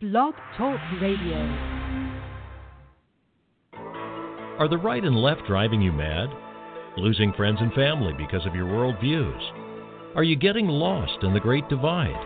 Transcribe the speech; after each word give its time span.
Blog 0.00 0.32
Talk 0.56 0.80
Radio. 1.02 1.36
Are 4.58 4.66
the 4.66 4.78
right 4.78 5.04
and 5.04 5.14
left 5.14 5.42
driving 5.46 5.82
you 5.82 5.92
mad? 5.92 6.30
Losing 6.96 7.34
friends 7.34 7.58
and 7.60 7.70
family 7.74 8.14
because 8.14 8.46
of 8.46 8.54
your 8.54 8.64
worldviews? 8.64 10.16
Are 10.16 10.22
you 10.22 10.36
getting 10.36 10.68
lost 10.68 11.22
in 11.22 11.34
the 11.34 11.40
Great 11.40 11.68
Divide? 11.68 12.16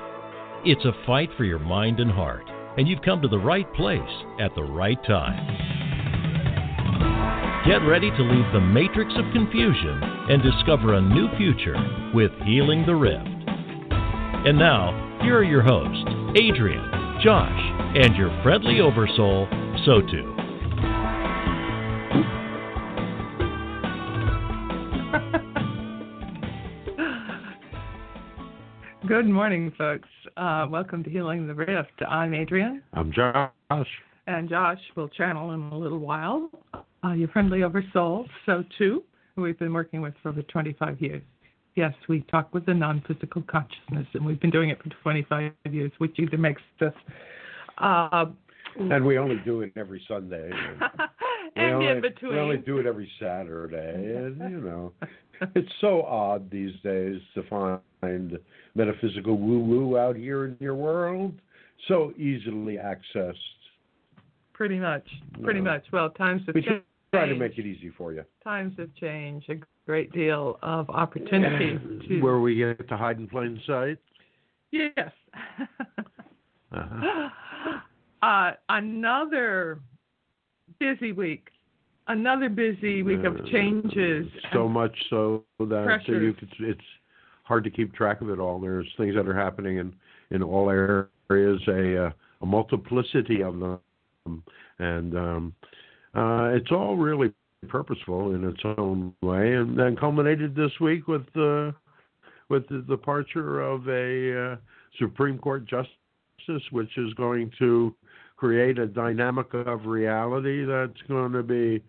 It's 0.64 0.84
a 0.84 0.92
fight 1.04 1.30
for 1.36 1.42
your 1.42 1.58
mind 1.58 1.98
and 1.98 2.12
heart, 2.12 2.44
and 2.78 2.86
you've 2.86 3.02
come 3.02 3.20
to 3.22 3.26
the 3.26 3.40
right 3.40 3.66
place 3.74 4.24
at 4.38 4.54
the 4.54 4.62
right 4.62 5.02
time. 5.04 5.44
Get 7.66 7.78
ready 7.78 8.10
to 8.12 8.22
leave 8.22 8.52
the 8.52 8.60
matrix 8.60 9.12
of 9.16 9.32
confusion 9.32 10.00
and 10.30 10.40
discover 10.44 10.94
a 10.94 11.02
new 11.02 11.26
future 11.36 11.74
with 12.14 12.30
Healing 12.44 12.86
the 12.86 12.94
Rift. 12.94 13.26
And 14.46 14.56
now, 14.56 15.18
here 15.24 15.38
are 15.38 15.42
your 15.42 15.62
hosts, 15.62 16.04
Adrian, 16.36 17.03
Josh, 17.24 17.50
and 17.96 18.14
your 18.16 18.30
friendly 18.42 18.80
oversoul, 18.82 19.48
Sotu. 19.86 20.36
Good 29.08 29.24
morning, 29.24 29.72
folks. 29.78 30.10
Uh, 30.36 30.66
welcome 30.68 31.02
to 31.02 31.08
Healing 31.08 31.46
the 31.46 31.54
Rift. 31.54 32.02
I'm 32.06 32.34
Adrian. 32.34 32.82
I'm 32.92 33.10
Josh. 33.10 33.88
And 34.26 34.50
Josh 34.50 34.80
will 34.94 35.08
channel 35.08 35.52
in 35.52 35.60
a 35.72 35.78
little 35.78 36.00
while. 36.00 36.50
Uh, 37.02 37.12
your 37.12 37.28
friendly 37.28 37.62
oversoul, 37.62 38.26
so 38.44 38.62
too, 38.76 39.02
who 39.34 39.40
we've 39.40 39.58
been 39.58 39.72
working 39.72 40.02
with 40.02 40.12
for 40.22 40.28
over 40.28 40.42
25 40.42 41.00
years. 41.00 41.22
Yes, 41.76 41.92
we 42.08 42.20
talk 42.30 42.54
with 42.54 42.66
the 42.66 42.74
non 42.74 43.02
physical 43.06 43.42
consciousness, 43.42 44.06
and 44.14 44.24
we've 44.24 44.40
been 44.40 44.50
doing 44.50 44.70
it 44.70 44.78
for 44.82 44.90
25 45.02 45.52
years, 45.70 45.90
which 45.98 46.18
either 46.18 46.38
makes 46.38 46.62
us. 46.80 46.92
Uh, 47.78 48.26
and 48.78 49.04
we 49.04 49.18
only 49.18 49.40
do 49.44 49.62
it 49.62 49.72
every 49.76 50.04
Sunday. 50.08 50.50
And, 51.56 51.66
and 51.66 51.74
only, 51.76 51.88
in 51.88 52.00
between. 52.00 52.32
We 52.32 52.38
only 52.40 52.56
do 52.56 52.78
it 52.78 52.86
every 52.86 53.08
Saturday. 53.20 54.16
And, 54.16 54.38
you 54.50 54.60
know, 54.60 54.92
it's 55.54 55.70
so 55.80 56.02
odd 56.02 56.50
these 56.50 56.72
days 56.82 57.20
to 57.34 57.44
find 57.44 58.38
metaphysical 58.74 59.36
woo 59.38 59.60
woo 59.60 59.96
out 59.96 60.16
here 60.16 60.46
in 60.46 60.56
your 60.58 60.74
world, 60.74 61.32
so 61.86 62.12
easily 62.18 62.76
accessed. 62.76 63.34
Pretty 64.52 64.80
much. 64.80 65.06
Pretty 65.44 65.60
No. 65.60 65.70
much. 65.72 65.84
Well, 65.92 66.10
times 66.10 66.42
have 66.46 66.56
changed. 66.56 66.82
Try 67.14 67.26
to 67.26 67.34
make 67.34 67.58
it 67.58 67.66
easy 67.66 67.90
for 67.96 68.12
you. 68.12 68.24
Times 68.42 68.74
have 68.78 68.94
changed. 68.94 69.48
A 69.50 69.56
great 69.86 70.12
deal 70.12 70.58
of 70.62 70.88
opportunity 70.90 71.78
to. 72.08 72.20
Where 72.20 72.40
we 72.40 72.56
get 72.56 72.88
to 72.88 72.96
hide 72.96 73.18
in 73.18 73.28
plain 73.28 73.60
sight. 73.66 73.98
Yes. 74.70 75.10
Uh-huh. 76.72 77.28
uh, 78.26 78.52
another 78.68 79.78
busy 80.80 81.12
week. 81.12 81.48
Another 82.08 82.48
busy 82.48 83.02
week 83.02 83.24
of 83.24 83.36
Uh, 83.36 83.42
changes. 83.50 84.26
So 84.52 84.68
much 84.68 84.92
so 85.08 85.44
that 85.60 85.84
Pressures. 85.84 86.22
you 86.22 86.32
could, 86.34 86.50
it's 86.58 86.80
hard 87.44 87.64
to 87.64 87.70
keep 87.70 87.94
track 87.94 88.20
of 88.20 88.28
it 88.28 88.38
all. 88.40 88.60
There's 88.60 88.92
things 88.96 89.14
that 89.14 89.28
are 89.28 89.36
happening 89.36 89.78
in, 89.78 89.94
in 90.30 90.42
all 90.42 90.68
areas, 90.68 91.60
a, 91.68 92.06
uh, 92.06 92.10
a 92.42 92.46
multiplicity 92.46 93.42
of 93.42 93.58
them, 93.60 94.42
and 94.78 95.16
um, 95.16 95.54
uh, 96.14 96.50
it's 96.54 96.70
all 96.70 96.96
really 96.96 97.32
purposeful 97.68 98.34
in 98.34 98.44
its 98.44 98.60
own 98.78 99.14
way. 99.22 99.54
And 99.54 99.78
then 99.78 99.96
culminated 99.96 100.54
this 100.54 100.72
week 100.80 101.08
with 101.08 101.26
uh, 101.36 101.72
with 102.48 102.68
the 102.68 102.84
departure 102.88 103.60
of 103.62 103.88
a 103.88 104.52
uh, 104.52 104.56
Supreme 104.98 105.38
Court 105.38 105.64
justice, 105.66 106.62
which 106.70 106.96
is 106.98 107.12
going 107.14 107.50
to 107.58 107.94
create 108.36 108.78
a 108.78 108.86
dynamic 108.86 109.54
of 109.54 109.86
reality 109.86 110.64
that's 110.64 111.00
going 111.08 111.32
to 111.32 111.42
be 111.42 111.82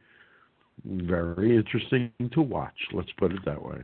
very 0.85 1.55
interesting 1.55 2.11
to 2.31 2.41
watch. 2.41 2.75
Let's 2.93 3.11
put 3.17 3.31
it 3.31 3.43
that 3.45 3.61
way. 3.61 3.83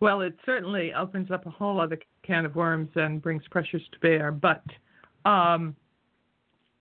Well, 0.00 0.20
it 0.20 0.34
certainly 0.46 0.94
opens 0.94 1.30
up 1.30 1.46
a 1.46 1.50
whole 1.50 1.80
other 1.80 1.98
can 2.22 2.44
of 2.44 2.54
worms 2.54 2.88
and 2.94 3.20
brings 3.20 3.42
pressures 3.50 3.82
to 3.92 3.98
bear, 3.98 4.30
but 4.30 4.62
um, 5.24 5.74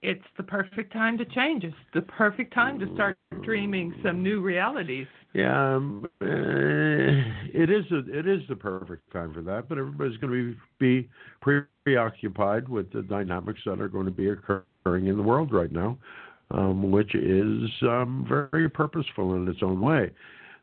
it's 0.07 0.23
the 0.37 0.43
perfect 0.43 0.93
time 0.93 1.17
to 1.17 1.25
change. 1.25 1.65
It's 1.65 1.75
the 1.93 2.01
perfect 2.01 2.53
time 2.53 2.79
to 2.79 2.93
start 2.93 3.17
dreaming 3.43 3.93
some 4.01 4.23
new 4.23 4.39
realities. 4.39 5.05
Yeah, 5.33 5.75
um, 5.75 6.05
uh, 6.21 6.25
it 7.53 7.69
is 7.69 7.83
a, 7.91 8.17
it 8.17 8.25
is 8.25 8.41
the 8.47 8.55
perfect 8.55 9.11
time 9.11 9.33
for 9.33 9.41
that, 9.41 9.67
but 9.67 9.77
everybody's 9.77 10.17
going 10.17 10.31
to 10.31 10.55
be, 10.79 11.09
be 11.43 11.57
preoccupied 11.83 12.69
with 12.69 12.91
the 12.93 13.01
dynamics 13.01 13.59
that 13.65 13.81
are 13.81 13.89
going 13.89 14.05
to 14.05 14.11
be 14.11 14.29
occurring 14.29 15.07
in 15.07 15.17
the 15.17 15.23
world 15.23 15.51
right 15.51 15.73
now, 15.73 15.97
um, 16.51 16.89
which 16.89 17.13
is 17.13 17.69
um, 17.81 18.25
very 18.27 18.69
purposeful 18.69 19.35
in 19.35 19.45
its 19.49 19.59
own 19.61 19.81
way. 19.81 20.09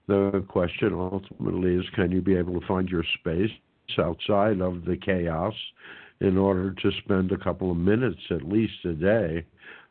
The 0.09 0.43
question 0.49 0.95
ultimately 0.95 1.75
is, 1.75 1.85
can 1.95 2.11
you 2.11 2.23
be 2.23 2.35
able 2.35 2.59
to 2.59 2.67
find 2.67 2.89
your 2.89 3.05
space 3.21 3.51
outside 3.99 4.63
of 4.63 4.87
the 4.87 4.97
chaos 4.97 5.55
in 6.21 6.37
order 6.37 6.73
to 6.73 6.91
spend 7.05 7.33
a 7.33 7.39
couple 7.39 7.71
of 7.71 7.77
minutes 7.77 8.21
at 8.31 8.43
least 8.43 8.85
a 8.85 8.93
day 8.93 9.45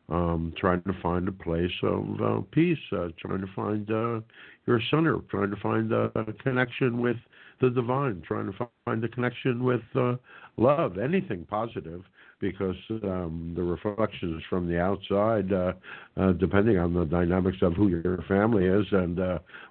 um, 0.09 0.53
trying 0.57 0.81
to 0.84 0.94
find 1.01 1.28
a 1.28 1.31
place 1.31 1.72
of 1.81 2.22
uh, 2.22 2.41
peace, 2.51 2.78
uh, 2.91 3.07
trying 3.19 3.41
to 3.41 3.47
find 3.56 3.89
uh, 3.89 4.19
your 4.66 4.81
center, 4.91 5.17
trying 5.29 5.50
to 5.50 5.56
find 5.57 5.91
a, 5.91 6.12
connection 6.44 7.01
with 7.01 7.17
the 7.62 7.69
divine, 7.69 8.22
trying 8.28 8.51
to 8.51 8.69
find 8.85 9.03
a 9.03 9.07
connection 9.07 9.63
with 9.63 9.81
uh, 9.95 10.16
love, 10.57 10.97
anything 10.97 11.45
positive, 11.50 12.03
because 12.39 12.75
um, 13.03 13.53
the 13.56 13.63
reflections 13.63 14.44
from 14.50 14.67
the 14.67 14.79
outside, 14.79 15.53
uh, 15.53 15.72
uh, 16.17 16.33
depending 16.33 16.78
on 16.78 16.94
the 16.94 17.06
dynamics 17.06 17.57
of 17.62 17.73
who 17.73 17.88
your 17.88 18.22
family 18.28 18.66
is 18.66 18.85
and 18.91 19.19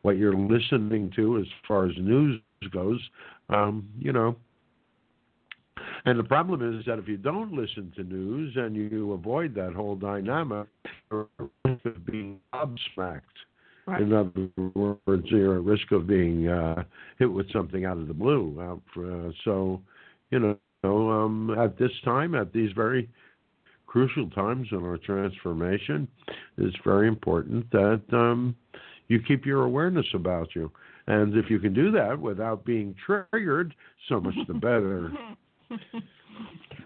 what 0.03 0.17
you're 0.17 0.37
listening 0.37 1.12
to 1.15 1.39
as 1.39 1.45
far 1.69 1.87
as 1.87 1.93
news 1.99 2.41
goes, 2.73 3.01
um, 3.51 3.87
you 3.99 4.12
know, 4.12 4.37
and 6.05 6.19
the 6.19 6.25
problem 6.25 6.79
is 6.79 6.85
that 6.87 6.99
if 6.99 7.07
you 7.07 7.17
don't 7.17 7.53
listen 7.53 7.93
to 7.97 8.03
news 8.03 8.55
and 8.57 8.75
you 8.75 9.13
avoid 9.13 9.55
that 9.55 9.73
whole 9.73 9.95
dynamic, 9.95 10.67
you're 11.11 11.29
at 11.39 11.47
risk 11.65 11.85
of 11.85 12.07
being 12.07 12.41
gobsmacked. 12.53 13.21
Right. 13.87 14.03
In 14.03 14.12
other 14.12 14.97
words, 15.07 15.27
you're 15.27 15.57
at 15.57 15.65
risk 15.65 15.91
of 15.93 16.07
being 16.07 16.49
uh, 16.49 16.85
hit 17.19 17.33
with 17.33 17.51
something 17.53 17.85
out 17.85 17.99
of 17.99 18.09
the 18.09 18.15
blue. 18.15 18.81
For, 18.95 19.29
uh, 19.29 19.33
so, 19.45 19.81
you 20.31 20.39
know, 20.39 20.59
um, 20.85 21.57
at 21.59 21.79
this 21.79 21.91
time, 22.05 22.35
at 22.35 22.53
these 22.53 22.71
very 22.73 23.09
crucial 23.87 24.29
times 24.31 24.69
in 24.73 24.85
our 24.85 24.99
transformation, 24.99 26.09
it's 26.59 26.77
very 26.85 27.09
important 27.09 27.71
that 27.73 28.03
um, 28.12 28.57
you 29.09 29.21
keep 29.21 29.45
your 29.45 29.65
awareness 29.65 30.07
about 30.15 30.55
you. 30.55 30.71
And 31.07 31.37
if 31.37 31.51
you 31.51 31.59
can 31.59 31.75
do 31.75 31.91
that 31.93 32.19
without 32.19 32.65
being 32.65 32.95
triggered, 33.05 33.75
so 34.09 34.21
much 34.21 34.35
the 34.47 34.55
better. 34.55 35.12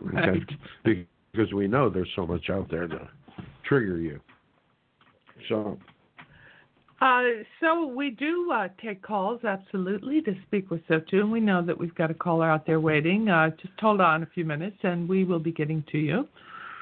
Right. 0.00 0.42
Okay? 0.86 1.06
Because 1.32 1.52
we 1.52 1.68
know 1.68 1.88
there's 1.90 2.10
so 2.16 2.26
much 2.26 2.50
out 2.50 2.70
there 2.70 2.86
to 2.88 3.08
trigger 3.64 3.98
you. 3.98 4.20
So, 5.48 5.78
Uh, 7.00 7.24
so 7.60 7.86
we 7.86 8.10
do 8.10 8.50
uh, 8.50 8.68
take 8.82 9.02
calls, 9.02 9.44
absolutely, 9.44 10.22
to 10.22 10.34
speak 10.46 10.70
with 10.70 10.80
Sotu, 10.88 11.20
and 11.20 11.30
we 11.30 11.40
know 11.40 11.60
that 11.62 11.76
we've 11.78 11.94
got 11.94 12.10
a 12.10 12.14
caller 12.14 12.50
out 12.50 12.64
there 12.66 12.80
waiting. 12.80 13.28
Uh, 13.28 13.50
just 13.50 13.78
hold 13.78 14.00
on 14.00 14.22
a 14.22 14.26
few 14.26 14.44
minutes, 14.46 14.78
and 14.82 15.06
we 15.08 15.22
will 15.24 15.38
be 15.38 15.52
getting 15.52 15.84
to 15.92 15.98
you, 15.98 16.26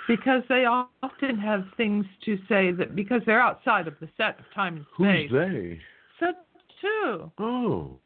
because 0.06 0.43
they 0.48 0.66
often 0.66 1.37
have 1.37 1.64
things 1.76 2.06
to 2.25 2.37
say 2.48 2.70
that 2.70 2.94
because 2.94 3.22
they're 3.26 3.43
outside 3.43 3.88
of 3.88 3.94
the 4.00 4.09
set 4.16 4.38
of 4.38 4.44
time 4.54 4.76
and 4.76 4.87
space. 4.94 5.31
who's 5.31 5.41
they? 5.41 5.81
Sotu, 6.20 7.31
Oh. 7.38 7.98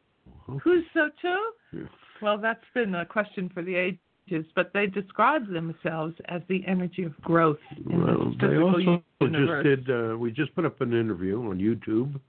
who's 0.62 0.84
Sotu? 0.96 1.86
Well, 2.20 2.38
that's 2.38 2.64
been 2.74 2.94
a 2.94 3.06
question 3.06 3.50
for 3.52 3.62
the 3.62 3.74
ages, 3.74 4.46
but 4.54 4.72
they 4.72 4.86
describe 4.86 5.48
themselves 5.48 6.14
as 6.26 6.42
the 6.48 6.64
energy 6.66 7.04
of 7.04 7.20
growth 7.22 7.58
in 7.90 8.04
Well, 8.04 8.30
this 8.30 8.36
they 8.40 8.56
also 8.56 9.02
universe. 9.20 9.64
just 9.64 9.86
did, 9.86 10.12
uh, 10.12 10.16
we 10.16 10.30
just 10.32 10.54
put 10.54 10.64
up 10.64 10.80
an 10.80 10.92
interview 10.92 11.40
on 11.40 11.58
YouTube 11.58 12.20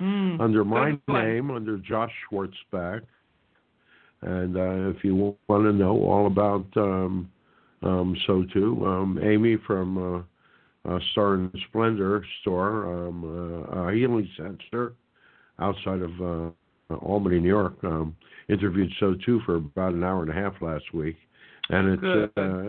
Mm, 0.00 0.40
under 0.40 0.64
my 0.64 0.98
name, 1.08 1.50
under 1.50 1.78
Josh 1.78 2.12
Schwartzbach. 2.30 3.02
And 4.22 4.56
uh, 4.56 4.90
if 4.96 5.02
you 5.02 5.36
want 5.48 5.64
to 5.64 5.72
know 5.72 6.02
all 6.02 6.26
about 6.26 6.66
um, 6.76 7.30
um, 7.82 8.16
Sotu, 8.28 8.86
um, 8.86 9.18
Amy 9.22 9.56
from 9.66 10.26
uh, 10.86 10.90
uh, 10.90 10.98
Star 11.12 11.34
and 11.34 11.50
Splendor 11.68 12.24
store, 12.40 13.08
um, 13.08 13.66
uh, 13.72 13.88
a 13.88 13.94
healing 13.94 14.28
center 14.36 14.92
outside 15.58 16.02
of 16.02 16.10
uh, 16.20 16.50
Albany, 16.94 17.40
New 17.40 17.48
York, 17.48 17.74
um, 17.84 18.14
interviewed 18.48 18.90
so 19.00 19.14
too 19.24 19.40
for 19.44 19.56
about 19.56 19.94
an 19.94 20.04
hour 20.04 20.22
and 20.22 20.30
a 20.30 20.34
half 20.34 20.54
last 20.60 20.92
week, 20.94 21.16
and 21.70 21.88
it's 21.88 22.02
uh, 22.02 22.28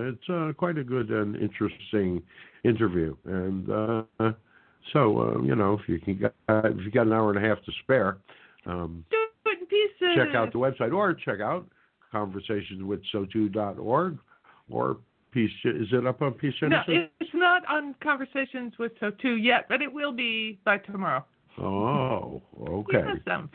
it's 0.10 0.30
uh, 0.30 0.52
quite 0.58 0.78
a 0.78 0.84
good 0.84 1.10
and 1.10 1.36
interesting 1.36 2.22
interview. 2.64 3.16
And 3.26 3.70
uh, 3.70 4.04
so 4.94 5.20
uh, 5.20 5.42
you 5.42 5.56
know, 5.56 5.74
if 5.74 5.82
you 5.88 6.00
can 6.00 6.18
get, 6.18 6.34
if 6.50 6.78
you 6.84 6.92
got 6.92 7.08
an 7.08 7.14
hour 7.14 7.30
and 7.32 7.44
a 7.44 7.48
half 7.48 7.64
to 7.66 7.72
spare, 7.84 8.18
um, 8.66 9.04
Do 9.12 9.18
it 9.46 9.60
in 9.60 9.66
pieces. 9.68 10.16
check 10.16 10.34
out 10.36 10.52
the 10.52 10.60
website 10.60 10.94
or 10.94 11.14
check 11.14 11.40
out 11.42 11.66
conversationswithsotu.org 12.14 14.18
or 14.70 14.98
Peace. 15.32 15.52
Is 15.66 15.88
it 15.92 16.08
up 16.08 16.22
on 16.22 16.32
Peace 16.34 16.54
No, 16.62 16.70
Genesis? 16.88 17.10
it's 17.20 17.30
not 17.34 17.64
on 17.70 17.94
Conversations 18.02 18.74
with 18.80 18.94
So 19.00 19.12
Too 19.22 19.36
yet, 19.36 19.66
but 19.68 19.82
it 19.82 19.92
will 19.92 20.14
be 20.14 20.58
by 20.64 20.78
tomorrow. 20.78 21.26
Oh, 21.60 22.42
okay. 22.70 23.04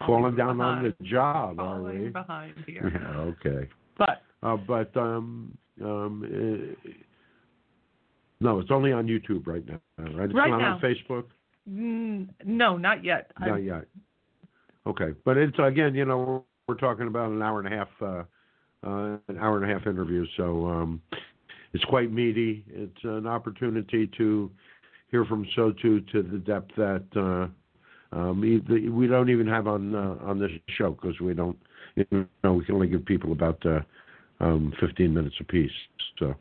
Falling 0.06 0.34
down 0.36 0.56
behind. 0.56 0.86
on 0.86 0.94
the 0.98 1.04
job, 1.04 1.58
are 1.60 1.78
Falling 1.78 2.02
we? 2.04 2.08
behind 2.08 2.54
here. 2.66 2.90
Yeah, 3.14 3.20
okay. 3.20 3.68
But 3.98 4.22
Uh, 4.42 4.56
but 4.56 4.96
um, 4.96 5.56
um, 5.82 6.74
uh, 6.84 6.90
no, 8.40 8.58
it's 8.58 8.70
only 8.72 8.92
on 8.92 9.06
YouTube 9.06 9.46
right 9.46 9.64
now, 9.66 9.80
right? 9.98 10.24
It's 10.24 10.34
Right 10.34 10.50
not 10.50 10.58
now. 10.58 10.74
on 10.74 10.80
Facebook. 10.80 11.24
mm, 11.70 12.28
no, 12.44 12.76
not 12.76 13.04
yet. 13.04 13.30
Not 13.40 13.62
yet. 13.62 13.84
Okay, 14.86 15.14
but 15.24 15.36
it's 15.36 15.56
again, 15.60 15.94
you 15.94 16.04
know, 16.04 16.18
we're, 16.66 16.74
we're 16.74 16.80
talking 16.80 17.06
about 17.06 17.30
an 17.30 17.40
hour 17.40 17.60
and 17.60 17.72
a 17.72 17.76
half, 17.76 17.88
uh, 18.00 18.24
uh, 18.84 19.16
an 19.28 19.38
hour 19.38 19.62
and 19.62 19.70
a 19.70 19.72
half 19.72 19.86
interview, 19.86 20.26
so 20.36 20.66
um, 20.66 21.00
it's 21.72 21.84
quite 21.84 22.10
meaty. 22.10 22.64
It's 22.68 23.04
an 23.04 23.28
opportunity 23.28 24.10
to 24.18 24.50
hear 25.12 25.24
from 25.24 25.46
Sotu 25.56 26.04
to 26.10 26.22
the 26.24 26.38
depth 26.38 26.72
that 26.76 27.04
uh, 27.16 27.46
um, 28.12 28.40
we 28.40 29.06
don't 29.06 29.30
even 29.30 29.46
have 29.46 29.66
on 29.66 29.94
uh, 29.94 30.16
on 30.22 30.38
this 30.38 30.50
show 30.68 30.90
because 30.90 31.18
we 31.20 31.34
don't, 31.34 31.58
you 31.96 32.26
know, 32.44 32.54
we 32.54 32.64
can 32.64 32.74
only 32.74 32.88
give 32.88 33.04
people 33.04 33.32
about 33.32 33.64
uh, 33.66 33.80
um, 34.40 34.72
15 34.80 35.12
minutes 35.12 35.36
apiece. 35.40 35.70
So 36.18 36.34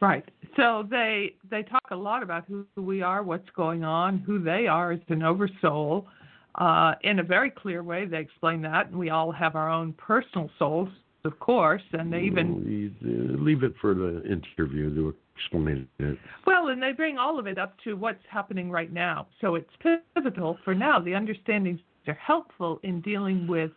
Right. 0.00 0.24
So 0.56 0.86
they 0.90 1.34
they 1.50 1.62
talk 1.62 1.84
a 1.90 1.96
lot 1.96 2.22
about 2.22 2.44
who 2.48 2.64
we 2.76 3.02
are, 3.02 3.22
what's 3.22 3.48
going 3.54 3.84
on, 3.84 4.18
who 4.18 4.42
they 4.42 4.66
are 4.66 4.92
as 4.92 5.00
an 5.08 5.22
oversoul. 5.22 6.06
Uh, 6.54 6.94
in 7.02 7.18
a 7.18 7.22
very 7.22 7.50
clear 7.50 7.82
way, 7.82 8.06
they 8.06 8.18
explain 8.18 8.62
that, 8.62 8.88
and 8.88 8.98
we 8.98 9.10
all 9.10 9.30
have 9.30 9.54
our 9.54 9.70
own 9.70 9.92
personal 9.92 10.50
souls, 10.58 10.88
of 11.24 11.38
course, 11.38 11.82
and 11.92 12.12
they 12.12 12.22
even 12.22 12.92
uh, 13.04 13.42
leave 13.42 13.62
it 13.62 13.72
for 13.80 13.94
the 13.94 14.22
interview 14.24 14.92
to 14.94 15.14
explain 15.40 15.88
it. 15.98 16.18
well, 16.46 16.68
and 16.68 16.82
they 16.82 16.92
bring 16.92 17.18
all 17.18 17.38
of 17.38 17.46
it 17.46 17.58
up 17.58 17.74
to 17.84 17.94
what's 17.94 18.22
happening 18.30 18.70
right 18.70 18.92
now. 18.92 19.26
So 19.40 19.54
it's 19.56 19.70
pivotal 20.14 20.58
for 20.64 20.74
now. 20.74 20.98
The 21.00 21.14
understandings 21.14 21.80
are 22.06 22.14
helpful 22.14 22.80
in 22.82 23.00
dealing 23.00 23.46
with 23.46 23.70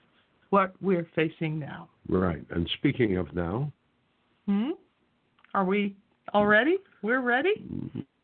what 0.49 0.73
we're 0.81 1.07
facing 1.15 1.57
now. 1.59 1.89
Right. 2.07 2.43
And 2.51 2.69
speaking 2.77 3.17
of 3.17 3.33
now, 3.33 3.71
Hmm? 4.47 4.71
Are 5.53 5.63
we 5.63 5.95
all 6.33 6.45
ready? 6.47 6.77
We're 7.01 7.21
ready? 7.21 7.63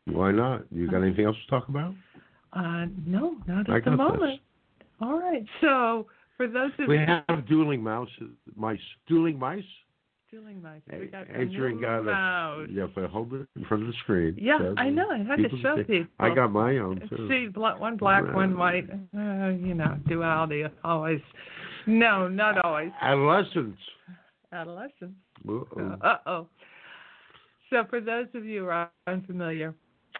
why 0.06 0.32
not? 0.32 0.64
You 0.70 0.90
got 0.90 1.02
anything 1.02 1.24
else 1.24 1.36
to 1.44 1.50
talk 1.50 1.68
about? 1.68 1.94
Uh, 2.52 2.86
no, 3.06 3.36
not 3.46 3.70
I 3.70 3.76
at 3.78 3.84
the 3.84 3.92
moment. 3.92 4.40
this. 4.78 4.86
All 5.00 5.18
right. 5.18 5.44
So 5.60 6.06
for 6.36 6.46
those 6.46 6.72
of 6.78 6.88
We 6.88 6.98
have 6.98 7.46
dueling 7.48 7.82
mouse, 7.82 8.08
mice, 8.56 8.78
dueling 9.06 9.38
mice. 9.38 9.62
Dueling 10.30 10.62
mice, 10.62 10.80
we 10.92 11.06
got 11.06 11.26
Adrian 11.34 11.80
got 11.80 12.06
a. 12.06 12.66
Yeah, 12.70 12.86
I 12.96 13.06
hold 13.06 13.32
it 13.34 13.48
in 13.56 13.64
front 13.64 13.82
of 13.82 13.88
the 13.88 13.94
screen. 14.02 14.36
Yeah, 14.38 14.58
so 14.58 14.74
I 14.76 14.88
know. 14.88 15.10
I 15.10 15.18
had 15.18 15.36
to 15.36 15.48
show 15.60 15.76
see- 15.76 15.82
people. 15.82 16.08
I 16.20 16.34
got 16.34 16.52
my 16.52 16.78
own 16.78 17.00
too. 17.08 17.28
See, 17.28 17.48
one 17.58 17.96
black, 17.96 18.22
one 18.34 18.56
white. 18.56 18.88
Uh, 18.90 19.48
you 19.48 19.74
know, 19.74 19.98
duality 20.08 20.64
always. 20.84 21.20
No, 21.86 22.28
not 22.28 22.64
always. 22.64 22.90
Adolescents. 23.00 23.78
Adolescence. 24.52 25.14
Uh 25.48 26.16
oh. 26.26 26.46
So 27.70 27.84
for 27.88 28.00
those 28.00 28.26
of 28.34 28.44
you 28.44 28.62
who 28.62 28.68
are 28.68 28.90
unfamiliar, 29.06 29.74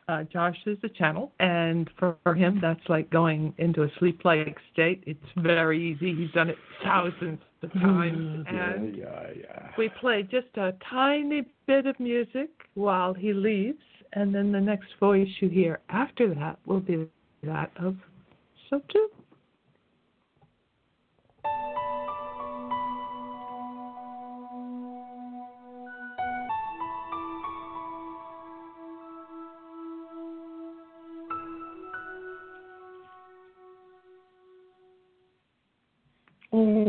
uh, 0.09 0.25
Josh 0.25 0.57
is 0.67 0.79
the 0.83 0.89
channel, 0.89 1.33
and 1.41 1.89
for, 1.99 2.17
for 2.23 2.35
him, 2.35 2.59
that's 2.61 2.81
like 2.89 3.11
going 3.11 3.55
into 3.59 3.83
a 3.83 3.89
sleep-like 3.99 4.57
state. 4.73 5.03
It's 5.07 5.19
very 5.37 5.93
easy. 5.93 6.15
He's 6.15 6.31
done 6.33 6.51
it 6.51 6.57
thousands 6.83 7.41
of 7.63 7.73
times, 7.75 8.47
and 8.49 8.97
yeah, 8.97 9.27
yeah. 9.39 9.69
we 9.77 9.91
play 10.01 10.23
just 10.23 10.57
a 10.57 10.75
tiny 10.89 11.47
bit 11.67 11.87
of 11.87 11.99
music 12.01 12.51
while 12.75 13.15
he 13.15 13.33
leaves, 13.33 13.83
and 14.15 14.35
then 14.35 14.51
the 14.53 14.61
next 14.61 14.89
voice 14.99 15.29
you 15.41 15.49
hear 15.49 15.81
after 15.89 16.35
that 16.35 16.59
will 16.67 16.81
be 16.81 17.07
that 17.43 17.71
of 17.77 17.97
so 18.69 18.81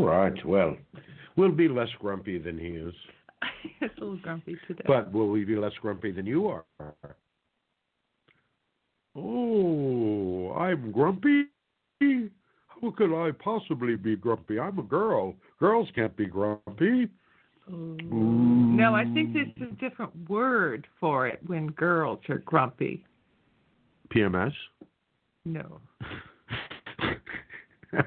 All 0.02 0.08
right. 0.08 0.46
Well, 0.46 0.76
we'll 1.36 1.52
be 1.52 1.68
less 1.68 1.88
grumpy 2.00 2.38
than 2.38 2.58
he 2.58 2.68
is, 2.68 2.94
He's 3.62 3.90
a 3.96 4.00
little 4.00 4.16
grumpy 4.16 4.56
today. 4.66 4.84
but 4.86 5.12
will 5.12 5.28
we 5.30 5.44
be 5.44 5.56
less 5.56 5.72
grumpy 5.80 6.10
than 6.12 6.26
you 6.26 6.48
are? 6.48 6.64
Oh, 9.14 10.52
I'm 10.52 10.90
grumpy. 10.90 11.44
How 12.00 12.90
could 12.96 13.14
I 13.14 13.30
possibly 13.32 13.94
be 13.96 14.16
grumpy? 14.16 14.58
I'm 14.58 14.78
a 14.78 14.82
girl. 14.82 15.34
Girls 15.60 15.88
can't 15.94 16.16
be 16.16 16.26
grumpy. 16.26 17.08
Ooh. 17.70 17.96
No, 18.02 18.94
I 18.94 19.04
think 19.04 19.34
there's 19.34 19.70
a 19.70 19.74
different 19.76 20.12
word 20.28 20.86
for 20.98 21.28
it 21.28 21.38
when 21.46 21.68
girls 21.68 22.18
are 22.28 22.38
grumpy. 22.38 23.04
PMS. 24.12 24.52
No. 25.44 25.80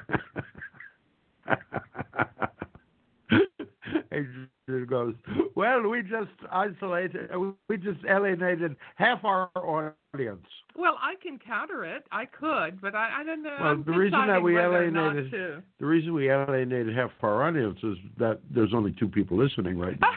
Adrian 4.68 4.88
goes, 4.88 5.14
well, 5.56 5.82
we 5.88 6.02
just 6.02 6.32
isolated, 6.52 7.30
we 7.70 7.78
just 7.78 8.00
alienated 8.10 8.76
half 8.96 9.24
our 9.24 9.52
audience. 9.56 10.46
Well, 10.76 10.98
I 11.02 11.14
can 11.22 11.38
counter 11.38 11.86
it. 11.86 12.04
I 12.12 12.26
could, 12.26 12.82
but 12.82 12.96
I, 12.96 13.22
I 13.22 13.24
don't 13.24 13.44
know. 13.44 13.56
Well, 13.60 13.70
I'm 13.70 13.84
the 13.84 13.92
reason 13.92 14.28
that 14.28 14.42
we 14.42 14.56
whether 14.56 14.86
or 14.86 14.92
not 14.92 15.16
alienated- 15.16 15.64
The 15.80 15.86
reason 15.86 16.14
we 16.16 16.30
alienated 16.32 16.96
half 16.96 17.12
our 17.22 17.44
audience 17.44 17.78
is 17.84 17.98
that 18.18 18.40
there's 18.50 18.74
only 18.74 18.96
two 19.00 19.08
people 19.08 19.38
listening 19.38 19.78
right 19.78 20.00
now. 20.00 20.14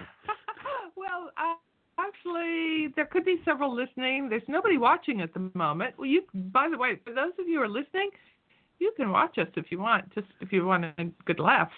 well, 0.96 1.30
uh, 1.36 1.54
actually, 1.98 2.92
there 2.96 3.06
could 3.06 3.24
be 3.26 3.36
several 3.44 3.74
listening. 3.74 4.30
There's 4.30 4.42
nobody 4.48 4.78
watching 4.78 5.20
at 5.20 5.34
the 5.34 5.50
moment. 5.54 5.94
Well, 5.98 6.08
you, 6.08 6.22
by 6.32 6.68
the 6.70 6.78
way, 6.78 6.98
for 7.04 7.12
those 7.12 7.32
of 7.38 7.46
you 7.46 7.56
who 7.58 7.64
are 7.64 7.68
listening, 7.68 8.08
you 8.78 8.92
can 8.96 9.10
watch 9.10 9.36
us 9.36 9.48
if 9.56 9.66
you 9.70 9.78
want, 9.78 10.12
just 10.14 10.28
if 10.40 10.52
you 10.52 10.64
want 10.64 10.86
a 10.86 10.94
good 11.26 11.38
laugh. 11.38 11.70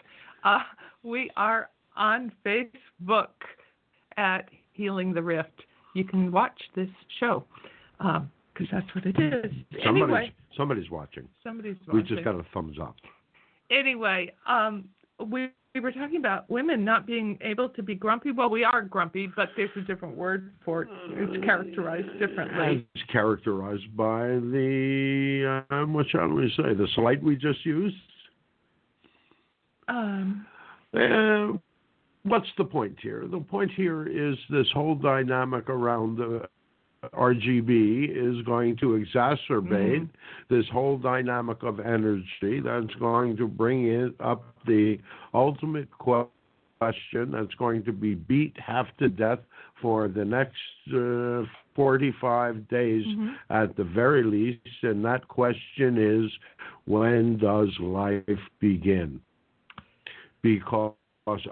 Uh, 0.45 0.61
we 1.03 1.31
are 1.37 1.69
on 1.97 2.33
Facebook 2.45 3.29
at 4.17 4.49
Healing 4.73 5.13
the 5.13 5.23
Rift. 5.23 5.63
You 5.95 6.05
can 6.05 6.31
watch 6.33 6.59
this 6.77 6.89
show 7.19 7.45
because 7.99 8.69
that's 8.73 8.87
what 8.95 9.05
it 9.07 9.17
is. 9.19 9.53
Somebody's, 9.85 10.03
Anyway, 10.05 10.35
somebody's 10.57 10.91
watching. 10.91 11.29
somebody's 11.43 11.77
watching. 11.87 12.03
We 12.03 12.09
just 12.09 12.25
got 12.25 12.35
a 12.37 12.45
thumbs 12.55 12.77
up. 12.81 12.95
anyway, 13.71 14.33
um, 14.47 14.89
we, 15.27 15.51
we 15.75 15.81
were 15.81 15.93
talking 15.93 16.17
about 16.17 16.49
women 16.51 16.85
not 16.85 17.07
being 17.07 17.39
able 17.43 17.69
to 17.71 17.83
be 17.83 17.95
grumpy. 17.95 18.33
Well, 18.33 18.51
we 18.51 18.65
are 18.65 18.83
grumpy, 18.83 19.29
but 19.37 19.51
there's 19.57 19.71
a 19.77 19.83
different 19.83 20.17
word 20.17 20.53
for 20.65 20.83
it. 20.83 20.89
It's 21.11 21.45
characterized 21.45 22.09
differently. 22.19 22.87
It's 22.95 23.05
characterized 23.13 23.97
by 23.97 24.27
the, 24.29 25.63
um, 25.71 25.93
what 25.93 26.07
shall 26.09 26.29
we 26.29 26.49
say, 26.57 26.75
the 26.75 26.89
slight 26.97 27.23
we 27.23 27.37
just 27.37 27.65
used. 27.67 27.97
Um, 29.89 30.47
Uh, 30.95 31.53
what's 32.25 32.49
the 32.59 32.65
point 32.65 32.97
here? 33.01 33.27
The 33.31 33.41
point 33.41 33.71
here 33.73 34.07
is 34.07 34.37
this 34.51 34.67
whole 34.73 34.95
dynamic 34.95 35.69
around 35.69 36.19
the 36.19 36.49
RBG 37.15 38.11
is 38.11 38.45
going 38.45 38.77
to 38.77 39.03
exacerbate 39.03 40.09
this 40.51 40.67
whole 40.71 40.99
dynamic 40.99 41.63
of 41.63 41.81
energy 41.81 42.61
that's 42.63 42.95
going 42.99 43.37
to 43.39 43.49
bring 43.49 43.87
it 43.87 44.15
up 44.21 44.45
the 44.67 44.99
ultimate 45.33 45.89
question 45.99 46.31
that's 47.31 47.55
going 47.59 47.85
to 47.85 47.93
be 47.93 48.15
beat 48.15 48.55
half 48.59 48.87
to 48.99 49.09
death 49.09 49.39
for 49.81 50.09
the 50.09 50.25
next 50.25 50.57
uh, 50.95 51.43
45 51.75 52.69
days 52.69 53.05
mhm. 53.07 53.35
at 53.49 53.77
the 53.77 53.85
very 53.85 54.23
least. 54.23 54.61
And 54.83 55.05
that 55.05 55.27
question 55.29 55.97
is 55.97 56.31
when 56.87 57.39
does 57.39 57.69
life 57.81 58.25
begin? 58.61 59.21
Because 60.43 60.95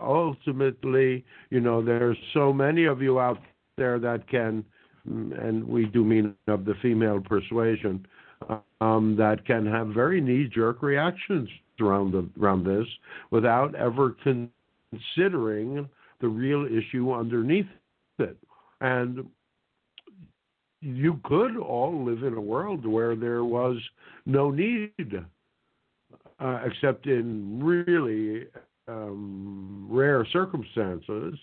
ultimately, 0.00 1.24
you 1.50 1.60
know, 1.60 1.82
there's 1.82 2.16
so 2.32 2.52
many 2.52 2.84
of 2.84 3.02
you 3.02 3.20
out 3.20 3.38
there 3.76 3.98
that 3.98 4.28
can, 4.28 4.64
and 5.04 5.66
we 5.66 5.86
do 5.86 6.04
mean 6.04 6.34
of 6.46 6.64
the 6.64 6.74
female 6.82 7.20
persuasion, 7.20 8.06
um, 8.80 9.16
that 9.16 9.44
can 9.44 9.66
have 9.66 9.88
very 9.88 10.20
knee-jerk 10.20 10.82
reactions 10.82 11.48
around 11.80 12.12
the, 12.12 12.28
around 12.40 12.64
this 12.64 12.86
without 13.30 13.74
ever 13.74 14.16
considering 14.22 15.88
the 16.20 16.28
real 16.28 16.66
issue 16.66 17.12
underneath 17.12 17.66
it. 18.18 18.36
And 18.80 19.26
you 20.80 21.20
could 21.24 21.56
all 21.56 22.04
live 22.04 22.22
in 22.22 22.34
a 22.34 22.40
world 22.40 22.86
where 22.86 23.16
there 23.16 23.44
was 23.44 23.76
no 24.26 24.50
need, 24.50 25.24
uh, 26.38 26.60
except 26.64 27.06
in 27.06 27.60
really 27.62 28.46
um, 28.88 29.86
rare 29.88 30.26
circumstances, 30.32 31.34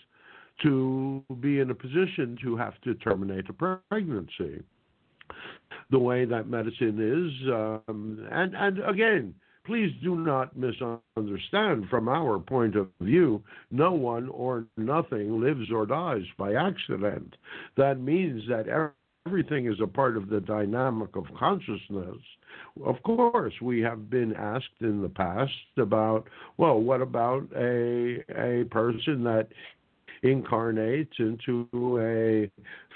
to 0.63 1.23
be 1.41 1.59
in 1.59 1.69
a 1.69 1.75
position 1.75 2.37
to 2.41 2.55
have 2.55 2.79
to 2.81 2.95
terminate 2.95 3.45
a 3.49 3.53
pregnancy. 3.53 4.63
The 5.91 5.99
way 5.99 6.25
that 6.25 6.47
medicine 6.47 6.99
is, 6.99 7.49
um, 7.51 8.27
and 8.31 8.55
and 8.55 8.79
again, 8.87 9.33
please 9.65 9.91
do 10.03 10.15
not 10.15 10.55
misunderstand 10.55 11.89
from 11.89 12.07
our 12.07 12.39
point 12.39 12.75
of 12.75 12.89
view. 13.01 13.43
No 13.71 13.91
one 13.91 14.29
or 14.29 14.65
nothing 14.77 15.41
lives 15.41 15.71
or 15.71 15.85
dies 15.85 16.23
by 16.37 16.53
accident. 16.53 17.35
That 17.75 17.99
means 17.99 18.43
that 18.47 18.69
everything 19.27 19.65
is 19.65 19.79
a 19.81 19.87
part 19.87 20.17
of 20.17 20.29
the 20.29 20.39
dynamic 20.39 21.15
of 21.15 21.25
consciousness. 21.37 22.17
Of 22.85 23.01
course, 23.03 23.53
we 23.61 23.81
have 23.81 24.09
been 24.09 24.35
asked 24.35 24.81
in 24.81 25.01
the 25.01 25.09
past 25.09 25.51
about, 25.77 26.27
well, 26.57 26.79
what 26.79 27.01
about 27.01 27.47
a 27.55 28.23
a 28.29 28.65
person 28.65 29.23
that 29.23 29.47
incarnates 30.21 31.13
into 31.19 31.67
a 31.99 32.49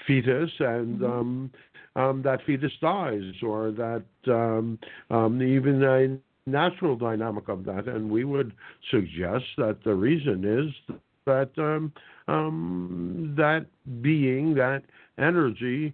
fetus 0.06 0.50
and 0.60 1.00
mm-hmm. 1.00 1.04
um, 1.04 1.50
um, 1.96 2.22
that 2.22 2.40
fetus 2.46 2.72
dies, 2.80 3.32
or 3.42 3.72
that 3.72 4.04
um, 4.28 4.78
um, 5.10 5.42
even 5.42 5.82
a 5.82 6.16
natural 6.48 6.96
dynamic 6.96 7.48
of 7.48 7.64
that. 7.64 7.88
And 7.88 8.08
we 8.08 8.24
would 8.24 8.52
suggest 8.90 9.44
that 9.58 9.78
the 9.84 9.94
reason 9.94 10.44
is 10.44 10.96
that 11.26 11.50
um, 11.58 11.92
um, 12.28 13.34
that 13.36 13.66
being, 14.00 14.54
that 14.54 14.82
energy, 15.18 15.92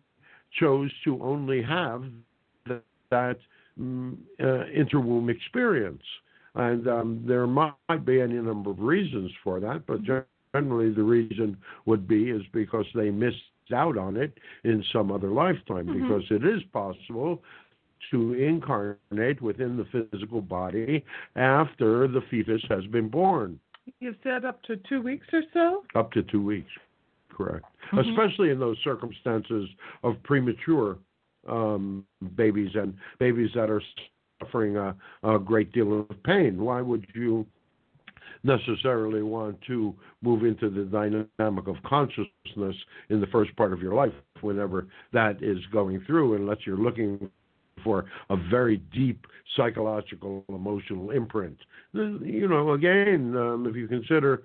chose 0.52 0.90
to 1.04 1.22
only 1.22 1.62
have 1.62 2.04
that, 2.66 2.82
that 3.10 3.38
um, 3.78 4.18
uh, 4.40 4.64
interwomb 4.74 5.30
experience. 5.30 6.02
And 6.54 6.88
um, 6.88 7.24
there 7.26 7.46
might 7.46 8.04
be 8.04 8.20
any 8.20 8.34
number 8.34 8.70
of 8.70 8.80
reasons 8.80 9.30
for 9.44 9.60
that, 9.60 9.86
but 9.86 10.00
generally 10.02 10.90
the 10.90 11.02
reason 11.02 11.56
would 11.84 12.08
be 12.08 12.30
is 12.30 12.42
because 12.52 12.86
they 12.94 13.10
missed 13.10 13.36
out 13.74 13.98
on 13.98 14.16
it 14.16 14.32
in 14.64 14.82
some 14.92 15.12
other 15.12 15.28
lifetime, 15.28 15.86
mm-hmm. 15.86 16.02
because 16.02 16.22
it 16.30 16.44
is 16.46 16.62
possible 16.72 17.42
to 18.10 18.34
incarnate 18.34 19.42
within 19.42 19.76
the 19.76 20.06
physical 20.10 20.40
body 20.40 21.04
after 21.34 22.06
the 22.08 22.20
fetus 22.30 22.62
has 22.68 22.86
been 22.86 23.08
born. 23.08 23.58
You 24.00 24.14
said 24.22 24.44
up 24.44 24.62
to 24.64 24.76
two 24.88 25.00
weeks 25.02 25.26
or 25.32 25.42
so? 25.52 25.84
Up 25.94 26.12
to 26.12 26.22
two 26.22 26.42
weeks, 26.42 26.70
correct. 27.36 27.64
Mm-hmm. 27.92 28.10
Especially 28.10 28.50
in 28.50 28.58
those 28.58 28.76
circumstances 28.82 29.68
of 30.02 30.22
premature 30.22 30.98
um, 31.48 32.04
babies 32.34 32.70
and 32.74 32.94
babies 33.18 33.50
that 33.54 33.70
are 33.70 33.82
suffering 34.40 34.76
a, 34.76 34.94
a 35.22 35.38
great 35.38 35.72
deal 35.72 36.00
of 36.00 36.22
pain. 36.24 36.60
Why 36.60 36.80
would 36.80 37.06
you 37.14 37.46
necessarily 38.42 39.22
want 39.22 39.60
to 39.66 39.94
move 40.22 40.44
into 40.44 40.70
the 40.70 40.84
dynamic 40.84 41.66
of 41.66 41.76
consciousness 41.84 42.76
in 43.08 43.20
the 43.20 43.26
first 43.28 43.54
part 43.56 43.72
of 43.72 43.80
your 43.80 43.94
life 43.94 44.12
whenever 44.40 44.86
that 45.12 45.42
is 45.42 45.58
going 45.72 46.02
through, 46.06 46.34
unless 46.34 46.58
you're 46.64 46.76
looking 46.76 47.30
for 47.84 48.06
a 48.30 48.36
very 48.50 48.78
deep 48.92 49.26
psychological, 49.56 50.44
emotional 50.48 51.10
imprint. 51.10 51.56
You 51.92 52.48
know, 52.48 52.72
again, 52.72 53.36
um, 53.36 53.66
if 53.68 53.76
you 53.76 53.86
consider 53.86 54.42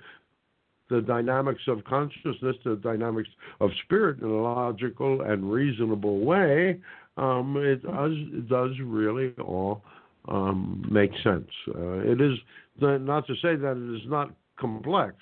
the 0.92 1.02
dynamics 1.02 1.62
of 1.68 1.84
consciousness, 1.86 2.56
the 2.64 2.76
dynamics 2.84 3.30
of 3.60 3.72
spirit 3.86 4.20
in 4.20 4.26
a 4.26 4.42
logical 4.42 5.22
and 5.22 5.52
reasonable 5.52 6.20
way, 6.20 6.80
um, 7.18 7.56
it 7.58 7.82
does 7.82 8.12
it 8.14 8.50
does 8.50 8.72
really 8.84 9.34
all 9.44 9.82
um, 10.28 10.86
make 10.92 11.12
sense. 11.24 11.50
Uh, 11.70 12.00
it 12.00 12.22
is 12.22 12.38
not 12.80 13.26
to 13.28 13.34
say 13.36 13.56
that 13.56 13.78
it 13.78 13.96
is 13.96 14.08
not 14.10 14.32
complex. 14.60 15.16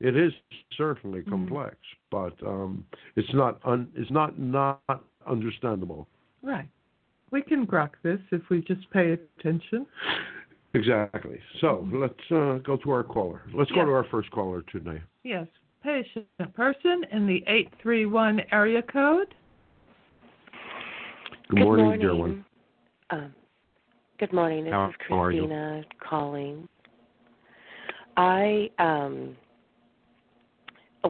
It 0.00 0.16
is 0.16 0.32
certainly 0.76 1.20
mm-hmm. 1.20 1.30
complex, 1.30 1.76
mm-hmm. 2.12 2.34
but 2.40 2.46
um, 2.48 2.84
it's 3.16 3.32
not 3.34 3.60
un, 3.64 3.88
it's 3.94 4.10
not 4.10 4.38
not 4.38 4.80
understandable. 5.26 6.08
Right. 6.42 6.68
We 7.30 7.40
can 7.40 7.66
grok 7.66 7.90
this 8.02 8.18
if 8.30 8.42
we 8.50 8.60
just 8.62 8.90
pay 8.90 9.12
attention. 9.12 9.86
Exactly. 10.74 11.38
So 11.60 11.86
let's 11.92 12.14
uh, 12.30 12.58
go 12.64 12.78
to 12.82 12.90
our 12.90 13.02
caller. 13.02 13.42
Let's 13.54 13.70
yes. 13.70 13.76
go 13.80 13.84
to 13.86 13.92
our 13.92 14.06
first 14.10 14.30
caller 14.30 14.62
today. 14.72 15.02
Yes. 15.22 15.46
Patient 15.82 16.26
person 16.54 17.04
in 17.10 17.26
the 17.26 17.42
831 17.46 18.42
area 18.52 18.82
code. 18.82 19.34
Good, 21.48 21.56
good 21.56 21.64
morning, 21.64 22.00
dear 22.00 22.14
one. 22.14 22.44
Um, 23.10 23.34
good 24.18 24.32
morning. 24.32 24.64
This 24.64 24.72
How 24.72 24.88
is 24.88 24.94
Christina 25.06 25.82
calling. 26.08 26.68
I 28.16 28.70
um, 28.78 29.36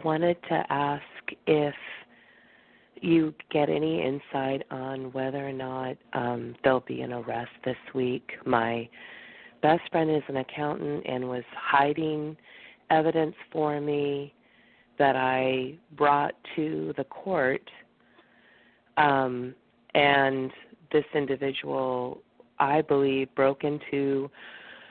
wanted 0.05 0.37
to 0.49 0.65
ask 0.71 1.03
if 1.47 1.75
you 3.01 3.35
get 3.51 3.69
any 3.69 4.03
insight 4.03 4.63
on 4.71 5.13
whether 5.13 5.47
or 5.47 5.53
not 5.53 5.97
um, 6.15 6.55
there'll 6.65 6.81
be 6.81 7.03
an 7.03 7.13
arrest 7.13 7.51
this 7.65 7.77
week. 7.95 8.33
My 8.47 8.89
best 9.63 9.83
friend 9.91 10.11
is 10.11 10.23
an 10.29 10.39
accountant 10.39 11.05
and 11.07 11.29
was 11.29 11.45
hiding 11.57 12.37
evidence 12.91 13.35
for 13.51 13.81
me 13.81 14.35
that 14.99 15.17
I 15.17 15.75
brought 15.97 16.35
to 16.57 16.93
the 16.97 17.05
court. 17.05 17.69
Um, 18.97 19.55
and 19.95 20.51
this 20.93 21.05
individual, 21.15 22.21
I 22.59 22.83
believe, 22.83 23.35
broke 23.35 23.65
into 23.65 24.31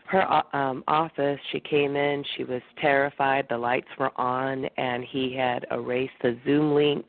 her 0.07 0.43
um, 0.55 0.83
office. 0.87 1.39
She 1.51 1.59
came 1.59 1.95
in. 1.95 2.23
She 2.35 2.43
was 2.43 2.61
terrified. 2.79 3.45
The 3.49 3.57
lights 3.57 3.87
were 3.99 4.11
on, 4.19 4.65
and 4.77 5.03
he 5.03 5.35
had 5.35 5.65
erased 5.71 6.13
the 6.21 6.37
Zoom 6.45 6.73
link 6.73 7.05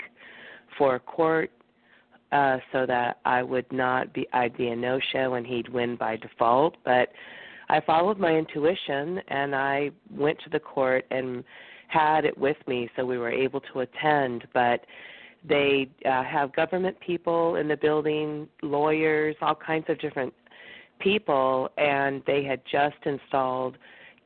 for 0.79 0.99
court 0.99 1.51
uh, 2.33 2.59
so 2.73 2.87
that 2.87 3.19
I 3.25 3.43
would 3.43 3.71
not 3.73 4.13
be 4.13 4.27
I'd 4.33 4.57
be 4.57 4.69
a 4.69 4.77
no 4.77 4.99
show 5.13 5.35
and 5.35 5.47
he'd 5.47 5.69
win 5.69 5.97
by 5.97 6.17
default. 6.17 6.77
But 6.85 7.09
I 7.73 7.81
followed 7.81 8.19
my 8.19 8.37
intuition 8.37 9.19
and 9.29 9.55
I 9.57 9.93
went 10.11 10.39
to 10.45 10.51
the 10.51 10.61
court 10.61 11.07
and 11.11 11.43
had 11.89 12.27
it 12.27 12.37
with 12.37 12.59
me 12.67 12.91
so 12.95 13.07
we 13.07 13.17
were 13.17 13.31
able 13.31 13.63
to 13.73 13.81
attend. 13.81 14.47
But 14.53 14.85
they 15.49 15.89
uh, 16.05 16.23
have 16.23 16.55
government 16.55 16.99
people 17.01 17.57
in 17.57 17.69
the 17.69 17.77
building, 17.79 18.47
lawyers, 18.61 19.37
all 19.41 19.55
kinds 19.55 19.87
of 19.89 19.99
different 20.01 20.35
people, 21.01 21.71
and 21.79 22.23
they 22.27 22.45
had 22.45 22.61
just 22.71 22.97
installed 23.07 23.79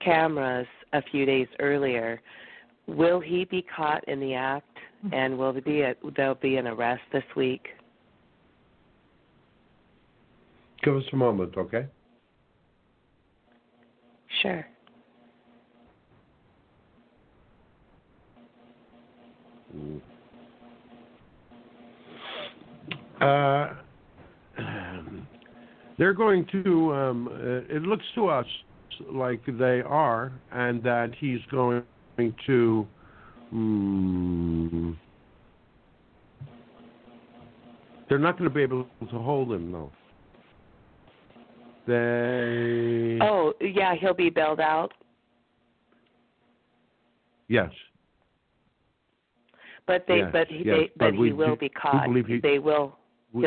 cameras 0.04 0.66
a 0.92 1.02
few 1.12 1.24
days 1.24 1.46
earlier. 1.60 2.20
Will 2.88 3.20
he 3.20 3.44
be 3.44 3.64
caught 3.76 4.06
in 4.08 4.18
the 4.18 4.34
act? 4.34 4.76
And 5.12 5.38
will 5.38 5.52
there 5.52 5.62
be 5.62 5.82
a, 5.82 5.94
there'll 6.16 6.34
be 6.34 6.56
an 6.56 6.66
arrest 6.66 7.02
this 7.12 7.22
week? 7.36 7.68
Give 10.82 10.96
us 10.96 11.04
a 11.12 11.16
moment, 11.16 11.56
okay? 11.56 11.86
Sure. 14.43 14.66
Uh, 23.21 23.75
they're 25.99 26.14
going 26.14 26.47
to. 26.52 26.95
Um, 26.95 27.28
it 27.71 27.83
looks 27.83 28.05
to 28.14 28.28
us 28.28 28.47
like 29.11 29.40
they 29.47 29.83
are, 29.83 30.33
and 30.52 30.83
that 30.83 31.12
he's 31.19 31.40
going 31.50 31.83
to 32.47 32.87
Hmm. 33.50 34.93
They're 38.09 38.19
not 38.19 38.38
going 38.38 38.49
to 38.49 38.55
be 38.55 38.62
able 38.62 38.87
to 39.00 39.19
hold 39.19 39.52
him, 39.52 39.73
though. 39.73 39.90
They. 41.87 43.19
Oh 43.23 43.52
yeah, 43.61 43.95
he'll 43.95 44.14
be 44.14 44.31
bailed 44.31 44.61
out. 44.61 44.93
Yes. 47.49 47.71
But 49.87 50.05
they, 50.09 50.16
yes, 50.19 50.31
but 50.33 50.49
he, 50.49 50.57
yes. 50.64 50.64
they, 50.66 50.90
but, 50.97 51.12
but 51.12 51.25
he 51.25 51.33
will 51.33 51.55
be 51.55 51.69
caught. 51.69 52.09
He, 52.26 52.40
they 52.40 52.59
will. 52.59 52.97
We, 53.33 53.47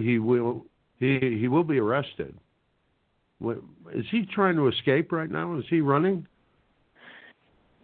he 0.00 0.18
will. 0.18 0.64
He 0.98 1.36
he 1.38 1.48
will 1.48 1.64
be 1.64 1.78
arrested. 1.78 2.34
Is 3.94 4.06
he 4.10 4.24
trying 4.32 4.56
to 4.56 4.68
escape 4.68 5.12
right 5.12 5.30
now? 5.30 5.58
Is 5.58 5.64
he 5.68 5.82
running? 5.82 6.26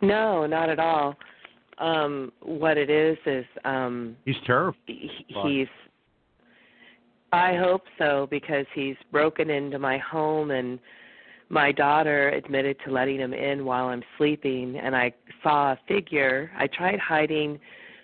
No, 0.00 0.46
not 0.46 0.70
at 0.70 0.78
all. 0.78 1.14
Um, 1.78 2.32
what 2.40 2.78
it 2.78 2.88
is 2.88 3.18
is 3.26 3.44
um, 3.64 4.16
he's 4.24 4.36
terrified. 4.46 4.78
he's. 4.86 5.68
I 7.32 7.56
hope 7.56 7.82
so 7.98 8.28
because 8.30 8.66
he's 8.74 8.96
broken 9.10 9.48
into 9.48 9.78
my 9.78 9.98
home 9.98 10.50
and 10.50 10.78
my 11.48 11.72
daughter 11.72 12.28
admitted 12.30 12.76
to 12.84 12.92
letting 12.92 13.18
him 13.18 13.32
in 13.32 13.64
while 13.64 13.86
I'm 13.86 14.02
sleeping 14.18 14.76
and 14.76 14.94
I 14.94 15.12
saw 15.42 15.72
a 15.72 15.78
figure. 15.88 16.50
I 16.56 16.66
tried 16.66 16.98
hiding 16.98 17.58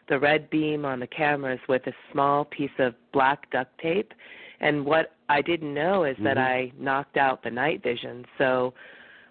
the 0.08 0.18
red 0.18 0.48
beam 0.48 0.86
on 0.86 1.00
the 1.00 1.06
cameras 1.06 1.60
with 1.68 1.86
a 1.86 1.92
small 2.12 2.46
piece 2.46 2.70
of 2.78 2.94
black 3.12 3.50
duct 3.50 3.70
tape 3.80 4.12
and 4.60 4.84
what 4.84 5.12
I 5.28 5.42
didn't 5.42 5.74
know 5.74 6.04
is 6.04 6.14
mm-hmm. 6.14 6.24
that 6.24 6.38
I 6.38 6.72
knocked 6.78 7.18
out 7.18 7.42
the 7.42 7.50
night 7.50 7.82
vision. 7.82 8.24
So 8.38 8.72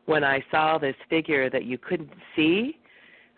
when 0.05 0.23
I 0.23 0.43
saw 0.51 0.77
this 0.77 0.95
figure 1.09 1.49
that 1.49 1.65
you 1.65 1.77
couldn't 1.77 2.11
see, 2.35 2.77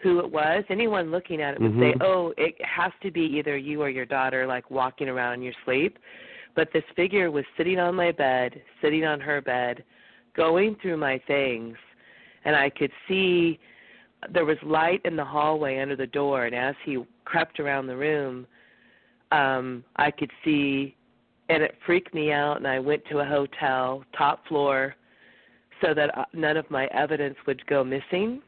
who 0.02 0.20
it 0.20 0.32
was. 0.32 0.64
Anyone 0.70 1.12
looking 1.12 1.42
at 1.42 1.56
it 1.56 1.60
would 1.62 1.74
Mhm. 1.74 1.92
say, 1.92 1.98
"Oh, 2.00 2.34
it 2.38 2.64
has 2.64 2.94
to 3.02 3.12
be 3.12 3.22
either 3.38 3.58
you 3.58 3.82
or 3.82 3.90
your 3.90 4.06
daughter, 4.06 4.48
like 4.48 4.72
walking 4.72 5.10
around 5.10 5.34
in 5.34 5.42
your 5.42 5.54
sleep." 5.66 6.00
But 6.60 6.74
this 6.74 6.84
figure 6.94 7.32
was 7.32 7.46
sitting 7.56 7.80
on 7.80 7.96
my 7.96 8.12
bed, 8.12 8.62
sitting 8.82 9.06
on 9.06 9.22
her 9.22 9.40
bed, 9.40 9.82
going 10.36 10.76
through 10.82 10.98
my 10.98 11.18
things, 11.26 11.78
and 12.44 12.54
I 12.54 12.70
could 12.70 12.92
see 13.08 13.62
there 14.34 14.44
was 14.44 14.58
light 14.62 15.00
in 15.06 15.16
the 15.16 15.24
hallway 15.24 15.80
under 15.80 15.96
the 15.96 16.08
door. 16.08 16.48
And 16.48 16.54
as 16.54 16.76
he 16.84 17.02
crept 17.24 17.62
around 17.62 17.88
the 17.88 17.96
room, 17.96 18.46
um, 19.32 19.86
I 19.96 20.12
could 20.12 20.32
see, 20.44 20.98
and 21.48 21.64
it 21.64 21.76
freaked 21.86 22.14
me 22.14 22.34
out. 22.34 22.58
And 22.58 22.68
I 22.68 22.78
went 22.78 23.06
to 23.06 23.20
a 23.20 23.26
hotel, 23.26 24.04
top 24.18 24.46
floor, 24.46 24.96
so 25.82 25.94
that 25.94 26.18
uh, 26.18 26.26
none 26.34 26.58
of 26.58 26.70
my 26.70 26.88
evidence 26.88 27.38
would 27.48 27.66
go 27.68 27.86
missing 27.86 28.42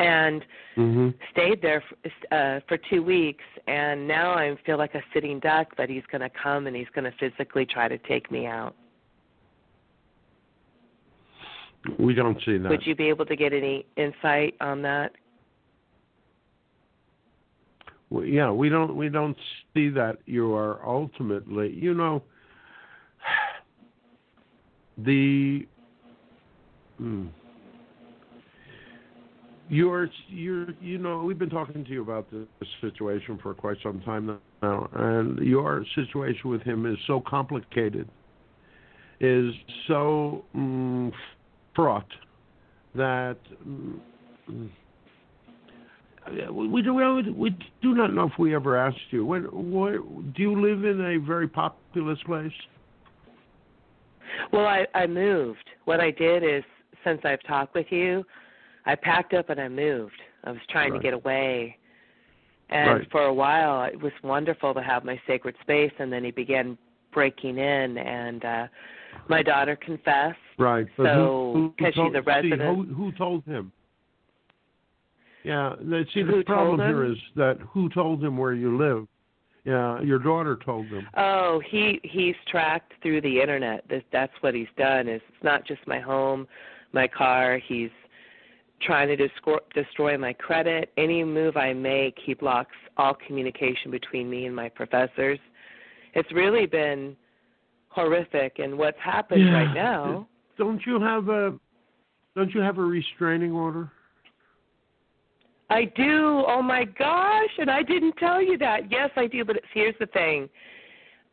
and 0.00 0.44
hmm 0.74 1.10
stayed 1.32 1.62
there 1.62 1.82
for, 1.88 2.36
uh, 2.36 2.60
for 2.68 2.78
two 2.90 3.02
weeks. 3.02 3.44
And 3.66 4.06
now 4.06 4.32
I 4.32 4.54
feel 4.64 4.78
like 4.78 4.94
a 4.94 5.02
sitting 5.14 5.40
duck 5.40 5.68
that 5.76 5.88
he's 5.88 6.02
going 6.10 6.20
to 6.20 6.30
come 6.42 6.66
and 6.66 6.76
he's 6.76 6.88
going 6.94 7.10
to 7.10 7.12
physically 7.18 7.66
try 7.66 7.88
to 7.88 7.98
take 7.98 8.30
me 8.30 8.46
out. 8.46 8.74
We 11.98 12.14
don't 12.14 12.38
see 12.44 12.58
that. 12.58 12.68
Would 12.68 12.86
you 12.86 12.94
be 12.94 13.08
able 13.08 13.26
to 13.26 13.36
get 13.36 13.52
any 13.52 13.86
insight 13.96 14.54
on 14.60 14.82
that? 14.82 15.12
Well, 18.10 18.24
yeah, 18.24 18.50
we 18.50 18.68
don't 18.68 18.96
we 18.96 19.08
don't 19.08 19.36
see 19.74 19.88
that 19.90 20.18
you 20.26 20.54
are 20.54 20.84
ultimately, 20.86 21.72
you 21.72 21.92
know, 21.92 22.22
the 24.98 25.66
hmm, 26.98 27.26
you're 29.68 30.08
you're 30.28 30.70
you 30.80 30.98
know 30.98 31.18
we've 31.22 31.38
been 31.38 31.50
talking 31.50 31.84
to 31.84 31.90
you 31.90 32.02
about 32.02 32.30
this 32.30 32.46
situation 32.80 33.38
for 33.42 33.54
quite 33.54 33.76
some 33.82 34.00
time 34.02 34.38
now, 34.62 34.88
and 34.92 35.38
your 35.38 35.84
situation 35.94 36.50
with 36.50 36.62
him 36.62 36.86
is 36.86 36.98
so 37.06 37.22
complicated, 37.26 38.08
is 39.20 39.52
so 39.88 40.44
mm, 40.56 41.12
fraught 41.74 42.06
that. 42.94 43.38
Mm, 43.66 43.98
we 46.50 46.82
do 46.82 46.92
we, 46.92 47.30
we 47.30 47.50
do 47.82 47.94
not 47.94 48.12
know 48.12 48.26
if 48.26 48.36
we 48.38 48.52
ever 48.54 48.76
asked 48.76 48.98
you. 49.10 49.24
When, 49.24 49.44
where, 49.72 49.98
do 49.98 50.42
you 50.42 50.60
live 50.60 50.84
in 50.84 51.00
a 51.00 51.24
very 51.24 51.46
populous 51.46 52.18
place? 52.26 52.50
Well, 54.52 54.66
I 54.66 54.86
I 54.94 55.06
moved. 55.06 55.70
What 55.84 56.00
I 56.00 56.10
did 56.10 56.42
is 56.42 56.64
since 57.04 57.20
I've 57.24 57.42
talked 57.46 57.74
with 57.74 57.86
you, 57.90 58.24
I 58.86 58.94
packed 58.94 59.34
up 59.34 59.50
and 59.50 59.60
I 59.60 59.68
moved. 59.68 60.20
I 60.44 60.50
was 60.52 60.60
trying 60.70 60.92
Right. 60.92 60.98
to 60.98 61.02
get 61.02 61.12
away. 61.14 61.76
And 62.70 62.90
Right. 62.90 63.10
for 63.10 63.22
a 63.24 63.34
while 63.34 63.84
it 63.84 64.00
was 64.00 64.12
wonderful 64.22 64.74
to 64.74 64.82
have 64.82 65.04
my 65.04 65.20
sacred 65.26 65.54
space 65.60 65.92
and 65.98 66.12
then 66.12 66.24
he 66.24 66.30
began 66.30 66.76
breaking 67.12 67.58
in 67.58 67.98
and 67.98 68.44
uh 68.44 68.66
my 69.28 69.42
daughter 69.42 69.76
confessed. 69.76 70.38
Right. 70.58 70.86
So, 70.96 71.04
who, 71.04 71.52
who 71.54 71.74
'cause 71.78 71.94
she's 71.94 72.14
a 72.14 72.22
resident- 72.22 72.60
See, 72.60 72.66
who, 72.66 72.94
who 72.94 73.12
told 73.12 73.44
him? 73.44 73.72
Yeah. 75.42 75.74
See, 76.12 76.22
the 76.22 76.32
Who 76.32 76.44
problem 76.44 76.80
here 76.80 77.04
is 77.04 77.16
that 77.36 77.58
who 77.72 77.88
told 77.88 78.22
him 78.22 78.36
where 78.36 78.52
you 78.52 78.76
live? 78.76 79.06
Yeah, 79.64 80.00
your 80.00 80.18
daughter 80.18 80.56
told 80.64 80.86
him. 80.86 81.08
Oh, 81.16 81.60
he 81.60 82.00
he's 82.04 82.36
tracked 82.48 82.92
through 83.02 83.20
the 83.22 83.40
internet. 83.40 83.84
That's 84.12 84.32
what 84.40 84.54
he's 84.54 84.68
done. 84.76 85.08
Is 85.08 85.20
it's 85.28 85.42
not 85.44 85.64
just 85.66 85.84
my 85.86 85.98
home, 85.98 86.46
my 86.92 87.08
car. 87.08 87.58
He's 87.58 87.90
trying 88.82 89.08
to 89.08 89.16
destroy, 89.16 89.58
destroy 89.74 90.18
my 90.18 90.32
credit. 90.32 90.92
Any 90.96 91.24
move 91.24 91.56
I 91.56 91.72
make, 91.72 92.16
he 92.24 92.34
blocks 92.34 92.74
all 92.96 93.16
communication 93.26 93.90
between 93.90 94.28
me 94.28 94.46
and 94.46 94.54
my 94.54 94.68
professors. 94.68 95.38
It's 96.14 96.30
really 96.32 96.66
been 96.66 97.16
horrific. 97.88 98.58
And 98.58 98.76
what's 98.78 98.98
happened 98.98 99.46
Yeah. 99.46 99.52
right 99.52 99.74
now? 99.74 100.26
Don't 100.58 100.84
you 100.86 101.00
have 101.00 101.28
a 101.28 101.58
Don't 102.34 102.52
you 102.54 102.60
have 102.60 102.76
a 102.76 102.84
restraining 102.84 103.52
order? 103.52 103.90
I 105.70 105.86
do. 105.96 106.44
Oh 106.46 106.62
my 106.62 106.84
gosh! 106.84 107.50
And 107.58 107.70
I 107.70 107.82
didn't 107.82 108.16
tell 108.18 108.42
you 108.42 108.58
that. 108.58 108.90
Yes, 108.90 109.10
I 109.16 109.26
do. 109.26 109.44
But 109.44 109.56
it's, 109.56 109.66
here's 109.72 109.94
the 109.98 110.06
thing. 110.06 110.48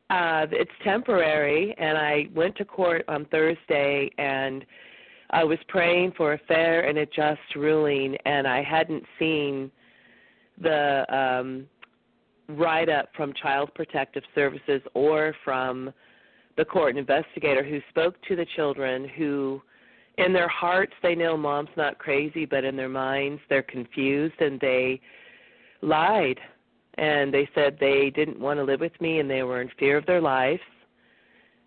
Uh, 0.09 0.47
it's 0.51 0.71
temporary, 0.83 1.75
and 1.77 1.97
I 1.97 2.27
went 2.33 2.55
to 2.57 2.65
court 2.65 3.03
on 3.07 3.25
Thursday, 3.25 4.09
and 4.17 4.65
I 5.33 5.43
was 5.43 5.57
praying 5.67 6.13
for 6.15 6.33
a 6.33 6.37
fair 6.47 6.87
and 6.87 6.99
a 6.99 7.07
just 7.07 7.55
ruling, 7.55 8.15
and 8.25 8.47
I 8.47 8.61
hadn't 8.61 9.03
seen 9.17 9.71
the 10.61 11.05
um, 11.13 11.65
write 12.47 12.87
up 12.87 13.09
from 13.17 13.33
Child 13.41 13.71
Protective 13.73 14.21
Services 14.35 14.81
or 14.93 15.35
from 15.43 15.91
the 16.55 16.63
court 16.63 16.97
investigator 16.97 17.63
who 17.63 17.79
spoke 17.89 18.15
to 18.27 18.35
the 18.35 18.45
children 18.55 19.09
who 19.17 19.59
in 20.19 20.33
their 20.33 20.47
hearts 20.47 20.93
they 21.01 21.15
know 21.15 21.35
mom's 21.35 21.69
not 21.75 21.97
crazy 21.97 22.45
but 22.45 22.63
in 22.63 22.75
their 22.75 22.87
minds 22.87 23.41
they're 23.49 23.63
confused 23.63 24.39
and 24.39 24.59
they 24.59 25.01
lied. 25.81 26.39
And 26.99 27.33
they 27.33 27.49
said 27.55 27.77
they 27.79 28.11
didn't 28.11 28.39
want 28.39 28.59
to 28.59 28.63
live 28.63 28.81
with 28.81 29.01
me 29.01 29.19
and 29.19 29.27
they 29.27 29.41
were 29.41 29.61
in 29.61 29.71
fear 29.79 29.97
of 29.97 30.05
their 30.05 30.21
lives 30.21 30.61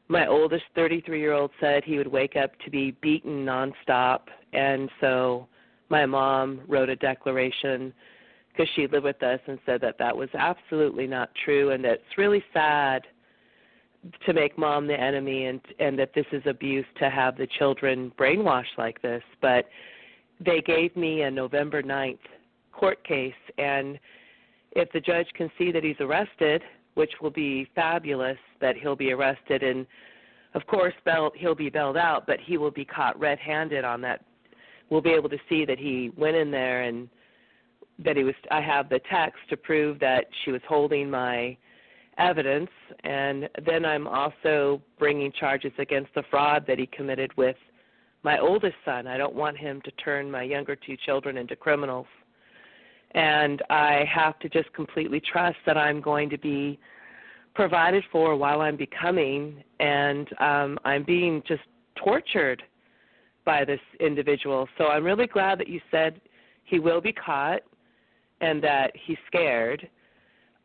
my 0.08 0.26
oldest 0.26 0.64
33 0.74 1.20
year 1.20 1.32
old 1.32 1.50
said 1.60 1.82
he 1.84 1.98
would 1.98 2.06
wake 2.06 2.36
up 2.36 2.52
to 2.64 2.70
be 2.70 2.92
beaten 3.02 3.44
nonstop. 3.44 4.20
And 4.52 4.88
so 5.00 5.48
my 5.88 6.06
mom 6.06 6.60
wrote 6.68 6.88
a 6.88 6.96
declaration 6.96 7.92
because 8.52 8.70
she 8.74 8.86
lived 8.86 9.04
with 9.04 9.22
us 9.22 9.40
and 9.46 9.58
said 9.66 9.80
that 9.82 9.98
that 9.98 10.16
was 10.16 10.28
absolutely 10.34 11.06
not 11.06 11.30
true 11.44 11.70
and 11.72 11.84
that 11.84 11.94
it's 11.94 12.18
really 12.18 12.42
sad 12.52 13.02
to 14.24 14.32
make 14.32 14.56
mom 14.56 14.86
the 14.86 14.98
enemy 14.98 15.46
and 15.46 15.60
and 15.80 15.98
that 15.98 16.12
this 16.14 16.26
is 16.30 16.42
abuse 16.46 16.86
to 16.98 17.10
have 17.10 17.36
the 17.36 17.46
children 17.58 18.12
brainwashed 18.18 18.78
like 18.78 19.02
this. 19.02 19.22
But 19.40 19.66
they 20.38 20.60
gave 20.60 20.94
me 20.96 21.22
a 21.22 21.30
November 21.30 21.82
9th 21.82 22.18
court 22.72 23.02
case 23.04 23.34
and 23.58 23.98
if 24.72 24.92
the 24.92 25.00
judge 25.00 25.26
can 25.34 25.50
see 25.58 25.72
that 25.72 25.82
he's 25.82 25.96
arrested 26.00 26.62
which 26.96 27.12
will 27.20 27.30
be 27.30 27.68
fabulous 27.74 28.38
that 28.60 28.76
he'll 28.76 28.96
be 28.96 29.12
arrested 29.12 29.62
and 29.62 29.86
of 30.54 30.66
course 30.66 30.94
bail, 31.04 31.30
he'll 31.36 31.54
be 31.54 31.70
bailed 31.70 31.96
out 31.96 32.26
but 32.26 32.38
he 32.40 32.58
will 32.58 32.70
be 32.70 32.84
caught 32.84 33.18
red-handed 33.20 33.84
on 33.84 34.00
that 34.00 34.24
we'll 34.90 35.00
be 35.00 35.10
able 35.10 35.28
to 35.28 35.38
see 35.48 35.64
that 35.64 35.78
he 35.78 36.10
went 36.16 36.36
in 36.36 36.50
there 36.50 36.82
and 36.82 37.08
that 37.98 38.16
he 38.16 38.24
was 38.24 38.34
I 38.50 38.60
have 38.60 38.88
the 38.88 39.00
text 39.10 39.38
to 39.50 39.56
prove 39.56 40.00
that 40.00 40.26
she 40.44 40.50
was 40.50 40.60
holding 40.68 41.10
my 41.10 41.56
evidence 42.18 42.70
and 43.04 43.48
then 43.64 43.84
I'm 43.84 44.06
also 44.08 44.80
bringing 44.98 45.32
charges 45.32 45.72
against 45.78 46.14
the 46.14 46.22
fraud 46.30 46.64
that 46.66 46.78
he 46.78 46.86
committed 46.86 47.36
with 47.36 47.56
my 48.22 48.38
oldest 48.38 48.74
son. 48.84 49.06
I 49.06 49.16
don't 49.16 49.34
want 49.34 49.56
him 49.56 49.80
to 49.82 49.90
turn 49.92 50.30
my 50.30 50.42
younger 50.42 50.74
two 50.74 50.96
children 51.04 51.36
into 51.36 51.54
criminals. 51.54 52.06
And 53.12 53.62
I 53.70 54.04
have 54.12 54.38
to 54.40 54.48
just 54.48 54.72
completely 54.72 55.20
trust 55.20 55.56
that 55.66 55.76
I'm 55.76 56.00
going 56.00 56.28
to 56.30 56.38
be 56.38 56.78
provided 57.54 58.04
for 58.12 58.36
while 58.36 58.60
I'm 58.60 58.76
becoming 58.76 59.64
and 59.80 60.28
um 60.40 60.78
I'm 60.84 61.04
being 61.04 61.42
just 61.48 61.62
tortured 61.96 62.62
by 63.46 63.64
this 63.64 63.80
individual. 64.00 64.68
So 64.76 64.88
I'm 64.88 65.04
really 65.04 65.26
glad 65.26 65.58
that 65.60 65.68
you 65.68 65.80
said 65.90 66.20
he 66.64 66.78
will 66.78 67.00
be 67.00 67.12
caught 67.12 67.62
and 68.42 68.62
that 68.62 68.92
he's 69.06 69.16
scared 69.26 69.88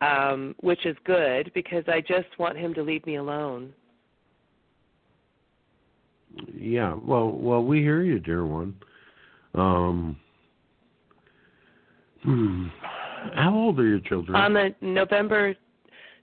um, 0.02 0.56
which 0.62 0.86
is 0.86 0.96
good 1.06 1.52
because 1.54 1.84
I 1.88 2.02
just 2.02 2.28
want 2.40 2.58
him 2.58 2.74
to 2.74 2.82
leave 2.82 3.06
me 3.06 3.16
alone. 3.16 3.74
Yeah. 6.54 6.96
Well, 6.96 7.32
well, 7.32 7.64
we 7.64 7.80
hear 7.80 8.02
you, 8.02 8.20
dear 8.20 8.46
one. 8.46 8.76
Um. 9.54 10.18
Hmm. 12.24 12.68
How 13.36 13.54
old 13.54 13.80
are 13.80 13.88
your 13.88 14.00
children? 14.02 14.36
On 14.36 14.54
the 14.54 14.74
November 14.82 15.56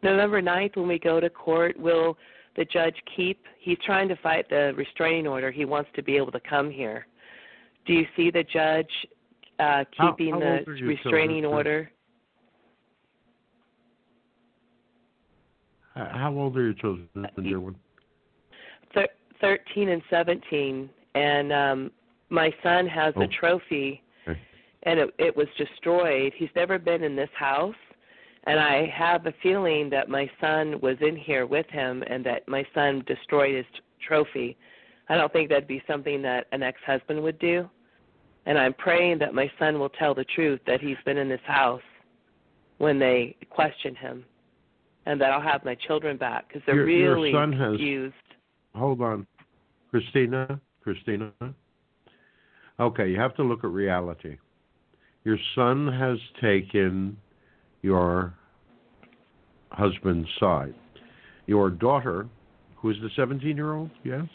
November 0.02 0.40
ninth, 0.40 0.72
when 0.76 0.86
we 0.88 0.98
go 0.98 1.18
to 1.20 1.28
court, 1.28 1.78
will 1.78 2.16
the 2.56 2.64
judge 2.66 2.94
keep? 3.16 3.40
He's 3.60 3.78
trying 3.84 4.08
to 4.08 4.16
fight 4.16 4.48
the 4.48 4.72
restraining 4.76 5.26
order. 5.26 5.50
He 5.50 5.64
wants 5.64 5.90
to 5.96 6.02
be 6.02 6.16
able 6.16 6.32
to 6.32 6.40
come 6.40 6.70
here. 6.70 7.06
Do 7.86 7.92
you 7.94 8.06
see 8.16 8.30
the 8.30 8.44
judge 8.44 8.90
uh, 9.58 9.84
keeping 10.00 10.34
how 10.34 10.40
the 10.40 10.46
are 10.70 10.74
your 10.76 10.88
restraining 10.88 11.42
children? 11.42 11.44
order? 11.52 11.90
How 15.94 16.32
old 16.32 16.56
are 16.56 16.62
your 16.62 16.74
children, 16.74 17.08
The 17.36 17.42
dear 17.42 17.58
one? 17.60 17.74
Thir- 18.94 19.08
Thirteen 19.40 19.88
and 19.90 20.02
seventeen, 20.10 20.88
and 21.14 21.52
um, 21.52 21.90
my 22.30 22.52
son 22.62 22.86
has 22.86 23.14
Oh. 23.16 23.22
a 23.22 23.26
trophy. 23.28 24.02
And 24.84 24.98
it, 25.00 25.14
it 25.18 25.36
was 25.36 25.46
destroyed. 25.56 26.32
He's 26.36 26.48
never 26.54 26.78
been 26.78 27.02
in 27.02 27.16
this 27.16 27.30
house, 27.34 27.74
and 28.46 28.58
I 28.60 28.86
have 28.86 29.26
a 29.26 29.32
feeling 29.42 29.90
that 29.90 30.08
my 30.08 30.30
son 30.40 30.80
was 30.80 30.96
in 31.00 31.16
here 31.16 31.46
with 31.46 31.66
him 31.70 32.02
and 32.08 32.24
that 32.26 32.46
my 32.48 32.64
son 32.74 33.02
destroyed 33.06 33.54
his 33.56 33.66
t- 33.74 33.80
trophy. 34.06 34.56
I 35.08 35.16
don't 35.16 35.32
think 35.32 35.48
that'd 35.48 35.66
be 35.66 35.82
something 35.88 36.22
that 36.22 36.46
an 36.52 36.62
ex-husband 36.62 37.22
would 37.22 37.38
do, 37.38 37.68
And 38.46 38.56
I'm 38.58 38.72
praying 38.74 39.18
that 39.18 39.34
my 39.34 39.50
son 39.58 39.78
will 39.78 39.90
tell 39.90 40.14
the 40.14 40.24
truth 40.34 40.60
that 40.66 40.80
he's 40.80 40.96
been 41.04 41.18
in 41.18 41.28
this 41.28 41.40
house 41.44 41.82
when 42.78 42.98
they 42.98 43.36
question 43.50 43.94
him, 43.94 44.24
and 45.04 45.20
that 45.20 45.32
I'll 45.32 45.40
have 45.42 45.64
my 45.66 45.74
children 45.74 46.16
back 46.16 46.48
because 46.48 46.62
they're 46.64 46.76
Your- 46.76 46.88
your 46.88 47.14
really 47.14 47.32
son 47.32 47.52
has- 47.52 47.76
confused. 47.76 48.14
Hold 48.74 49.02
on, 49.02 49.26
Christina. 49.90 50.60
Christina. 50.82 51.32
Okay, 52.80 53.08
you 53.10 53.16
have 53.18 53.34
to 53.34 53.42
look 53.42 53.64
at 53.64 53.70
reality. 53.70 54.38
Your 55.24 55.38
son 55.54 55.92
has 55.92 56.18
taken 56.40 57.16
your 57.82 58.34
husband's 59.70 60.28
side. 60.40 60.74
Your 61.46 61.70
daughter, 61.70 62.26
who 62.76 62.90
is 62.90 62.96
the 63.02 63.10
17 63.16 63.56
year 63.56 63.74
old, 63.74 63.90
yes? 64.04 64.26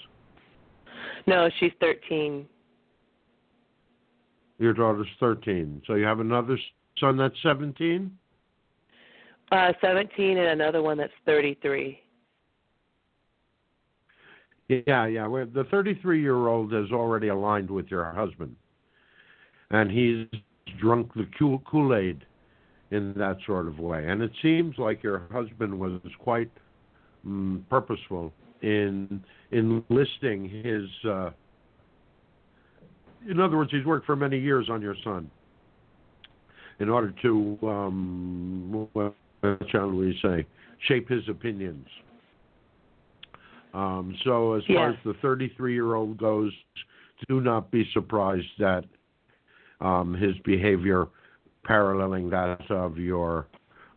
No, 1.28 1.50
she's 1.60 1.72
13. 1.80 2.46
Your 4.60 4.74
daughter's 4.74 5.08
13. 5.20 5.82
So 5.88 5.96
you 5.96 6.06
have 6.06 6.20
another 6.20 6.58
son 7.00 7.18
that's 7.18 7.36
17? 7.44 8.12
Uh, 9.52 9.74
17 9.82 10.38
and 10.38 10.48
another 10.62 10.82
one 10.82 10.98
that's 10.98 11.14
33. 11.26 12.00
Yeah, 14.70 15.06
yeah. 15.06 15.28
The 15.28 15.66
33 15.70 16.22
year 16.22 16.48
old 16.48 16.74
is 16.74 16.92
already 16.92 17.28
aligned 17.28 17.70
with 17.70 17.88
your 17.88 18.12
husband. 18.12 18.56
And 19.70 19.92
he's 19.92 20.28
drunk 20.80 21.14
the 21.14 21.28
Kool 21.38 21.96
Aid 21.96 22.26
in 22.92 23.14
that 23.18 23.38
sort 23.46 23.68
of 23.68 23.80
way. 23.80 24.08
And 24.08 24.22
it 24.22 24.32
seems 24.42 24.78
like 24.78 25.04
your 25.04 25.24
husband 25.32 25.78
was 25.78 26.00
quite 26.20 26.52
mm, 27.26 27.62
purposeful 27.70 28.32
in 28.62 29.24
enlisting 29.52 30.50
his. 30.50 31.10
Uh, 31.10 31.32
in 33.30 33.40
other 33.40 33.58
words, 33.58 33.72
he's 33.72 33.86
worked 33.86 34.06
for 34.06 34.16
many 34.16 34.40
years 34.40 34.70
on 34.70 34.82
your 34.82 34.96
son 35.04 35.30
in 36.80 36.90
order 36.90 37.14
to, 37.22 37.58
um, 37.64 38.88
what 38.94 39.14
shall 39.70 39.90
we 39.90 40.18
say, 40.22 40.46
shape 40.88 41.08
his 41.08 41.22
opinions. 41.30 41.88
Um, 43.74 44.16
so, 44.24 44.54
as 44.54 44.64
far 44.68 44.90
as 44.92 44.98
the 45.04 45.14
33 45.22 45.74
year 45.74 45.96
old 45.96 46.18
goes, 46.18 46.52
do 47.28 47.42
not 47.42 47.72
be 47.72 47.90
surprised 47.94 48.46
that 48.60 48.84
um, 49.84 50.14
his 50.14 50.36
behavior 50.44 51.08
paralleling 51.64 52.30
that 52.30 52.60
of 52.70 52.98
your 52.98 53.48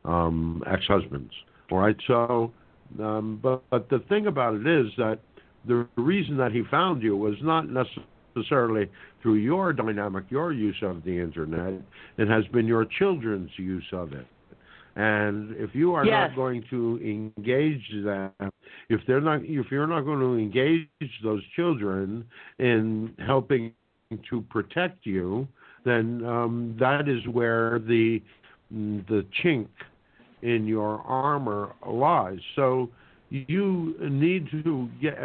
um, 0.04 0.62
ex 0.70 0.82
husband's. 0.86 1.32
All 1.70 1.78
right, 1.78 1.96
so, 2.06 2.52
um, 3.00 3.40
but, 3.42 3.62
but 3.70 3.88
the 3.88 4.00
thing 4.08 4.26
about 4.26 4.54
it 4.54 4.66
is 4.66 4.86
that 4.98 5.18
the 5.66 5.86
reason 5.96 6.36
that 6.36 6.52
he 6.52 6.62
found 6.70 7.02
you 7.02 7.16
was 7.16 7.34
not 7.42 7.66
necessarily 7.68 8.88
through 9.22 9.34
your 9.34 9.72
dynamic, 9.72 10.24
your 10.28 10.52
use 10.52 10.76
of 10.82 11.02
the 11.04 11.18
internet. 11.18 11.80
It 12.18 12.28
has 12.28 12.44
been 12.52 12.66
your 12.66 12.84
children's 12.84 13.50
use 13.56 13.86
of 13.92 14.12
it. 14.12 14.26
And 14.94 15.54
if 15.56 15.74
you 15.74 15.92
are 15.94 16.04
Yes. 16.06 16.30
not 16.30 16.36
going 16.36 16.62
to 16.70 16.98
engage 17.02 17.86
them, 18.04 18.30
if 18.88 19.04
they're 19.06 19.20
not, 19.20 19.42
if 19.44 19.70
you're 19.70 19.86
not 19.86 20.02
going 20.02 20.20
to 20.20 20.34
engage 20.36 20.88
those 21.22 21.42
children 21.54 22.24
in 22.58 23.12
helping 23.18 23.72
to 24.30 24.40
protect 24.42 25.04
you, 25.04 25.46
then 25.86 26.24
um, 26.26 26.76
that 26.80 27.08
is 27.08 27.26
where 27.32 27.78
the 27.78 28.20
the 28.70 29.24
chink 29.42 29.68
in 30.42 30.66
your 30.66 31.00
armor 31.02 31.72
lies. 31.86 32.40
So 32.56 32.90
you 33.30 33.94
need 34.00 34.48
to 34.50 34.88
get, 35.00 35.16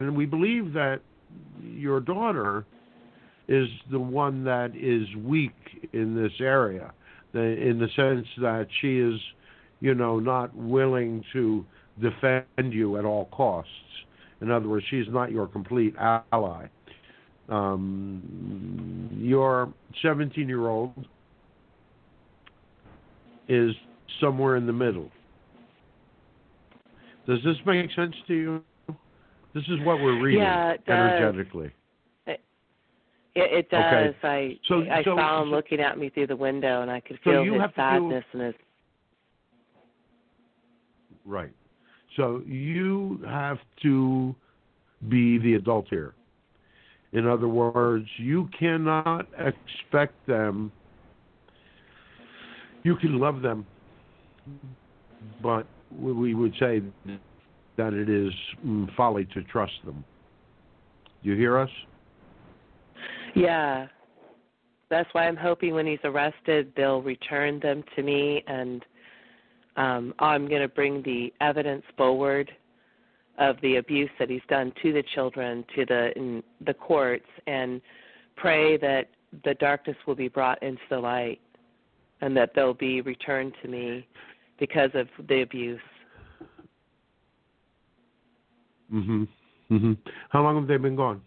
and 0.00 0.16
we 0.16 0.26
believe 0.26 0.72
that 0.72 1.00
your 1.62 2.00
daughter 2.00 2.64
is 3.48 3.68
the 3.90 3.98
one 3.98 4.42
that 4.44 4.72
is 4.74 5.06
weak 5.24 5.88
in 5.92 6.14
this 6.14 6.32
area, 6.40 6.92
in 7.34 7.78
the 7.78 7.88
sense 7.94 8.26
that 8.38 8.66
she 8.80 8.98
is, 8.98 9.20
you 9.80 9.94
know, 9.94 10.18
not 10.18 10.54
willing 10.56 11.22
to 11.32 11.64
defend 12.00 12.72
you 12.72 12.96
at 12.96 13.04
all 13.04 13.26
costs. 13.26 13.70
In 14.40 14.50
other 14.50 14.68
words, 14.68 14.86
she's 14.88 15.06
not 15.08 15.30
your 15.30 15.46
complete 15.46 15.94
ally. 15.98 16.66
Um, 17.50 19.10
your 19.20 19.72
17 20.02 20.48
year 20.48 20.68
old 20.68 20.92
is 23.48 23.72
somewhere 24.20 24.56
in 24.56 24.66
the 24.66 24.72
middle. 24.72 25.10
Does 27.26 27.40
this 27.44 27.56
make 27.66 27.90
sense 27.92 28.14
to 28.28 28.34
you? 28.34 28.62
This 29.52 29.64
is 29.64 29.80
what 29.84 30.00
we're 30.00 30.20
reading 30.22 30.42
Yeah, 30.42 30.70
it 30.72 30.84
does. 30.86 30.96
energetically. 30.96 31.72
It, 32.26 32.40
it 33.34 33.70
does. 33.70 33.78
Okay. 33.84 34.16
I 34.28 34.58
So- 34.66 34.82
I 34.90 35.02
so- 35.04 35.16
saw 35.16 35.42
him 35.42 35.48
so- 35.48 35.50
looking 35.56 35.80
at 35.80 35.98
me 35.98 36.08
through 36.08 36.26
the 36.28 36.36
window, 36.36 36.82
and 36.82 36.90
I 36.90 37.00
could 37.00 37.18
feel 37.20 37.44
his 37.44 37.60
have 37.60 37.70
to 37.74 37.76
do- 37.76 38.10
sadness 38.10 38.24
and 38.32 38.42
his. 38.42 38.54
Right. 41.24 41.52
So 42.16 42.42
you 42.46 43.18
have 43.28 43.58
to 43.82 44.34
be 45.08 45.38
the 45.38 45.54
adult 45.54 45.88
here. 45.88 46.14
In 47.12 47.26
other 47.26 47.48
words, 47.48 48.06
you 48.18 48.48
cannot 48.58 49.26
expect 49.38 50.14
them. 50.26 50.70
You 52.82 52.96
can 52.96 53.18
love 53.18 53.42
them, 53.42 53.66
but 55.42 55.66
we- 55.90 56.34
would 56.34 56.54
say 56.56 56.82
that 57.76 57.92
it 57.94 58.08
is 58.08 58.32
mm, 58.64 58.94
folly 58.94 59.24
to 59.26 59.42
trust 59.42 59.84
them. 59.84 60.04
You 61.22 61.34
hear 61.34 61.58
us? 61.58 61.70
Yeah, 63.34 63.88
that's 64.88 65.12
why 65.12 65.26
I'm 65.26 65.36
hoping 65.36 65.74
when 65.74 65.86
he's 65.86 65.98
arrested, 66.04 66.72
they'll 66.76 67.02
return 67.02 67.60
them 67.60 67.82
to 67.96 68.02
me, 68.02 68.42
and 68.46 68.84
um, 69.76 70.14
I'm 70.18 70.48
going 70.48 70.62
to 70.62 70.68
bring 70.68 71.02
the 71.02 71.32
evidence 71.40 71.84
forward 71.96 72.50
of 73.40 73.56
the 73.62 73.76
abuse 73.76 74.10
that 74.18 74.30
he's 74.30 74.40
done 74.48 74.72
to 74.82 74.92
the 74.92 75.02
children 75.14 75.64
to 75.74 75.84
the 75.86 76.16
in 76.16 76.42
the 76.64 76.74
courts, 76.74 77.26
and 77.46 77.80
pray 78.36 78.76
that 78.76 79.08
the 79.44 79.54
darkness 79.54 79.96
will 80.06 80.14
be 80.14 80.28
brought 80.28 80.62
into 80.62 80.82
the 80.90 80.98
light, 80.98 81.40
and 82.20 82.36
that 82.36 82.50
they'll 82.54 82.74
be 82.74 83.00
returned 83.00 83.54
to 83.62 83.68
me 83.68 84.06
because 84.58 84.90
of 84.94 85.08
the 85.28 85.40
abuse. 85.40 85.80
Mhm. 88.92 89.26
Mhm. 89.70 89.96
How 90.28 90.42
long 90.42 90.56
have 90.56 90.66
they 90.66 90.76
been 90.76 90.96
gone? 90.96 91.22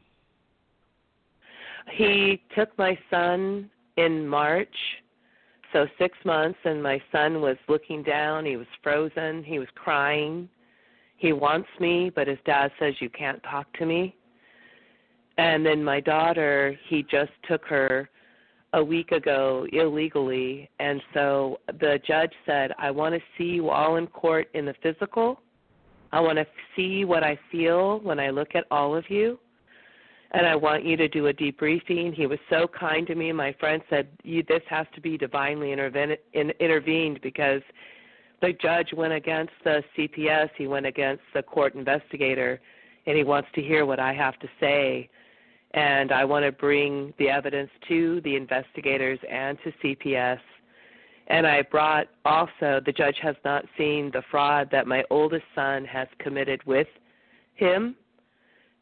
He 1.91 2.41
took 2.55 2.77
my 2.77 2.97
son 3.09 3.69
in 3.97 4.27
March, 4.27 5.01
so 5.71 5.87
six 5.97 6.17
months, 6.25 6.59
and 6.63 6.81
my 6.83 7.01
son 7.11 7.41
was 7.41 7.57
looking 7.67 8.03
down. 8.03 8.45
He 8.45 8.57
was 8.57 8.67
frozen. 8.81 9.43
He 9.43 9.59
was 9.59 9.69
crying. 9.71 10.49
He 11.23 11.31
wants 11.31 11.69
me, 11.79 12.11
but 12.13 12.27
his 12.27 12.37
dad 12.45 12.69
says, 12.77 12.95
You 12.99 13.09
can't 13.09 13.41
talk 13.43 13.71
to 13.77 13.85
me. 13.85 14.13
And 15.37 15.65
then 15.65 15.81
my 15.81 16.01
daughter, 16.01 16.77
he 16.89 17.01
just 17.03 17.31
took 17.47 17.63
her 17.63 18.09
a 18.73 18.83
week 18.83 19.13
ago 19.13 19.65
illegally. 19.71 20.69
And 20.79 21.01
so 21.13 21.61
the 21.79 22.01
judge 22.05 22.33
said, 22.45 22.73
I 22.77 22.91
want 22.91 23.15
to 23.15 23.21
see 23.37 23.51
you 23.55 23.69
all 23.69 23.95
in 23.95 24.07
court 24.07 24.49
in 24.53 24.65
the 24.65 24.75
physical. 24.83 25.39
I 26.11 26.19
want 26.19 26.39
to 26.39 26.45
see 26.75 27.05
what 27.05 27.23
I 27.23 27.39
feel 27.49 28.01
when 28.01 28.19
I 28.19 28.29
look 28.29 28.53
at 28.53 28.65
all 28.69 28.93
of 28.93 29.09
you 29.09 29.39
and 30.31 30.45
I 30.45 30.57
want 30.57 30.83
you 30.83 30.97
to 30.97 31.07
do 31.07 31.27
a 31.27 31.33
debriefing. 31.33 32.13
He 32.13 32.27
was 32.27 32.39
so 32.49 32.67
kind 32.67 33.07
to 33.07 33.15
me. 33.15 33.31
My 33.31 33.55
friend 33.61 33.81
said, 33.89 34.09
you, 34.23 34.43
"This 34.43 34.63
has 34.67 34.87
to 34.93 34.99
be 34.99 35.17
divinely 35.17 35.69
interven- 35.69 36.17
in, 36.33 36.49
intervened 36.59 37.21
because 37.21 37.61
the 38.41 38.53
judge 38.53 38.93
went 38.93 39.13
against 39.13 39.53
the 39.63 39.83
CPS. 39.97 40.49
He 40.57 40.67
went 40.67 40.85
against 40.85 41.23
the 41.33 41.43
court 41.43 41.75
investigator, 41.75 42.59
and 43.05 43.17
he 43.17 43.23
wants 43.23 43.49
to 43.55 43.61
hear 43.61 43.85
what 43.85 43.99
I 43.99 44.13
have 44.13 44.37
to 44.39 44.47
say. 44.59 45.09
And 45.73 46.11
I 46.11 46.23
want 46.25 46.45
to 46.45 46.51
bring 46.51 47.13
the 47.17 47.29
evidence 47.29 47.69
to 47.87 48.21
the 48.21 48.35
investigators 48.35 49.19
and 49.29 49.57
to 49.63 49.71
CPS. 49.83 50.39
And 51.27 51.47
I 51.47 51.61
brought 51.63 52.07
also 52.25 52.81
the 52.85 52.91
judge 52.91 53.17
has 53.21 53.35
not 53.45 53.65
seen 53.77 54.11
the 54.11 54.23
fraud 54.29 54.69
that 54.71 54.87
my 54.87 55.03
oldest 55.09 55.45
son 55.55 55.85
has 55.85 56.07
committed 56.19 56.61
with 56.65 56.87
him 57.55 57.95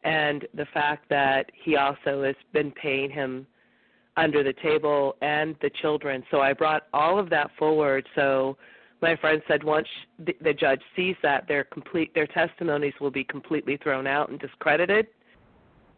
and 0.04 0.46
the 0.54 0.66
fact 0.74 1.08
that 1.08 1.50
he 1.54 1.76
also 1.76 2.24
has 2.24 2.34
been 2.52 2.72
paying 2.72 3.10
him 3.10 3.46
under 4.16 4.42
the 4.42 4.52
table 4.54 5.16
and 5.22 5.56
the 5.62 5.70
children. 5.80 6.22
So 6.30 6.40
I 6.40 6.52
brought 6.52 6.84
all 6.92 7.18
of 7.18 7.30
that 7.30 7.50
forward. 7.58 8.06
So 8.14 8.56
my 9.02 9.16
friend 9.16 9.42
said 9.48 9.62
once 9.64 9.88
the, 10.24 10.34
the 10.42 10.52
judge 10.54 10.80
sees 10.96 11.16
that, 11.22 11.46
their 11.48 11.64
complete 11.64 12.14
their 12.14 12.26
testimonies 12.28 12.94
will 13.00 13.10
be 13.10 13.24
completely 13.24 13.76
thrown 13.82 14.06
out 14.06 14.30
and 14.30 14.38
discredited. 14.38 15.08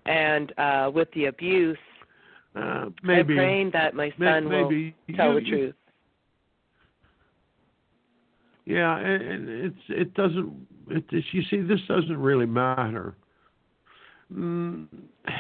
And 0.07 0.53
uh, 0.59 0.91
with 0.93 1.09
the 1.15 1.27
abuse, 1.27 1.79
Uh, 2.57 2.87
maybe. 3.03 3.35
I'm 3.35 3.39
praying 3.39 3.71
that 3.73 3.95
my 3.95 4.11
son 4.19 4.49
maybe. 4.49 4.95
will 5.09 5.17
tell 5.17 5.35
You- 5.35 5.41
the 5.41 5.47
truth. 5.51 5.75
Yeah, 8.67 8.97
and 8.97 9.23
and 9.23 9.49
it's 9.49 9.85
it 9.89 10.15
doesn't. 10.15 10.51
It, 10.89 11.05
you 11.33 11.43
see, 11.51 11.61
this 11.61 11.81
doesn't 11.87 12.17
really 12.17 12.47
matter. 12.47 13.15
Mm, 14.35 14.87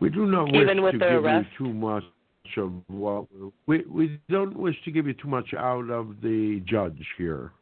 We 0.00 0.10
do 0.10 0.26
not 0.26 0.54
Even 0.54 0.82
wish 0.82 0.92
with 0.92 1.00
to 1.02 1.06
the 1.06 1.12
give 1.14 1.24
arrest? 1.24 1.48
you 1.58 1.66
too 1.66 1.72
much 1.72 2.04
of 2.56 2.72
what 2.88 3.26
we 3.66 3.84
we 3.90 4.20
don't 4.28 4.56
wish 4.56 4.76
to 4.84 4.90
give 4.90 5.06
you 5.06 5.14
too 5.14 5.28
much 5.28 5.54
out 5.54 5.90
of 5.90 6.16
the 6.22 6.62
judge 6.66 7.06
here. 7.16 7.52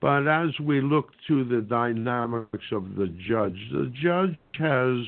But 0.00 0.28
as 0.28 0.50
we 0.60 0.80
look 0.80 1.10
to 1.26 1.44
the 1.44 1.60
dynamics 1.60 2.66
of 2.70 2.94
the 2.94 3.08
judge, 3.28 3.58
the 3.72 3.92
judge 4.00 4.36
has 4.58 5.04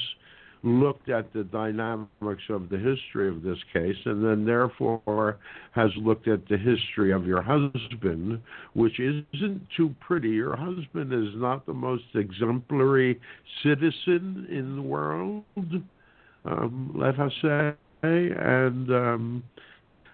looked 0.62 1.08
at 1.08 1.32
the 1.32 1.44
dynamics 1.44 2.42
of 2.50 2.68
the 2.68 2.76
history 2.76 3.28
of 3.28 3.42
this 3.42 3.58
case 3.72 3.96
and 4.04 4.22
then 4.22 4.44
therefore 4.44 5.38
has 5.72 5.90
looked 5.96 6.28
at 6.28 6.46
the 6.48 6.58
history 6.58 7.12
of 7.12 7.26
your 7.26 7.40
husband, 7.40 8.40
which 8.74 9.00
isn't 9.00 9.66
too 9.76 9.94
pretty. 10.00 10.30
Your 10.30 10.56
husband 10.56 11.12
is 11.12 11.34
not 11.36 11.64
the 11.66 11.72
most 11.72 12.04
exemplary 12.14 13.18
citizen 13.62 14.46
in 14.50 14.76
the 14.76 14.82
world, 14.82 15.44
um, 16.44 16.92
let 16.94 17.18
us 17.18 17.32
say, 17.42 17.72
and 18.02 18.90
um, 18.90 19.42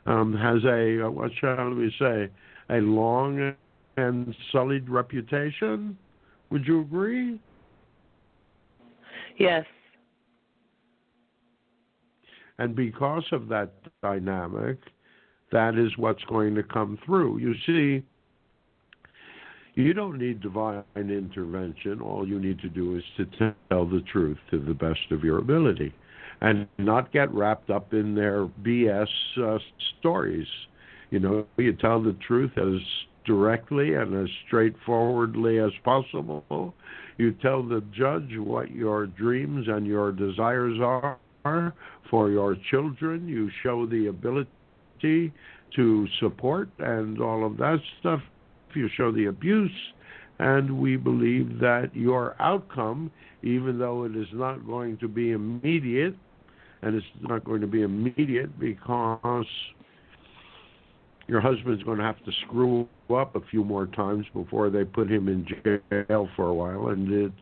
um, 0.07 0.37
has 0.37 0.65
a, 0.65 1.07
uh, 1.07 1.11
what 1.11 1.31
shall 1.41 1.71
we 1.71 1.93
say, 1.99 2.29
a 2.71 2.77
long 2.77 3.55
and 3.97 4.35
sullied 4.53 4.89
reputation. 4.89 5.97
Would 6.51 6.67
you 6.67 6.81
agree? 6.81 7.41
Yes. 9.39 9.65
And 12.59 12.75
because 12.75 13.25
of 13.33 13.49
that 13.49 13.73
dynamic, 14.03 14.79
that 15.53 15.77
is 15.77 15.97
what's 15.97 16.25
going 16.25 16.55
to 16.55 16.63
come 16.63 16.99
through. 17.05 17.39
You 17.39 17.55
see, 17.67 18.05
you 19.75 19.93
don't 19.93 20.19
need 20.19 20.41
divine 20.41 20.83
intervention. 20.97 22.01
All 22.01 22.27
you 22.27 22.41
need 22.41 22.59
to 22.61 22.69
do 22.69 22.97
is 22.97 23.05
to 23.19 23.55
tell 23.69 23.85
the 23.85 24.03
truth 24.11 24.39
to 24.51 24.59
the 24.59 24.73
best 24.73 25.01
of 25.11 25.23
your 25.23 25.39
ability 25.39 25.93
and 26.41 26.67
not 26.79 27.13
get 27.13 27.33
wrapped 27.33 27.71
up 27.71 27.93
in 27.93 28.15
their 28.15 28.47
BS 28.47 29.09
uh, 29.43 29.59
stories. 29.99 30.47
You 31.11 31.21
know, 31.21 31.47
you 31.57 31.73
tell 31.73 32.03
the 32.03 32.17
truth 32.27 32.53
as 32.57 32.81
directly 33.25 33.95
and 33.95 34.15
as 34.15 34.29
straightforwardly 34.47 35.59
as 35.59 35.73
possible. 35.85 36.75
You 37.19 37.33
tell 37.33 37.63
the 37.63 37.83
judge 37.97 38.37
what 38.37 38.71
your 38.71 39.07
dreams 39.07 39.67
and 39.69 39.87
your 39.87 40.13
desires 40.13 40.79
are 40.81 41.73
for 42.11 42.31
your 42.31 42.57
children. 42.71 43.27
You 43.27 43.51
show 43.63 43.87
the 43.87 44.07
ability 44.09 45.33
to 45.75 46.09
support 46.21 46.69
and 46.79 47.21
all 47.21 47.45
of 47.45 47.57
that 47.59 47.79
stuff. 48.01 48.21
You 48.75 48.89
show 48.97 49.11
the 49.13 49.27
abuse. 49.27 49.71
And 50.39 50.79
we 50.79 50.97
believe 50.97 51.59
that 51.61 51.91
your 51.95 52.37
outcome, 52.39 53.11
even 53.43 53.79
though 53.79 54.05
it 54.05 54.15
is 54.15 54.29
not 54.35 54.67
going 54.67 54.99
to 54.99 55.09
be 55.09 55.33
immediate, 55.33 56.15
and 56.83 56.95
it's 56.95 57.07
not 57.21 57.45
going 57.45 57.61
to 57.61 57.67
be 57.67 57.83
immediate 57.83 58.59
because 58.59 59.47
your 61.27 61.41
husband's 61.41 61.83
going 61.83 61.99
to 61.99 62.05
have 62.05 62.23
to 62.25 62.33
screw 62.47 62.89
up 63.11 63.35
a 63.35 63.41
few 63.51 63.65
more 63.65 63.87
times 63.87 64.27
before 64.33 64.71
they 64.71 64.85
put 64.85 65.11
him 65.11 65.29
in 65.29 65.47
jail 66.09 66.29
for 66.37 66.49
a 66.49 66.55
while, 66.55 66.89
and 66.89 67.11
it's 67.13 67.35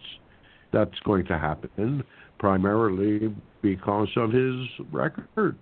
that's 0.72 0.98
going 1.04 1.24
to 1.26 1.38
happen 1.38 2.02
primarily 2.38 3.34
because 3.62 4.08
of 4.16 4.32
his 4.32 4.54
record, 4.92 5.56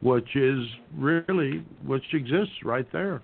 which 0.00 0.36
is 0.36 0.64
really 0.96 1.64
which 1.86 2.04
exists 2.12 2.54
right 2.64 2.90
there. 2.92 3.22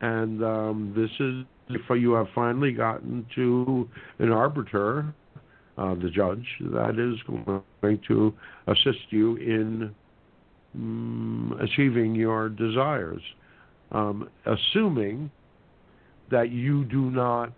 And 0.00 0.44
um, 0.44 0.92
this 0.94 1.10
is 1.20 1.44
if 1.68 2.00
you 2.00 2.12
have 2.12 2.26
finally 2.34 2.72
gotten 2.72 3.26
to 3.34 3.88
an 4.18 4.30
arbiter, 4.30 5.14
uh, 5.78 5.94
the 5.94 6.10
judge, 6.10 6.46
that 6.60 6.98
is 6.98 7.20
going 7.26 8.00
to 8.08 8.34
assist 8.66 8.98
you 9.10 9.36
in 9.36 9.94
um, 10.74 11.58
achieving 11.60 12.14
your 12.14 12.48
desires, 12.48 13.22
um, 13.92 14.28
assuming 14.46 15.30
that 16.30 16.50
you 16.50 16.84
do 16.84 17.10
not 17.10 17.52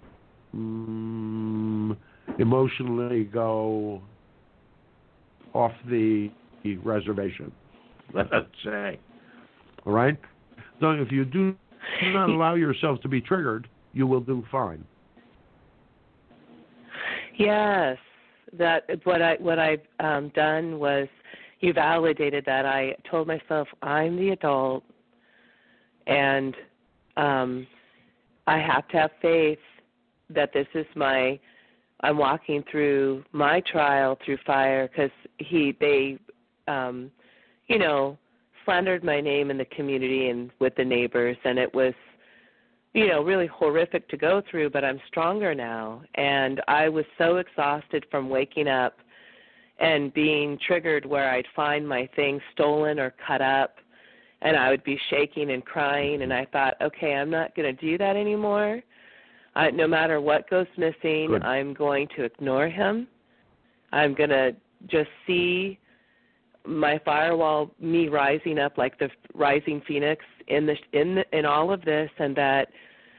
um, 0.52 1.96
emotionally 2.38 3.24
go 3.24 4.02
off 5.54 5.72
the 5.88 6.30
reservation, 6.84 7.50
let's 8.14 8.30
say. 8.64 8.98
All 9.86 9.92
right? 9.92 10.18
So 10.80 10.90
if 10.90 11.10
you 11.10 11.24
do 11.24 11.56
not 12.02 12.30
allow 12.30 12.54
yourself 12.54 13.00
to 13.02 13.08
be 13.08 13.20
triggered, 13.20 13.68
you 13.92 14.06
will 14.06 14.20
do 14.20 14.44
fine. 14.50 14.84
Yes, 17.38 17.96
that 18.54 18.84
what 19.04 19.22
I 19.22 19.36
what 19.40 19.58
I've 19.58 19.82
um, 20.00 20.30
done 20.34 20.78
was 20.78 21.08
you 21.60 21.72
validated 21.72 22.44
that. 22.46 22.66
I 22.66 22.94
told 23.10 23.26
myself 23.26 23.68
I'm 23.82 24.16
the 24.16 24.30
adult, 24.30 24.84
and 26.06 26.54
um, 27.16 27.66
I 28.46 28.58
have 28.58 28.88
to 28.88 28.96
have 28.98 29.10
faith 29.20 29.58
that 30.30 30.52
this 30.52 30.66
is 30.74 30.86
my 30.94 31.38
I'm 32.00 32.16
walking 32.16 32.64
through 32.70 33.24
my 33.32 33.60
trial 33.60 34.18
through 34.24 34.38
fire 34.46 34.88
because 34.88 35.10
he 35.38 35.76
they 35.80 36.18
um 36.68 37.10
you 37.66 37.78
know 37.78 38.16
slandered 38.64 39.02
my 39.02 39.20
name 39.20 39.50
in 39.50 39.58
the 39.58 39.64
community 39.66 40.28
and 40.28 40.50
with 40.60 40.74
the 40.76 40.84
neighbors 40.84 41.36
and 41.44 41.58
it 41.58 41.72
was 41.74 41.94
you 42.98 43.08
know 43.08 43.22
really 43.22 43.46
horrific 43.46 44.08
to 44.08 44.16
go 44.16 44.42
through 44.50 44.70
but 44.70 44.84
I'm 44.84 45.00
stronger 45.08 45.54
now 45.54 46.02
and 46.14 46.60
I 46.68 46.88
was 46.88 47.04
so 47.16 47.36
exhausted 47.36 48.04
from 48.10 48.28
waking 48.28 48.68
up 48.68 48.98
and 49.80 50.12
being 50.12 50.58
triggered 50.66 51.06
where 51.06 51.30
I'd 51.30 51.46
find 51.54 51.88
my 51.88 52.08
things 52.16 52.42
stolen 52.52 52.98
or 52.98 53.14
cut 53.26 53.40
up 53.40 53.76
and 54.42 54.56
I 54.56 54.70
would 54.70 54.84
be 54.84 54.98
shaking 55.10 55.52
and 55.52 55.64
crying 55.64 56.22
and 56.22 56.32
I 56.32 56.46
thought 56.46 56.74
okay 56.82 57.14
I'm 57.14 57.30
not 57.30 57.54
going 57.54 57.74
to 57.74 57.80
do 57.80 57.98
that 57.98 58.16
anymore 58.16 58.82
I, 59.58 59.70
no 59.72 59.88
matter 59.88 60.20
what 60.20 60.48
goes 60.48 60.68
missing, 60.76 61.28
Good. 61.28 61.42
I'm 61.42 61.74
going 61.74 62.06
to 62.16 62.22
ignore 62.22 62.68
him. 62.68 63.08
I'm 63.92 64.14
going 64.14 64.30
to 64.30 64.54
just 64.86 65.10
see 65.26 65.80
my 66.64 67.00
firewall, 67.04 67.72
me 67.80 68.08
rising 68.08 68.60
up 68.60 68.78
like 68.78 68.98
the 69.00 69.08
rising 69.34 69.82
phoenix 69.88 70.24
in 70.46 70.64
the 70.64 70.76
in 70.92 71.16
the, 71.16 71.24
in 71.36 71.44
all 71.44 71.72
of 71.72 71.82
this, 71.84 72.10
and 72.18 72.36
that 72.36 72.68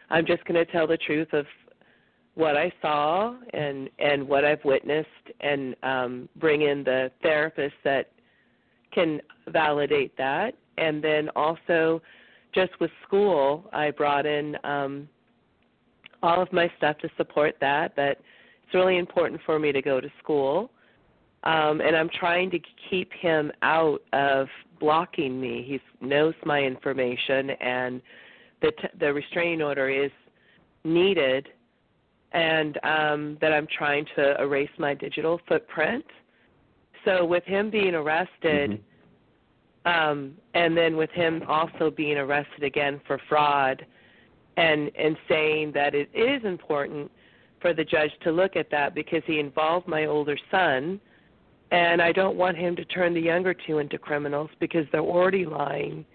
I'm 0.09 0.25
just 0.25 0.43
going 0.45 0.63
to 0.63 0.71
tell 0.71 0.87
the 0.87 0.97
truth 0.97 1.33
of 1.33 1.45
what 2.35 2.55
I 2.55 2.71
saw 2.81 3.35
and 3.53 3.89
and 3.99 4.27
what 4.27 4.45
I've 4.45 4.63
witnessed, 4.63 5.07
and 5.41 5.75
um, 5.83 6.29
bring 6.37 6.61
in 6.61 6.83
the 6.83 7.11
therapist 7.21 7.75
that 7.83 8.11
can 8.91 9.21
validate 9.47 10.17
that, 10.17 10.55
and 10.77 11.03
then 11.03 11.29
also 11.35 12.01
just 12.53 12.71
with 12.79 12.91
school, 13.05 13.69
I 13.73 13.91
brought 13.91 14.25
in. 14.25 14.57
Um, 14.63 15.07
all 16.21 16.41
of 16.41 16.51
my 16.51 16.71
stuff 16.77 16.97
to 16.99 17.09
support 17.17 17.55
that. 17.61 17.95
But 17.95 18.19
it's 18.63 18.73
really 18.73 18.97
important 18.97 19.41
for 19.45 19.59
me 19.59 19.71
to 19.71 19.81
go 19.81 19.99
to 20.01 20.09
school. 20.21 20.71
Um, 21.43 21.81
and 21.81 21.95
I'm 21.95 22.09
trying 22.09 22.51
to 22.51 22.59
keep 22.89 23.11
him 23.13 23.51
out 23.61 24.01
of 24.13 24.47
blocking 24.79 25.39
me. 25.39 25.63
He 25.65 26.05
knows 26.05 26.33
my 26.45 26.61
information, 26.61 27.51
and 27.51 28.01
the 28.61 28.71
t- 28.71 28.97
the 28.99 29.13
restraining 29.13 29.61
order 29.61 29.89
is 29.89 30.11
needed, 30.83 31.47
and 32.31 32.77
um, 32.83 33.37
that 33.41 33.53
I'm 33.53 33.67
trying 33.67 34.05
to 34.15 34.41
erase 34.41 34.69
my 34.77 34.93
digital 34.93 35.39
footprint. 35.47 36.05
So 37.05 37.25
with 37.25 37.43
him 37.45 37.69
being 37.69 37.95
arrested, 37.95 38.81
Mhm. 39.85 39.89
um, 39.89 40.37
and 40.53 40.75
then 40.75 40.97
with 40.97 41.11
him 41.11 41.43
also 41.47 41.89
being 41.89 42.17
arrested 42.17 42.63
again 42.63 42.99
for 43.07 43.17
fraud, 43.29 43.85
and 44.57 44.91
and 44.95 45.17
saying 45.27 45.71
that 45.73 45.95
it 45.95 46.09
is 46.13 46.43
important 46.43 47.11
for 47.61 47.73
the 47.73 47.83
judge 47.83 48.11
to 48.21 48.31
look 48.31 48.55
at 48.55 48.69
that 48.69 48.93
because 48.93 49.23
he 49.25 49.39
involved 49.39 49.87
my 49.87 50.05
older 50.05 50.37
son 50.49 50.99
and 51.71 52.01
I 52.01 52.11
don't 52.11 52.35
want 52.35 52.57
him 52.57 52.75
to 52.77 52.85
turn 52.85 53.13
the 53.13 53.21
younger 53.21 53.53
two 53.53 53.79
into 53.79 53.97
criminals 53.97 54.49
because 54.59 54.85
they're 54.91 55.01
already 55.01 55.45
lying. 55.45 56.05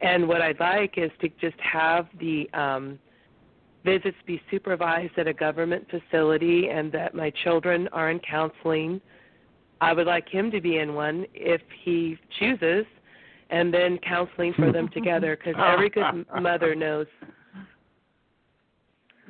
And 0.00 0.26
what 0.26 0.40
I'd 0.40 0.60
like 0.60 0.94
is 0.96 1.10
to 1.20 1.28
just 1.40 1.58
have 1.60 2.06
the 2.18 2.48
um 2.54 2.98
visits 3.84 4.16
be 4.26 4.40
supervised 4.50 5.12
at 5.18 5.26
a 5.26 5.32
government 5.32 5.86
facility 5.90 6.68
and 6.68 6.92
that 6.92 7.14
my 7.14 7.30
children 7.42 7.88
are 7.92 8.10
in 8.10 8.18
counseling. 8.20 9.00
I 9.80 9.94
would 9.94 10.06
like 10.06 10.28
him 10.28 10.50
to 10.50 10.60
be 10.60 10.78
in 10.78 10.94
one 10.94 11.24
if 11.32 11.62
he 11.82 12.18
chooses 12.38 12.84
and 13.48 13.72
then 13.72 13.98
counseling 14.06 14.52
for 14.54 14.70
them 14.70 14.88
together 14.92 15.36
because 15.36 15.60
every 15.66 15.88
good 15.88 16.26
mother 16.40 16.74
knows 16.74 17.06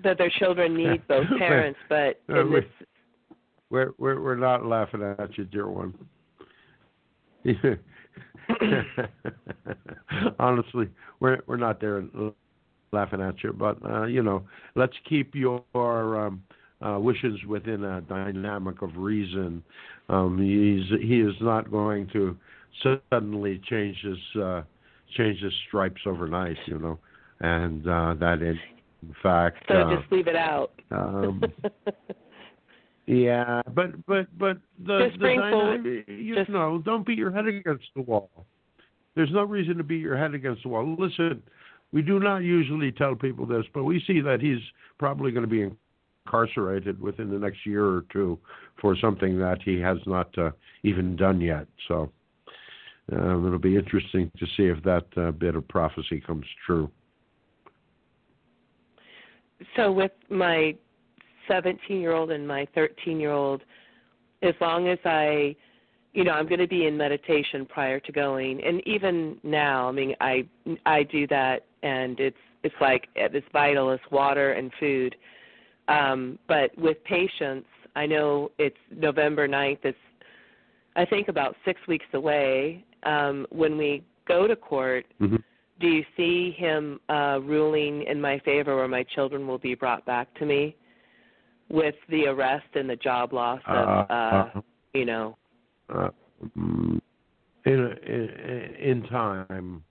that 0.03 0.19
their 0.19 0.31
children 0.31 0.77
need 0.77 1.07
both 1.07 1.27
parents, 1.39 1.79
but 1.89 2.21
Uh, 2.29 2.41
in 2.41 2.53
we- 2.53 2.61
this 2.61 2.71
We're 3.71 3.93
we're 3.99 4.21
we're 4.21 4.35
not 4.37 4.67
laughing 4.67 5.03
at 5.03 5.39
you, 5.39 5.45
dear 5.45 5.69
one. 5.69 5.95
Honestly, 10.39 10.89
we're 11.21 11.39
we're 11.47 11.57
not 11.57 11.81
there 11.81 12.03
laughing 12.93 13.21
at 13.21 13.43
you, 13.43 13.53
but 13.53 13.79
uh, 13.85 14.05
you 14.05 14.23
know, 14.23 14.43
let's 14.75 14.95
keep 15.09 15.35
your 15.35 15.63
um, 15.75 16.43
uh, 16.85 16.99
wishes 16.99 17.39
within 17.47 17.85
a 17.85 18.01
dynamic 18.03 18.83
of 18.83 18.97
reason. 18.97 19.63
Um, 20.09 20.39
he's 20.39 21.01
he 21.01 21.21
is 21.21 21.35
not 21.41 21.71
going 21.71 22.09
to 22.13 22.37
suddenly 22.83 23.61
change 23.69 23.97
his 24.03 24.43
uh, 24.43 24.63
change 25.17 25.41
his 25.41 25.53
stripes 25.69 26.01
overnight, 26.07 26.57
you 26.67 26.79
know, 26.79 26.99
and 27.41 27.87
uh, 27.87 28.15
that 28.15 28.43
in, 28.43 28.59
in 29.03 29.15
fact. 29.23 29.65
So 29.69 29.75
uh, 29.75 29.97
just 29.97 30.11
leave 30.13 30.27
it 30.29 30.37
out. 30.37 30.73
Um, 30.91 31.43
yeah, 33.07 33.63
but 33.75 34.05
but 34.07 34.27
but 34.39 34.59
the 34.85 35.07
Just 35.07 35.15
the 35.15 35.19
bring 35.19 35.41
dynamic, 35.41 36.09
you 36.09 36.35
just- 36.35 36.51
know, 36.51 36.79
don't 36.85 37.07
beat 37.07 37.19
your 37.19 37.31
head 37.33 37.47
against 37.47 37.87
the 37.95 38.03
wall. 38.03 38.31
There's 39.17 39.33
no 39.33 39.43
reason 39.45 39.77
to 39.79 39.85
beat 39.85 40.01
your 40.01 40.17
head 40.17 40.35
against 40.35 40.63
the 40.63 40.69
wall. 40.69 40.97
Listen, 40.99 41.43
we 41.93 42.03
do 42.03 42.21
not 42.21 42.39
usually 42.39 42.93
tell 42.93 43.15
people 43.17 43.45
this, 43.47 43.65
but 43.75 43.85
we 43.85 44.01
see 44.07 44.21
that 44.21 44.41
he's 44.41 44.61
probably 44.99 45.33
going 45.33 45.45
to 45.45 45.51
be 45.51 45.69
incarcerated 46.27 47.01
within 47.01 47.31
the 47.31 47.39
next 47.39 47.67
year 47.67 47.85
or 47.85 48.05
two 48.13 48.39
for 48.81 48.97
something 48.97 49.39
that 49.39 49.61
he 49.63 49.81
has 49.81 49.99
not 50.07 50.37
uh, 50.39 50.51
even 50.85 51.17
done 51.17 51.41
yet. 51.41 51.67
So 51.89 52.13
um, 53.13 53.47
it'll 53.47 53.59
be 53.59 53.77
interesting 53.77 54.31
to 54.39 54.47
see 54.57 54.65
if 54.65 54.83
that 54.85 55.07
uh, 55.17 55.33
bit 55.33 55.57
of 55.57 55.67
prophecy 55.67 56.21
comes 56.25 56.47
true. 56.65 56.89
so 59.77 59.93
with 59.93 60.13
my 60.31 60.75
17 61.51 62.01
year 62.01 62.13
old 62.13 62.31
and 62.31 62.47
my 62.47 62.67
13 62.75 63.19
year 63.19 63.33
old 63.33 63.63
as 64.43 64.55
long 64.61 64.89
as 64.89 64.99
i 65.05 65.55
you 66.13 66.23
know 66.23 66.31
i'm 66.33 66.47
going 66.47 66.61
to 66.61 66.69
be 66.69 66.87
in 66.87 66.97
meditation 66.97 67.67
prior 67.67 67.99
to 68.01 68.13
going. 68.13 68.63
And 68.63 68.81
even 68.87 69.37
now 69.43 69.89
i 69.89 69.93
mean 69.93 70.15
i 70.21 70.47
i 70.87 71.03
do 71.03 71.27
that 71.27 71.67
and 71.83 72.19
it's 72.21 72.37
it's 72.63 72.75
like 72.81 73.09
it's 73.17 73.47
vital 73.53 73.91
as 73.91 74.01
water 74.11 74.53
and 74.53 74.71
food. 74.79 75.17
Um 75.89 76.39
but 76.47 76.77
with 76.79 77.03
patience 77.05 77.67
i 77.97 78.07
know 78.07 78.51
it's 78.59 78.77
november 78.97 79.49
ninth 79.49 79.81
it's 79.83 79.99
i 80.95 81.05
think 81.05 81.29
about 81.29 81.57
six 81.65 81.81
weeks 81.89 82.07
away 82.15 82.85
um 83.03 83.47
when 83.51 83.77
we 83.77 84.05
go 84.27 84.47
to 84.47 84.55
court 84.55 85.05
hmm 85.19 85.37
do 85.81 85.89
you 85.89 86.05
see 86.15 86.55
him 86.59 87.01
uh, 87.09 87.39
ruling 87.43 88.03
in 88.03 88.21
my 88.21 88.39
favor 88.41 88.77
where 88.77 88.87
my 88.87 89.03
children 89.03 89.47
will 89.47 89.57
be 89.57 89.75
brought 89.75 90.05
back 90.05 90.29
to 90.35 90.45
me 90.45 90.77
with 91.71 91.95
the 92.09 92.27
arrest 92.27 92.67
and 92.75 92.91
the 92.91 92.97
job 92.97 93.33
loss 93.33 93.61
of, 93.67 93.89
Uh, 93.89 94.07
uh, 94.13 94.51
uh, 94.55 94.61
you 94.93 95.05
know, 95.05 95.37
uh, 95.89 96.11
mm, 96.57 97.01
in, 97.65 97.93
in 98.07 98.75
in 98.79 99.03
time. 99.05 99.83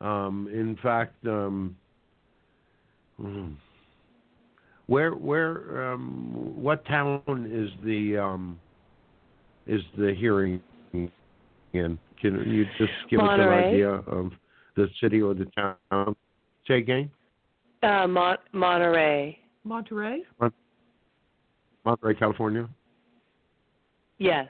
Um, 0.00 0.48
in 0.52 0.76
fact, 0.82 1.14
um, 1.26 1.76
mm, 3.20 3.54
where 4.86 5.12
where 5.12 5.92
um, 5.92 6.32
what 6.62 6.84
town 6.86 7.22
is 7.50 7.70
the 7.84 8.16
um, 8.16 8.58
is 9.66 9.82
the 9.98 10.14
hearing 10.14 10.62
in? 10.92 11.98
Can 12.20 12.50
you 12.50 12.66
just 12.78 12.92
give 13.08 13.20
us 13.20 13.30
an 13.32 13.48
idea 13.48 13.90
of 13.90 14.32
the 14.76 14.88
city 15.00 15.22
or 15.22 15.34
the 15.34 15.46
town? 15.56 16.16
Say 16.66 16.78
again. 16.78 17.10
uh, 17.82 18.06
Mon- 18.06 18.36
Monterey. 18.52 19.38
Monterey? 19.64 20.22
Monterey, 21.84 22.14
California. 22.14 22.68
Yes. 24.18 24.48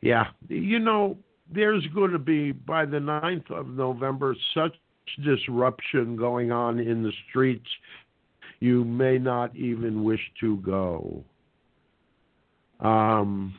Yeah, 0.00 0.26
you 0.48 0.78
know, 0.78 1.16
there's 1.52 1.86
going 1.94 2.10
to 2.10 2.18
be 2.18 2.52
by 2.52 2.84
the 2.84 2.98
9th 2.98 3.50
of 3.50 3.68
November 3.68 4.34
such 4.54 4.74
disruption 5.24 6.16
going 6.16 6.52
on 6.52 6.78
in 6.78 7.02
the 7.02 7.12
streets, 7.28 7.68
you 8.60 8.84
may 8.84 9.18
not 9.18 9.54
even 9.56 10.04
wish 10.04 10.20
to 10.40 10.56
go. 10.58 11.24
Um, 12.80 13.54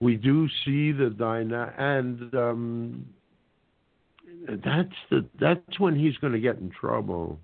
we 0.00 0.16
do 0.16 0.48
see 0.64 0.92
the 0.92 1.10
dyna, 1.10 1.72
and 1.78 2.34
um, 2.34 3.06
that's 4.64 4.94
the 5.10 5.24
that's 5.40 5.80
when 5.80 5.96
he's 5.96 6.16
going 6.16 6.32
to 6.32 6.40
get 6.40 6.58
in 6.58 6.70
trouble. 6.70 7.38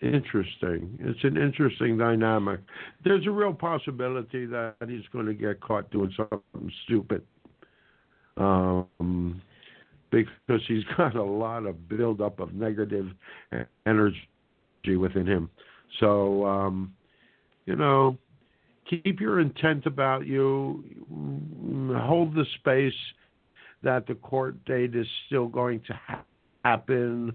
Interesting. 0.00 0.96
It's 1.00 1.24
an 1.24 1.36
interesting 1.36 1.98
dynamic. 1.98 2.60
There's 3.04 3.26
a 3.26 3.30
real 3.30 3.52
possibility 3.52 4.46
that 4.46 4.76
he's 4.86 5.06
going 5.12 5.26
to 5.26 5.34
get 5.34 5.60
caught 5.60 5.90
doing 5.90 6.12
something 6.16 6.72
stupid. 6.84 7.22
Um, 8.36 9.42
because 10.10 10.62
he's 10.68 10.84
got 10.96 11.16
a 11.16 11.22
lot 11.22 11.66
of 11.66 11.88
buildup 11.88 12.38
of 12.38 12.54
negative 12.54 13.08
energy 13.86 14.16
within 14.96 15.26
him. 15.26 15.50
So, 16.00 16.46
um, 16.46 16.94
you 17.66 17.76
know, 17.76 18.16
keep 18.88 19.20
your 19.20 19.40
intent 19.40 19.86
about 19.86 20.26
you. 20.26 20.84
Hold 21.96 22.34
the 22.34 22.44
space 22.60 22.92
that 23.82 24.06
the 24.06 24.14
court 24.14 24.64
date 24.64 24.94
is 24.94 25.06
still 25.26 25.46
going 25.46 25.80
to 25.86 25.92
ha- 25.94 26.24
happen. 26.64 27.32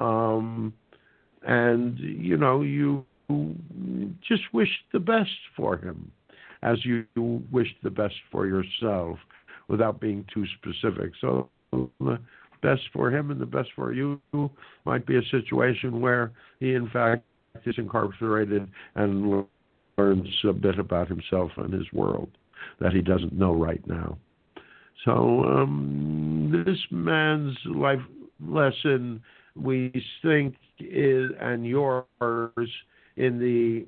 Um, 0.00 0.72
and 1.46 1.98
you 1.98 2.36
know 2.36 2.62
you 2.62 3.04
just 4.26 4.42
wish 4.52 4.68
the 4.92 4.98
best 4.98 5.30
for 5.56 5.76
him 5.76 6.10
as 6.62 6.78
you 6.84 7.04
wish 7.50 7.68
the 7.82 7.90
best 7.90 8.14
for 8.30 8.46
yourself 8.46 9.18
without 9.68 10.00
being 10.00 10.24
too 10.32 10.44
specific. 10.58 11.12
So 11.20 11.48
the 11.72 12.18
best 12.62 12.82
for 12.92 13.10
him 13.10 13.30
and 13.30 13.40
the 13.40 13.46
best 13.46 13.68
for 13.76 13.92
you 13.92 14.20
might 14.84 15.06
be 15.06 15.16
a 15.16 15.22
situation 15.30 16.00
where 16.00 16.32
he 16.60 16.74
in 16.74 16.88
fact 16.90 17.24
is 17.66 17.74
incarcerated 17.78 18.68
and 18.94 19.46
learns 19.98 20.28
a 20.44 20.52
bit 20.52 20.78
about 20.78 21.08
himself 21.08 21.50
and 21.56 21.72
his 21.72 21.90
world 21.92 22.30
that 22.80 22.92
he 22.92 23.02
doesn't 23.02 23.32
know 23.32 23.54
right 23.54 23.86
now. 23.86 24.16
So 25.04 25.44
um, 25.44 26.64
this 26.66 26.78
man's 26.90 27.56
life 27.66 28.00
lesson 28.40 29.22
we 29.56 29.92
think 30.22 30.56
is 30.78 31.30
and 31.40 31.66
yours 31.66 32.04
in 33.16 33.38
the 33.38 33.86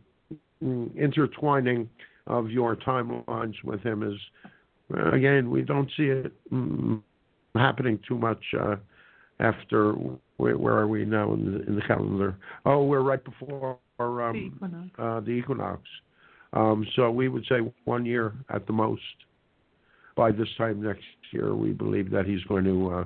intertwining 0.97 1.89
of 2.27 2.51
your 2.51 2.77
timelines 2.77 3.55
with 3.65 3.83
him 3.83 4.03
is 4.03 4.19
uh, 4.97 5.11
again 5.11 5.51
we 5.51 5.63
don't 5.63 5.91
see 5.97 6.05
it 6.05 6.33
mm, 6.53 7.01
happening 7.55 7.99
too 8.07 8.17
much 8.17 8.43
uh, 8.61 8.77
after 9.41 9.93
where, 10.37 10.57
where 10.57 10.75
are 10.75 10.89
we 10.89 11.05
now 11.05 11.33
in 11.35 11.53
the, 11.53 11.67
in 11.67 11.75
the 11.75 11.83
calendar? 11.83 12.37
Oh 12.65 12.85
we're 12.85 13.03
right 13.03 13.23
before 13.23 13.79
the 13.99 14.05
um, 14.05 14.37
equinox. 14.37 14.91
uh, 14.99 15.21
the 15.21 15.31
equinox. 15.31 15.83
Um, 16.53 16.87
so 16.95 17.11
we 17.11 17.29
would 17.29 17.45
say 17.49 17.57
one 17.85 18.07
year 18.07 18.33
at 18.51 18.67
the 18.67 18.73
most. 18.73 19.03
By 20.17 20.33
this 20.33 20.49
time 20.57 20.83
next 20.83 21.05
year 21.33 21.55
we 21.55 21.73
believe 21.73 22.11
that 22.11 22.25
he's 22.25 22.43
going 22.45 22.65
to 22.65 22.91
uh, 22.91 23.05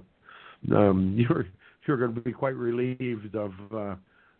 um, 0.76 1.14
you're 1.18 1.46
you're 1.86 1.96
going 1.96 2.14
to 2.14 2.20
be 2.20 2.32
quite 2.32 2.54
relieved 2.54 3.34
of 3.34 3.52
uh, 3.74 3.94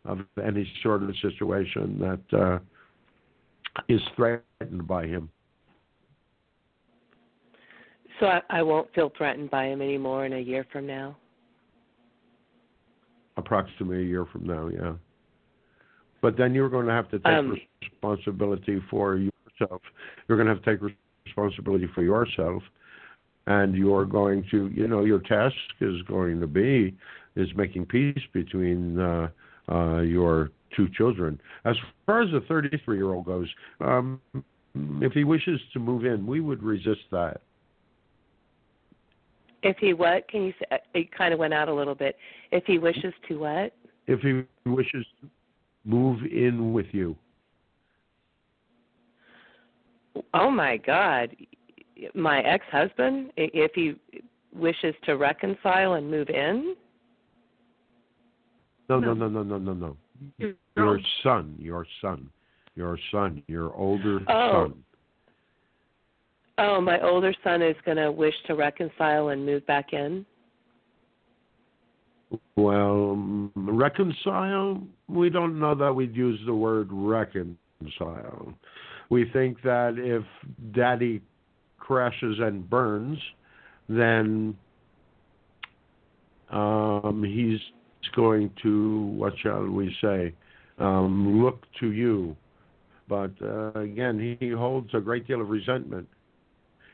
of 0.05 0.21
any 0.43 0.71
sort 0.83 1.03
of 1.03 1.11
situation 1.21 1.99
that 1.99 2.39
uh, 2.39 2.59
is 3.89 4.01
threatened 4.17 4.87
by 4.87 5.07
him. 5.07 5.29
So 8.19 8.27
I, 8.27 8.41
I 8.51 8.63
won't 8.63 8.93
feel 8.95 9.13
threatened 9.17 9.51
by 9.51 9.67
him 9.67 9.81
anymore 9.81 10.27
in 10.27 10.35
a 10.35 10.39
year 10.39 10.67
from 10.73 10.87
now. 10.87 11.17
Approximately 13.37 13.99
a 13.99 14.07
year 14.07 14.27
from 14.31 14.47
now, 14.47 14.69
yeah. 14.69 14.93
But 16.21 16.37
then 16.37 16.55
you're 16.55 16.69
going 16.69 16.87
to 16.87 16.93
have 16.93 17.11
to 17.11 17.19
take 17.19 17.27
Um, 17.27 17.59
responsibility 17.81 18.83
for 18.91 19.17
yourself. 19.17 19.81
You're 20.29 20.37
going 20.37 20.49
to 20.49 20.55
have 20.55 20.63
to 20.63 20.77
take 20.77 20.97
responsibility 21.27 21.89
for 21.95 22.03
yourself, 22.03 22.63
and 23.47 23.75
you're 23.75 24.05
going 24.05 24.45
to, 24.51 24.69
you 24.69 24.87
know, 24.87 25.05
your 25.05 25.21
task 25.21 25.57
is 25.81 26.03
going 26.03 26.41
to 26.41 26.47
be 26.47 26.95
is 27.37 27.49
making 27.57 27.87
peace 27.87 28.21
between 28.33 28.99
uh, 28.99 29.29
uh, 29.71 30.01
your 30.01 30.51
two 30.77 30.89
children. 30.97 31.41
As 31.65 31.77
far 32.07 32.23
as 32.23 32.31
the 32.31 32.41
33 32.49 32.97
year 32.97 33.13
old 33.13 33.27
goes, 33.27 33.49
um, 33.81 34.21
if 34.75 35.13
he 35.13 35.25
wishes 35.25 35.61
to 35.73 35.79
move 35.79 36.05
in, 36.05 36.27
we 36.27 36.41
would 36.41 36.63
resist 36.63 37.01
that. 37.11 37.41
If 39.63 39.77
he 39.79 39.93
what? 39.93 40.27
Can 40.29 40.45
you 40.45 40.55
say? 40.59 40.79
It 40.95 41.13
kind 41.17 41.35
of 41.35 41.39
went 41.39 41.53
out 41.53 41.69
a 41.69 41.75
little 41.75 41.95
bit. 41.95 42.17
If 42.51 42.65
he 42.65 42.79
wishes 42.79 43.13
to 43.29 43.39
what? 43.39 43.75
If 44.07 44.21
he 44.21 44.43
wishes 44.69 45.05
to 45.21 45.29
move 45.85 46.23
in 46.25 46.73
with 46.73 46.87
you, 46.93 47.17
Oh 50.35 50.51
my 50.51 50.77
God, 50.77 51.35
my 52.15 52.41
ex-husband. 52.41 53.33
If 53.37 53.73
he 53.75 53.95
wishes 54.53 54.95
to 55.05 55.17
reconcile 55.17 55.95
and 55.95 56.11
move 56.11 56.29
in. 56.29 56.75
No, 58.99 59.15
no, 59.15 59.29
No. 59.29 59.43
no, 59.43 59.43
no, 59.43 59.59
no, 59.59 59.75
no. 59.75 59.97
Your 60.39 60.55
Your 60.77 61.01
son, 61.23 61.55
your 61.59 61.87
son, 62.01 62.29
your 62.75 62.99
son, 63.11 63.43
your 63.47 63.75
older 63.75 64.21
Oh. 64.29 64.69
son. 64.69 64.85
Oh, 66.59 66.81
my 66.81 67.01
older 67.01 67.33
son 67.43 67.63
is 67.63 67.77
going 67.87 67.97
to 67.97 68.13
wish 68.13 68.35
to 68.47 68.55
reconcile 68.55 69.29
and 69.29 69.47
move 69.47 69.67
back 69.67 69.93
in. 69.95 70.27
Well, 72.57 73.51
reconcile, 73.57 74.83
we 75.09 75.31
don't 75.31 75.59
know 75.59 75.75
that 75.75 75.93
we'd 75.93 76.15
use 76.15 76.39
the 76.45 76.55
word 76.55 76.89
reconcile. 76.93 78.55
We 79.09 79.29
think 79.31 79.63
that 79.63 79.95
if 79.99 80.23
daddy 80.73 81.23
crashes 81.79 82.39
and 82.41 82.69
burns, 82.69 83.19
then 83.89 84.57
um, 86.51 87.25
he's 87.27 87.59
going 88.15 88.51
to, 88.63 89.07
what 89.17 89.33
shall 89.43 89.65
we 89.67 89.95
say, 90.01 90.35
um, 90.79 91.43
look 91.43 91.65
to 91.81 91.93
you. 91.93 92.37
But 93.09 93.33
uh, 93.43 93.73
again, 93.73 94.37
he 94.39 94.51
holds 94.51 94.91
a 94.95 95.01
great 95.01 95.27
deal 95.27 95.41
of 95.41 95.51
resentment. 95.51 96.09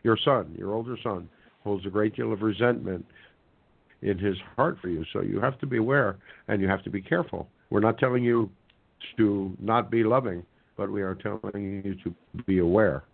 Your 0.02 0.18
son, 0.24 0.54
your 0.56 0.72
older 0.72 0.96
son, 1.02 1.28
holds 1.62 1.84
a 1.86 1.90
great 1.90 2.14
deal 2.16 2.32
of 2.32 2.42
resentment 2.42 3.04
in 4.02 4.18
his 4.18 4.36
heart 4.56 4.78
for 4.80 4.88
you. 4.88 5.04
So 5.12 5.20
you 5.20 5.40
have 5.40 5.58
to 5.60 5.66
be 5.66 5.78
aware 5.78 6.16
and 6.48 6.60
you 6.60 6.68
have 6.68 6.82
to 6.84 6.90
be 6.90 7.02
careful. 7.02 7.48
We're 7.70 7.80
not 7.80 7.98
telling 7.98 8.22
you 8.22 8.50
to 9.16 9.56
not 9.60 9.90
be 9.90 10.04
loving, 10.04 10.44
but 10.76 10.90
we 10.90 11.02
are 11.02 11.14
telling 11.14 11.82
you 11.84 11.96
to 12.04 12.42
be 12.46 12.58
aware. 12.58 13.04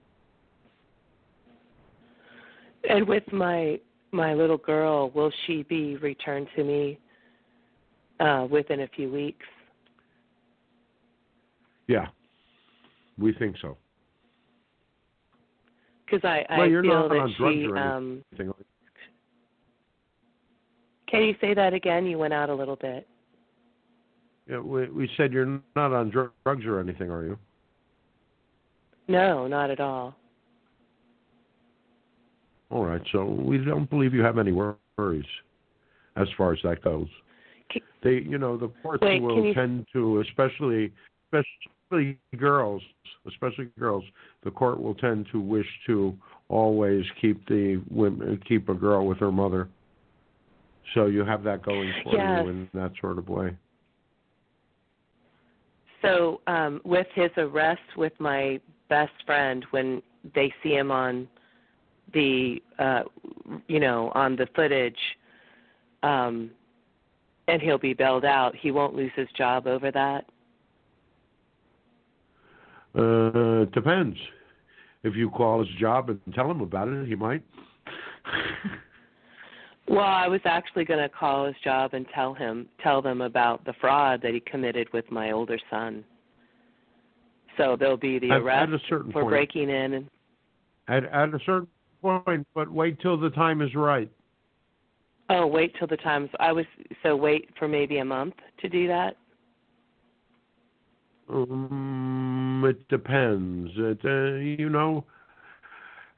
And 2.89 3.07
with 3.07 3.25
my 3.33 3.81
my 4.15 4.35
little 4.35 4.59
girl, 4.59 5.11
will 5.11 5.33
she 5.47 5.63
be 5.63 5.97
returned 5.97 6.47
to 6.55 6.65
me 6.65 6.99
uh, 8.21 8.47
within 8.51 8.81
a 8.81 8.89
few 8.89 9.11
weeks? 9.11 9.45
Yeah, 11.89 12.07
we 13.19 13.33
think 13.35 13.57
so. 13.61 13.77
Because 16.05 16.25
I, 16.25 16.45
well, 16.51 16.63
I 16.63 16.67
you're 16.67 16.83
feel 16.83 16.93
not 16.93 17.09
that 17.11 17.19
on 17.19 17.35
drugs 17.39 17.55
she. 17.55 17.67
or 17.67 17.77
Um, 17.79 18.23
anything. 18.33 18.53
can 21.09 21.23
you 21.23 21.35
say 21.41 21.55
that 21.55 21.73
again? 21.75 22.07
You 22.07 22.19
went 22.19 22.33
out 22.33 22.51
a 22.51 22.55
little 22.55 22.77
bit. 22.77 23.09
Yeah, 24.49 24.59
we, 24.59 24.89
we 24.89 25.11
said 25.17 25.33
you're 25.33 25.61
not 25.77 25.93
on 25.93 26.11
dr- 26.11 26.33
drugs 26.45 26.65
or 26.67 26.81
anything, 26.81 27.11
are 27.11 27.25
you? 27.25 27.39
No, 29.09 29.47
not 29.47 29.71
at 29.71 29.81
all. 29.81 30.15
All 32.71 32.85
right, 32.85 33.03
so 33.13 33.25
we 33.25 33.59
don't 33.59 33.89
believe 33.91 34.15
you 34.15 34.23
have 34.23 34.39
any 34.39 34.53
worries 34.53 35.25
as 36.17 36.27
far 36.37 36.53
as 36.53 36.59
that 36.65 36.83
goes. 36.83 37.09
They, 38.03 38.15
you 38.15 38.39
know, 38.39 38.57
the 38.57 38.69
courts 38.83 39.03
Wait, 39.03 39.23
will 39.23 39.45
you- 39.45 39.55
tend 39.55 39.87
to, 39.93 40.21
especially, 40.21 40.93
especially 41.33 42.19
girls, 42.37 42.83
especially 43.27 43.67
girls, 43.79 44.05
the 44.43 44.51
court 44.51 44.81
will 44.81 44.95
tend 44.95 45.27
to 45.33 45.41
wish 45.41 45.69
to 45.87 46.17
always 46.49 47.05
keep 47.21 47.47
the 47.47 47.83
women, 47.91 48.41
keep 48.49 48.69
a 48.69 48.75
girl 48.75 49.07
with 49.07 49.19
her 49.19 49.33
mother. 49.33 49.69
So 50.95 51.07
you 51.07 51.25
have 51.25 51.43
that 51.45 51.63
going 51.63 51.93
for 52.03 52.17
Yes. 52.17 52.41
you 52.41 52.49
in 52.49 52.69
that 52.75 52.93
sort 53.01 53.19
of 53.19 53.29
way. 53.29 53.57
So, 56.03 56.41
um, 56.49 56.81
with 56.85 57.07
his 57.15 57.31
arrest 57.37 57.97
with 57.97 58.13
my 58.19 58.61
best 58.89 59.13
friend, 59.25 59.65
when 59.71 60.03
they 60.35 60.53
see 60.63 60.75
him 60.75 60.91
on 60.91 61.29
the, 62.13 62.61
uh, 62.79 63.05
you 63.69 63.79
know, 63.79 64.11
on 64.15 64.35
the 64.35 64.47
footage, 64.55 64.99
um, 66.03 66.51
and 67.49 67.61
he'll 67.61 67.79
be 67.79 67.95
bailed 67.95 68.25
out, 68.25 68.55
he 68.57 68.71
won't 68.71 68.95
lose 68.95 69.13
his 69.17 69.29
job 69.37 69.67
over 69.67 69.91
that. 69.91 70.25
Uh, 72.97 73.63
it 73.63 73.73
depends. 73.73 74.17
If 75.03 75.17
you 75.17 75.31
call 75.31 75.61
his 75.61 75.75
job 75.81 76.11
and 76.11 76.21
tell 76.35 76.51
him 76.51 76.61
about 76.61 76.89
it, 76.89 77.09
he 77.09 77.15
might. 77.15 77.43
Well, 79.89 80.01
I 80.01 80.29
was 80.29 80.41
actually 80.45 80.85
going 80.85 81.01
to 81.01 81.09
call 81.09 81.45
his 81.45 81.57
job 81.63 81.93
and 81.93 82.07
tell 82.15 82.35
him, 82.35 82.69
tell 82.83 83.03
them 83.03 83.21
about 83.21 83.65
the 83.65 83.75
fraud 83.81 84.23
that 84.23 84.33
he 84.33 84.41
committed 84.41 84.91
with 84.93 85.11
my 85.11 85.33
older 85.33 85.59
son. 85.69 86.05
So 87.57 87.77
there'll 87.79 87.97
be 87.97 88.19
the 88.19 88.31
At- 88.31 88.41
arrest 88.41 88.73
for 88.89 89.03
point. 89.05 89.29
breaking 89.29 89.69
in 89.69 89.95
and 89.95 90.11
At 90.89 91.05
at 91.05 91.35
a 91.35 91.39
certain 91.45 91.67
point, 92.01 92.47
but 92.55 92.71
wait 92.71 93.01
till 93.01 93.19
the 93.19 93.31
time 93.31 93.61
is 93.61 93.75
right. 93.75 94.09
Oh, 95.35 95.47
wait 95.47 95.75
till 95.79 95.87
the 95.87 95.97
times. 95.97 96.29
I 96.41 96.53
was 96.53 96.67
so 97.03 97.17
wait 97.17 97.49
for 97.59 97.67
maybe 97.67 97.99
a 97.99 98.05
month 98.05 98.35
to 98.61 98.69
do 98.69 98.87
that. 98.89 99.17
Um, 101.33 102.63
it 102.67 102.87
depends. 102.89 103.71
It, 103.77 103.99
uh, 104.05 104.35
you 104.35 104.69
know, 104.69 105.07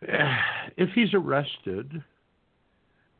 if 0.02 0.90
he's 0.96 1.14
arrested, 1.14 2.02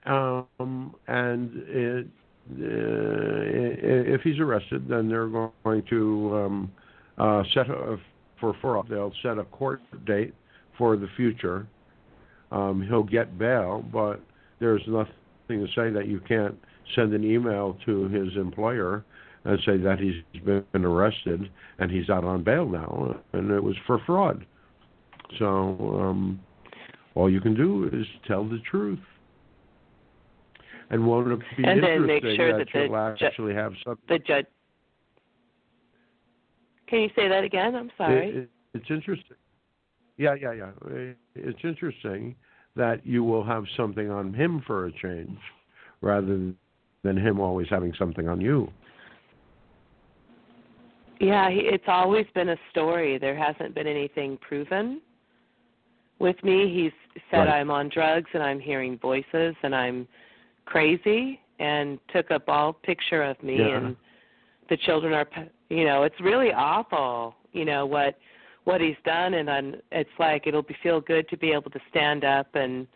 um, 0.04 0.96
and 1.06 1.50
it, 1.68 2.06
uh, 2.50 4.14
if 4.14 4.22
he's 4.22 4.40
arrested, 4.40 4.88
then 4.88 5.08
they're 5.08 5.28
going 5.28 5.84
to 5.90 6.34
um, 6.34 6.72
uh, 7.18 7.44
set 7.54 7.70
a, 7.70 7.98
for 8.40 8.56
for 8.60 8.84
they'll 8.90 9.12
set 9.22 9.38
a 9.38 9.44
court 9.44 9.80
date 10.04 10.34
for 10.76 10.96
the 10.96 11.06
future. 11.16 11.68
Um, 12.50 12.84
he'll 12.84 13.04
get 13.04 13.38
bail, 13.38 13.84
but 13.92 14.20
there's 14.58 14.82
nothing 14.88 15.12
to 15.60 15.72
say 15.74 15.90
that 15.90 16.06
you 16.06 16.20
can't 16.20 16.56
send 16.94 17.12
an 17.12 17.24
email 17.24 17.76
to 17.86 18.08
his 18.08 18.36
employer 18.36 19.04
and 19.44 19.58
say 19.66 19.76
that 19.76 19.98
he's 19.98 20.14
been 20.44 20.84
arrested 20.84 21.50
and 21.78 21.90
he's 21.90 22.08
out 22.08 22.24
on 22.24 22.42
bail 22.42 22.66
now, 22.66 23.14
and 23.32 23.50
it 23.50 23.62
was 23.62 23.76
for 23.86 24.00
fraud. 24.06 24.46
So 25.38 25.98
um, 26.00 26.40
all 27.14 27.30
you 27.30 27.40
can 27.40 27.54
do 27.54 27.90
is 27.92 28.06
tell 28.26 28.44
the 28.44 28.60
truth. 28.70 29.00
And 30.90 31.06
won't 31.06 31.28
it 31.28 31.40
be 31.56 31.64
And 31.64 31.82
then 31.82 32.06
make 32.06 32.22
sure 32.22 32.56
that 32.58 32.68
the 32.72 32.80
you'll 32.80 33.16
ju- 33.16 33.24
actually 33.24 33.54
have 33.54 33.72
something? 33.84 34.04
The 34.08 34.18
judge. 34.18 34.46
Can 36.86 37.00
you 37.00 37.10
say 37.16 37.28
that 37.28 37.42
again? 37.42 37.74
I'm 37.74 37.90
sorry. 37.96 38.28
It, 38.28 38.36
it, 38.36 38.50
it's 38.74 38.90
interesting. 38.90 39.36
Yeah, 40.16 40.34
yeah, 40.40 40.52
yeah. 40.52 40.70
It's 41.34 41.58
interesting 41.64 42.36
that 42.76 43.06
you 43.06 43.22
will 43.22 43.44
have 43.44 43.64
something 43.76 44.10
on 44.10 44.34
him 44.34 44.62
for 44.66 44.86
a 44.86 44.92
change, 44.92 45.38
rather 46.00 46.52
than 47.02 47.16
him 47.16 47.40
always 47.40 47.68
having 47.70 47.92
something 47.98 48.28
on 48.28 48.40
you. 48.40 48.68
Yeah, 51.20 51.50
he, 51.50 51.60
it's 51.60 51.84
always 51.86 52.26
been 52.34 52.50
a 52.50 52.56
story. 52.70 53.18
There 53.18 53.36
hasn't 53.36 53.74
been 53.74 53.86
anything 53.86 54.36
proven. 54.38 55.00
With 56.18 56.42
me, 56.42 56.72
he's 56.74 57.22
said 57.30 57.46
Right. 57.46 57.60
I'm 57.60 57.70
on 57.70 57.88
drugs 57.88 58.28
and 58.34 58.42
I'm 58.42 58.60
hearing 58.60 58.98
voices 58.98 59.54
and 59.62 59.74
I'm 59.74 60.08
crazy 60.64 61.40
and 61.58 61.98
took 62.12 62.30
a 62.30 62.38
ball 62.38 62.72
picture 62.72 63.22
of 63.22 63.40
me 63.42 63.58
Yeah. 63.58 63.76
and 63.76 63.96
the 64.68 64.76
children 64.78 65.12
are 65.12 65.24
p- 65.24 65.50
you 65.70 65.84
know, 65.84 66.02
it's 66.02 66.20
really 66.20 66.52
awful, 66.52 67.34
you 67.52 67.64
know 67.64 67.86
what 67.86 68.18
what 68.64 68.80
he's 68.80 68.96
done 69.04 69.34
and 69.34 69.46
then 69.48 69.76
it's 69.92 70.10
like 70.18 70.46
it'll 70.46 70.62
be 70.62 70.76
feel 70.82 71.00
good 71.00 71.28
to 71.28 71.36
be 71.36 71.52
able 71.52 71.70
to 71.70 71.80
stand 71.90 72.24
up 72.24 72.46
and 72.54 72.86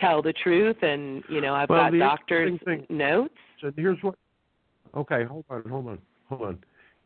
tell 0.00 0.22
the 0.22 0.32
truth 0.32 0.76
and 0.82 1.22
you 1.28 1.40
know, 1.40 1.54
I've 1.54 1.68
Well, 1.68 1.90
got 1.90 1.98
doctors 1.98 2.58
thing- 2.64 2.86
notes. 2.88 3.34
So 3.60 3.70
here's 3.76 4.02
what. 4.02 4.14
Okay, 4.96 5.24
hold 5.24 5.44
on, 5.50 5.62
hold 5.68 5.86
on, 5.88 5.98
hold 6.28 6.42
on. 6.42 6.58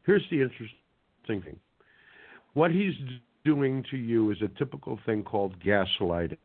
Here's 0.06 0.24
the 0.30 0.40
interesting 0.42 0.72
thing. 1.42 1.58
What 2.54 2.70
he's 2.70 2.94
doing 3.44 3.84
to 3.90 3.96
you 3.96 4.30
is 4.30 4.38
a 4.42 4.48
typical 4.58 4.98
thing 5.06 5.22
called 5.22 5.54
gaslighting. 5.60 6.36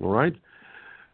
All 0.00 0.08
right. 0.10 0.34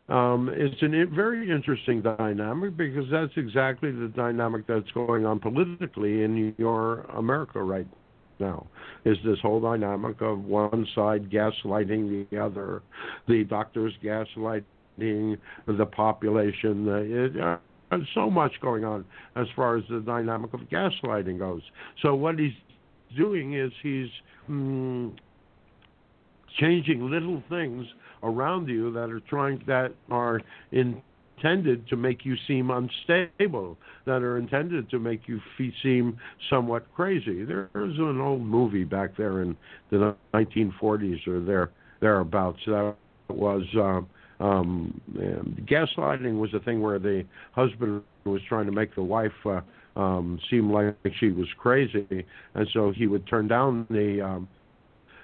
Um, 0.08 0.48
it's 0.52 0.82
a 0.82 1.04
very 1.14 1.50
interesting 1.50 2.00
dynamic 2.00 2.76
because 2.76 3.04
that's 3.10 3.32
exactly 3.36 3.90
the 3.92 4.08
dynamic 4.08 4.66
that's 4.66 4.90
going 4.92 5.26
on 5.26 5.38
politically 5.38 6.22
in 6.22 6.54
your 6.56 7.00
America 7.14 7.62
right 7.62 7.86
now. 8.40 8.66
Is 9.04 9.16
this 9.24 9.38
whole 9.40 9.60
dynamic 9.60 10.20
of 10.20 10.44
one 10.44 10.86
side 10.94 11.30
gaslighting 11.30 12.28
the 12.30 12.38
other, 12.38 12.82
the 13.26 13.44
doctors 13.44 13.92
gaslighting 14.02 15.38
the 15.66 15.86
population? 15.86 16.88
Uh, 16.88 16.96
it, 16.96 17.40
uh, 17.40 17.58
so 18.14 18.30
much 18.30 18.52
going 18.60 18.84
on 18.84 19.04
as 19.36 19.46
far 19.56 19.76
as 19.76 19.84
the 19.88 20.00
dynamic 20.00 20.52
of 20.52 20.60
gaslighting 20.60 21.38
goes. 21.38 21.62
So 22.02 22.14
what 22.14 22.38
he's 22.38 22.52
doing 23.16 23.54
is 23.54 23.72
he's 23.82 24.08
mm, 24.48 25.12
changing 26.58 27.10
little 27.10 27.42
things 27.48 27.86
around 28.22 28.68
you 28.68 28.92
that 28.92 29.10
are 29.10 29.20
trying 29.20 29.62
that 29.66 29.92
are 30.10 30.40
intended 31.38 31.88
to 31.88 31.96
make 31.96 32.24
you 32.24 32.36
seem 32.46 32.70
unstable, 32.70 33.76
that 34.04 34.22
are 34.22 34.38
intended 34.38 34.90
to 34.90 34.98
make 34.98 35.22
you 35.26 35.40
fe- 35.56 35.74
seem 35.82 36.18
somewhat 36.50 36.86
crazy. 36.94 37.44
There's 37.44 37.68
an 37.74 38.20
old 38.20 38.42
movie 38.42 38.84
back 38.84 39.16
there 39.16 39.42
in 39.42 39.56
the 39.90 40.14
1940s 40.34 41.26
or 41.26 41.40
there 41.40 41.70
thereabouts 42.00 42.60
that 42.66 42.94
was. 43.28 43.64
Um, 43.74 44.08
um, 44.40 45.00
gaslighting 45.68 46.38
was 46.38 46.54
a 46.54 46.60
thing 46.60 46.80
where 46.80 47.00
the 47.00 47.24
husband 47.52 48.02
was 48.24 48.40
trying 48.48 48.66
to 48.66 48.72
make 48.72 48.94
the 48.94 49.02
wife 49.02 49.32
uh, 49.44 49.60
um, 49.96 50.38
seem 50.48 50.72
like 50.72 50.94
she 51.18 51.30
was 51.30 51.48
crazy, 51.58 52.24
and 52.54 52.68
so 52.72 52.92
he 52.92 53.08
would 53.08 53.26
turn 53.26 53.48
down 53.48 53.84
the 53.90 54.20
um, 54.24 54.48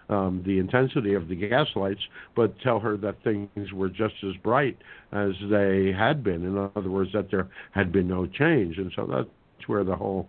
um, 0.09 0.43
the 0.47 0.59
intensity 0.59 1.15
of 1.15 1.29
the 1.29 1.37
gaslights, 1.37 2.01
but 2.37 2.59
tell 2.61 2.79
her 2.81 2.97
that 2.99 3.23
things 3.25 3.73
were 3.73 3.89
just 3.89 4.15
as 4.23 4.37
bright 4.43 4.77
as 5.13 5.33
they 5.51 5.93
had 5.97 6.23
been. 6.23 6.45
In 6.45 6.71
other 6.77 6.91
words, 6.91 7.11
that 7.13 7.31
there 7.31 7.49
had 7.73 7.93
been 7.93 8.09
no 8.09 8.27
change. 8.27 8.79
And 8.79 8.93
so 8.95 9.07
that's 9.07 9.69
where 9.69 9.85
the 9.85 9.97
whole 9.97 10.29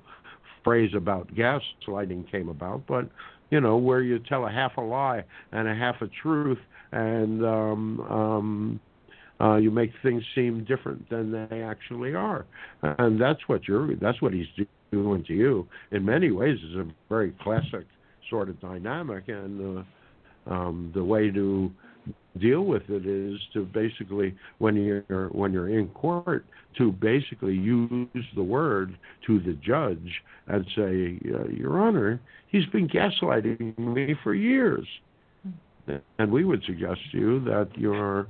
phrase 0.64 0.92
about 0.96 1.28
gaslighting 1.36 2.32
came 2.32 2.50
about. 2.50 2.86
But, 2.88 3.10
you 3.50 3.62
know, 3.62 3.78
where 3.78 4.02
you 4.02 4.20
tell 4.20 4.46
a 4.46 4.52
half 4.52 4.78
a 4.78 4.82
lie 4.82 5.24
and 5.52 5.68
a 5.68 5.76
half 5.76 6.02
a 6.02 6.08
truth 6.08 6.60
and 6.92 7.46
um, 7.46 8.00
um, 8.02 8.80
uh, 9.42 9.56
you 9.58 9.70
make 9.70 9.92
things 10.02 10.24
seem 10.34 10.64
different 10.64 11.10
than 11.10 11.48
they 11.50 11.62
actually 11.62 12.16
are. 12.16 12.46
And 12.82 13.20
that's 13.20 13.42
what 13.48 13.68
you're, 13.68 13.96
that's 13.98 14.22
what 14.22 14.34
he's 14.34 14.48
doing 14.92 15.24
to 15.26 15.34
you. 15.34 15.68
In 15.92 16.06
many 16.06 16.32
ways, 16.32 16.58
is 16.64 16.76
a 16.76 16.86
very 17.10 17.34
classic 17.42 17.86
sort 18.30 18.50
of 18.50 18.60
dynamic, 18.62 19.28
and 19.28 19.86
uh, 20.48 20.54
um, 20.54 20.92
the 20.94 21.04
way 21.04 21.32
to 21.32 21.72
deal 22.40 22.62
with 22.62 22.84
it 22.90 23.06
is 23.06 23.40
to 23.54 23.66
basically 23.66 24.36
when 24.60 24.76
you're 24.76 25.30
when 25.30 25.54
you're 25.54 25.70
in 25.70 25.88
court 25.90 26.46
to 26.78 26.92
basically 26.92 27.56
use 27.56 28.26
the 28.36 28.44
word 28.44 28.98
to 29.26 29.40
the 29.40 29.54
judge 29.54 30.22
and 30.48 30.66
say 30.76 31.20
uh, 31.34 31.48
your 31.48 31.80
honor 31.80 32.20
he's 32.50 32.66
been 32.68 32.88
gaslighting 32.88 33.78
me 33.78 34.16
for 34.24 34.34
years. 34.34 34.88
And 36.18 36.32
we 36.32 36.44
would 36.46 36.64
suggest 36.66 37.00
to 37.12 37.18
you 37.18 37.40
that 37.46 37.70
you're 37.76 38.28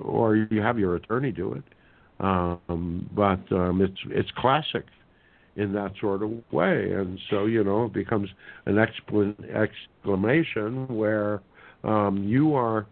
or 0.00 0.36
you 0.36 0.62
have 0.62 0.78
your 0.78 0.96
attorney 0.96 1.32
do 1.32 1.52
it. 1.52 1.64
Um, 2.18 3.08
but 3.14 3.40
um, 3.52 3.82
it's 3.82 4.00
it's 4.06 4.30
classic 4.36 4.84
in 5.56 5.72
that 5.72 5.92
sort 6.00 6.22
of 6.22 6.30
way. 6.52 6.92
And 6.92 7.18
so, 7.28 7.46
you 7.46 7.64
know, 7.64 7.86
it 7.86 7.92
becomes 7.92 8.28
an 8.66 8.78
exclamation 8.78 10.86
where 10.88 11.42
um, 11.84 12.24
you 12.24 12.54
are 12.54 12.86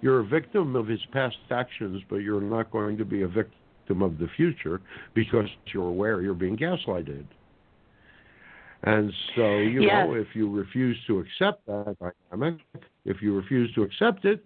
you're 0.00 0.20
a 0.20 0.26
victim 0.26 0.76
of 0.76 0.86
his 0.86 1.00
past 1.12 1.36
actions, 1.50 2.02
but 2.10 2.16
you're 2.16 2.40
not 2.40 2.70
going 2.70 2.98
to 2.98 3.06
be 3.06 3.22
a 3.22 3.28
victim 3.28 4.02
of 4.02 4.18
the 4.18 4.28
future 4.36 4.82
because 5.14 5.46
you're 5.72 5.88
aware 5.88 6.20
you're 6.20 6.34
being 6.34 6.58
gaslighted. 6.58 7.24
And 8.82 9.10
so, 9.34 9.56
you 9.56 9.82
yes. 9.82 10.06
know, 10.06 10.14
if 10.14 10.26
you 10.34 10.50
refuse 10.50 10.98
to 11.06 11.20
accept 11.20 11.64
that 11.66 11.96
dynamic, 12.30 12.60
if 13.06 13.22
you 13.22 13.34
refuse 13.34 13.72
to 13.74 13.82
accept 13.82 14.26
it, 14.26 14.44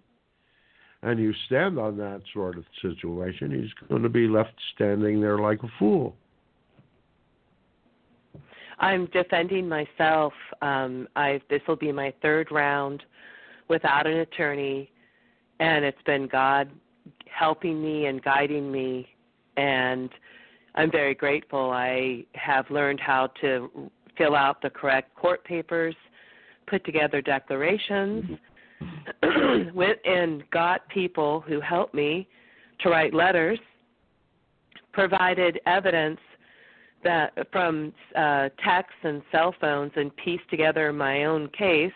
and 1.01 1.19
you 1.19 1.33
stand 1.45 1.79
on 1.79 1.97
that 1.97 2.21
sort 2.33 2.57
of 2.57 2.65
situation, 2.81 3.51
he's 3.51 3.87
going 3.87 4.03
to 4.03 4.09
be 4.09 4.27
left 4.27 4.53
standing 4.75 5.21
there 5.21 5.39
like 5.39 5.63
a 5.63 5.69
fool. 5.77 6.15
I'm 8.79 9.07
defending 9.07 9.67
myself. 9.67 10.33
Um, 10.61 11.07
I 11.15 11.41
this 11.49 11.61
will 11.67 11.75
be 11.75 11.91
my 11.91 12.13
third 12.21 12.49
round 12.51 13.03
without 13.67 14.07
an 14.07 14.17
attorney, 14.17 14.89
and 15.59 15.83
it's 15.83 16.01
been 16.05 16.27
God 16.27 16.69
helping 17.25 17.81
me 17.81 18.05
and 18.05 18.23
guiding 18.23 18.71
me, 18.71 19.07
and 19.57 20.09
I'm 20.75 20.91
very 20.91 21.13
grateful. 21.13 21.71
I 21.71 22.25
have 22.35 22.69
learned 22.69 22.99
how 22.99 23.27
to 23.41 23.91
fill 24.17 24.35
out 24.35 24.61
the 24.61 24.69
correct 24.69 25.13
court 25.15 25.43
papers, 25.43 25.95
put 26.67 26.85
together 26.85 27.21
declarations, 27.21 28.37
went 29.73 29.99
and 30.05 30.43
got 30.51 30.87
people 30.89 31.41
who 31.41 31.59
helped 31.61 31.93
me 31.93 32.27
to 32.81 32.89
write 32.89 33.13
letters, 33.13 33.59
provided 34.93 35.59
evidence 35.65 36.19
that 37.03 37.31
from 37.51 37.93
uh, 38.15 38.49
texts 38.63 38.99
and 39.03 39.21
cell 39.31 39.55
phones, 39.59 39.91
and 39.95 40.15
pieced 40.17 40.49
together 40.49 40.91
my 40.91 41.25
own 41.25 41.49
case, 41.57 41.91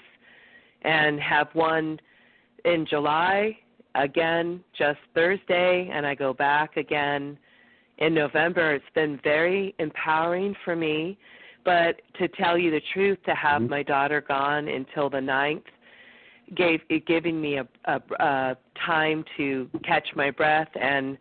and 0.84 1.20
have 1.20 1.48
one 1.54 2.00
in 2.66 2.86
July 2.90 3.58
again 3.96 4.64
just 4.78 5.00
Thursday, 5.14 5.90
and 5.94 6.06
I 6.06 6.16
go 6.16 6.34
back 6.34 6.78
again 6.78 7.38
in 8.00 8.14
November. 8.14 8.74
It's 8.74 8.86
been 8.96 9.20
very 9.24 9.76
empowering 9.80 10.56
for 10.64 10.76
me. 10.76 11.18
But 11.66 12.02
to 12.20 12.28
tell 12.30 12.58
you 12.58 12.72
the 12.72 12.82
truth, 12.94 13.18
to 13.26 13.36
have 13.36 13.62
mm-hmm. 13.62 13.72
my 13.72 13.84
daughter 13.84 14.22
gone 14.22 14.68
until 14.68 15.10
the 15.10 15.22
ninth 15.22 15.64
gave 16.56 16.82
it 16.89 17.06
giving 17.06 17.39
me 17.39 17.58
a, 17.58 17.68
a, 17.86 18.01
a 18.20 18.58
time 18.86 19.24
to 19.38 19.70
catch 19.84 20.08
my 20.16 20.32
breath 20.32 20.70
and 20.80 21.18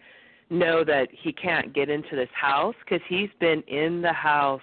know 0.50 0.84
that 0.84 1.08
he 1.10 1.32
can't 1.32 1.72
get 1.72 1.88
into 1.88 2.14
this 2.14 2.28
house 2.34 2.74
because 2.84 3.00
he's 3.08 3.30
been 3.40 3.62
in 3.68 4.02
the 4.02 4.12
house 4.12 4.60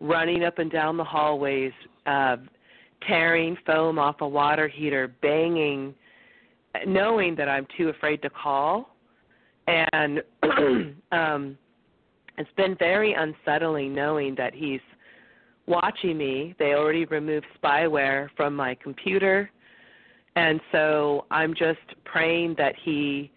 running 0.00 0.44
up 0.44 0.58
and 0.58 0.70
down 0.70 0.96
the 0.96 1.04
hallways 1.04 1.72
uh 2.06 2.36
tearing 3.06 3.56
foam 3.66 3.98
off 3.98 4.16
a 4.20 4.28
water 4.28 4.68
heater 4.68 5.08
banging 5.22 5.94
knowing 6.86 7.34
that 7.34 7.48
i'm 7.48 7.66
too 7.76 7.88
afraid 7.88 8.20
to 8.22 8.30
call. 8.30 8.94
And 9.66 10.22
um 11.12 11.56
it's 12.38 12.50
been 12.56 12.74
very 12.78 13.14
unsettling 13.14 13.94
knowing 13.94 14.34
that 14.36 14.54
he's 14.54 14.80
watching 15.66 16.16
me. 16.16 16.54
They 16.58 16.72
already 16.74 17.04
removed 17.04 17.46
spyware 17.62 18.28
from 18.36 18.56
my 18.56 18.74
computer 18.82 19.50
and 20.36 20.60
so 20.72 21.26
I'm 21.30 21.54
just 21.54 21.78
praying 22.04 22.54
that 22.58 22.74
he 22.82 23.30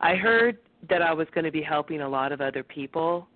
I 0.00 0.16
heard 0.16 0.58
that 0.88 1.02
I 1.02 1.12
was 1.12 1.26
going 1.34 1.44
to 1.44 1.52
be 1.52 1.62
helping 1.62 2.02
a 2.02 2.08
lot 2.08 2.32
of 2.32 2.40
other 2.40 2.62
people. 2.62 3.26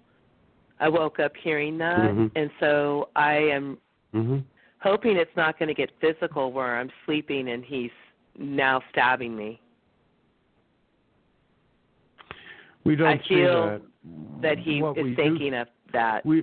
I 0.81 0.89
woke 0.89 1.19
up 1.19 1.33
hearing 1.43 1.79
that 1.79 1.99
mm-hmm. 1.99 2.27
and 2.37 2.51
so 2.61 3.09
I 3.17 3.35
am 3.35 3.79
mm-hmm. 4.15 4.39
hoping 4.81 5.17
it's 5.17 5.31
not 5.37 5.59
going 5.59 5.69
to 5.69 5.75
get 5.75 5.91
physical 6.01 6.53
where 6.53 6.79
I'm 6.79 6.91
sleeping 7.07 7.51
and 7.51 7.65
he's 7.65 7.91
now 8.39 8.81
stabbing 8.91 9.37
me. 9.37 9.61
We 12.85 12.97
don't 12.97 13.07
I 13.07 13.23
feel 13.29 13.67
that. 13.67 13.83
that 14.43 14.59
he 14.59 14.83
what 14.83 14.97
is 14.97 15.17
thinking 15.17 15.51
do, 15.51 15.59
of 15.59 15.69
that. 15.93 16.25
We 16.25 16.43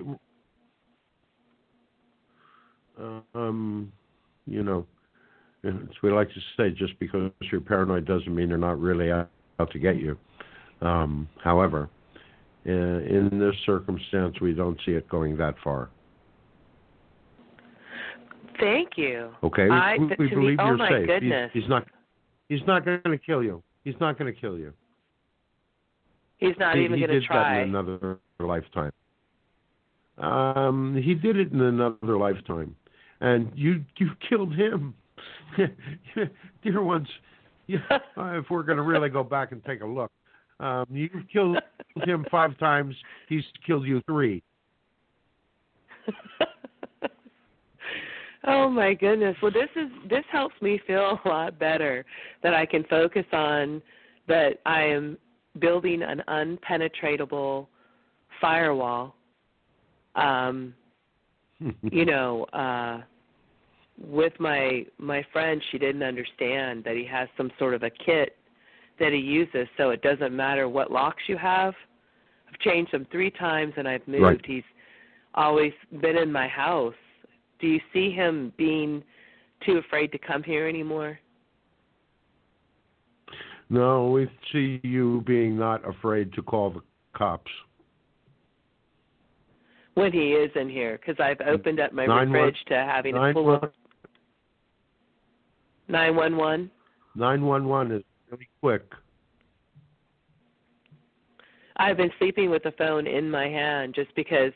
uh, 3.00 3.20
um 3.34 3.92
you 4.46 4.62
know 4.62 4.86
as 5.66 5.74
we 6.02 6.10
like 6.10 6.28
to 6.28 6.40
say, 6.56 6.70
just 6.70 6.98
because 6.98 7.30
you're 7.50 7.60
paranoid 7.60 8.06
doesn't 8.06 8.34
mean 8.34 8.48
they're 8.48 8.58
not 8.58 8.78
really 8.80 9.10
out, 9.10 9.30
out 9.58 9.70
to 9.72 9.78
get 9.78 9.96
you. 9.96 10.16
Um, 10.80 11.28
however, 11.42 11.88
in, 12.64 12.72
in 12.72 13.38
this 13.38 13.54
circumstance, 13.64 14.40
we 14.40 14.52
don't 14.52 14.78
see 14.84 14.92
it 14.92 15.08
going 15.08 15.36
that 15.38 15.54
far. 15.62 15.90
Thank 18.58 18.90
you. 18.96 19.30
Okay, 19.42 19.68
I, 19.70 19.96
we, 19.98 20.06
we 20.18 20.28
believe 20.28 20.58
me, 20.58 20.64
oh 20.64 20.66
you're 20.66 20.76
my 20.76 20.88
safe. 20.88 21.06
Goodness. 21.06 21.50
He's, 21.52 21.62
he's 21.62 21.70
not. 21.70 21.86
He's 22.48 22.66
not 22.66 22.84
going 22.84 23.02
to 23.02 23.18
kill 23.18 23.42
you. 23.42 23.62
He's 23.84 23.96
not 24.00 24.18
going 24.18 24.32
to 24.32 24.40
kill 24.40 24.56
you. 24.56 24.72
He's 26.38 26.54
not 26.58 26.76
he, 26.76 26.84
even 26.84 26.98
going 26.98 27.10
to 27.10 27.20
try. 27.20 27.60
He 27.60 27.64
did 27.64 27.74
that 27.74 27.80
in 27.80 27.88
another 27.90 28.18
lifetime. 28.38 28.92
Um, 30.18 31.00
he 31.02 31.14
did 31.14 31.36
it 31.36 31.52
in 31.52 31.60
another 31.60 32.16
lifetime, 32.16 32.74
and 33.20 33.50
you 33.54 33.84
you 33.98 34.10
killed 34.28 34.54
him. 34.54 34.94
dear 36.62 36.82
ones, 36.82 37.08
yeah, 37.66 37.78
if 38.16 38.44
we're 38.50 38.62
going 38.62 38.76
to 38.78 38.82
really 38.82 39.08
go 39.08 39.22
back 39.24 39.52
and 39.52 39.64
take 39.64 39.80
a 39.82 39.86
look, 39.86 40.10
um, 40.60 40.86
you've 40.90 41.10
killed 41.32 41.58
him 42.04 42.24
five 42.30 42.56
times. 42.58 42.94
He's 43.28 43.44
killed 43.66 43.86
you 43.86 44.02
three. 44.06 44.42
oh 48.46 48.70
my 48.70 48.94
goodness. 48.94 49.36
Well, 49.42 49.52
this 49.52 49.68
is 49.74 49.90
this 50.08 50.24
helps 50.30 50.54
me 50.62 50.80
feel 50.86 51.18
a 51.24 51.28
lot 51.28 51.58
better 51.58 52.04
that 52.42 52.54
I 52.54 52.64
can 52.64 52.84
focus 52.84 53.26
on 53.32 53.82
that 54.28 54.60
I 54.64 54.82
am 54.82 55.18
building 55.58 56.02
an 56.02 56.22
unpenetratable 56.28 57.66
firewall. 58.40 59.14
Um, 60.14 60.74
you 61.82 62.04
know, 62.04 62.44
uh, 62.52 63.02
with 63.98 64.32
my 64.38 64.84
my 64.98 65.24
friend 65.32 65.62
she 65.70 65.78
didn't 65.78 66.02
understand 66.02 66.84
that 66.84 66.96
he 66.96 67.06
has 67.06 67.28
some 67.36 67.50
sort 67.58 67.74
of 67.74 67.82
a 67.82 67.90
kit 67.90 68.36
that 68.98 69.12
he 69.12 69.18
uses 69.18 69.66
so 69.76 69.90
it 69.90 70.02
doesn't 70.02 70.34
matter 70.34 70.68
what 70.68 70.90
locks 70.90 71.22
you 71.28 71.36
have. 71.36 71.74
I've 72.48 72.58
changed 72.60 72.92
them 72.92 73.06
three 73.10 73.30
times 73.30 73.74
and 73.76 73.88
i've 73.88 74.06
moved. 74.06 74.22
Right. 74.22 74.46
he's 74.46 74.64
always 75.34 75.72
been 76.00 76.16
in 76.16 76.30
my 76.30 76.48
house. 76.48 76.94
Do 77.58 77.66
you 77.66 77.80
see 77.92 78.10
him 78.10 78.52
being 78.56 79.02
too 79.64 79.78
afraid 79.78 80.12
to 80.12 80.18
come 80.18 80.42
here 80.42 80.68
anymore? 80.68 81.18
No 83.70 84.10
we 84.10 84.30
see 84.52 84.80
you 84.82 85.24
being 85.26 85.58
not 85.58 85.86
afraid 85.88 86.32
to 86.34 86.42
call 86.42 86.70
the 86.70 86.82
cops. 87.14 87.50
When 89.94 90.12
he 90.12 90.32
is 90.32 90.50
in 90.54 90.68
here 90.68 90.98
because 90.98 91.18
I've 91.18 91.40
opened 91.46 91.80
up 91.80 91.94
my 91.94 92.04
nine 92.04 92.30
fridge 92.30 92.58
to 92.68 92.74
having 92.74 93.16
a 93.16 93.32
full 93.32 93.60
911? 95.88 96.70
911 97.14 97.96
is 97.96 98.02
really 98.30 98.48
quick. 98.60 98.82
I've 101.76 101.96
been 101.96 102.10
sleeping 102.18 102.50
with 102.50 102.62
the 102.62 102.72
phone 102.72 103.06
in 103.06 103.30
my 103.30 103.48
hand 103.48 103.94
just 103.94 104.14
because 104.16 104.52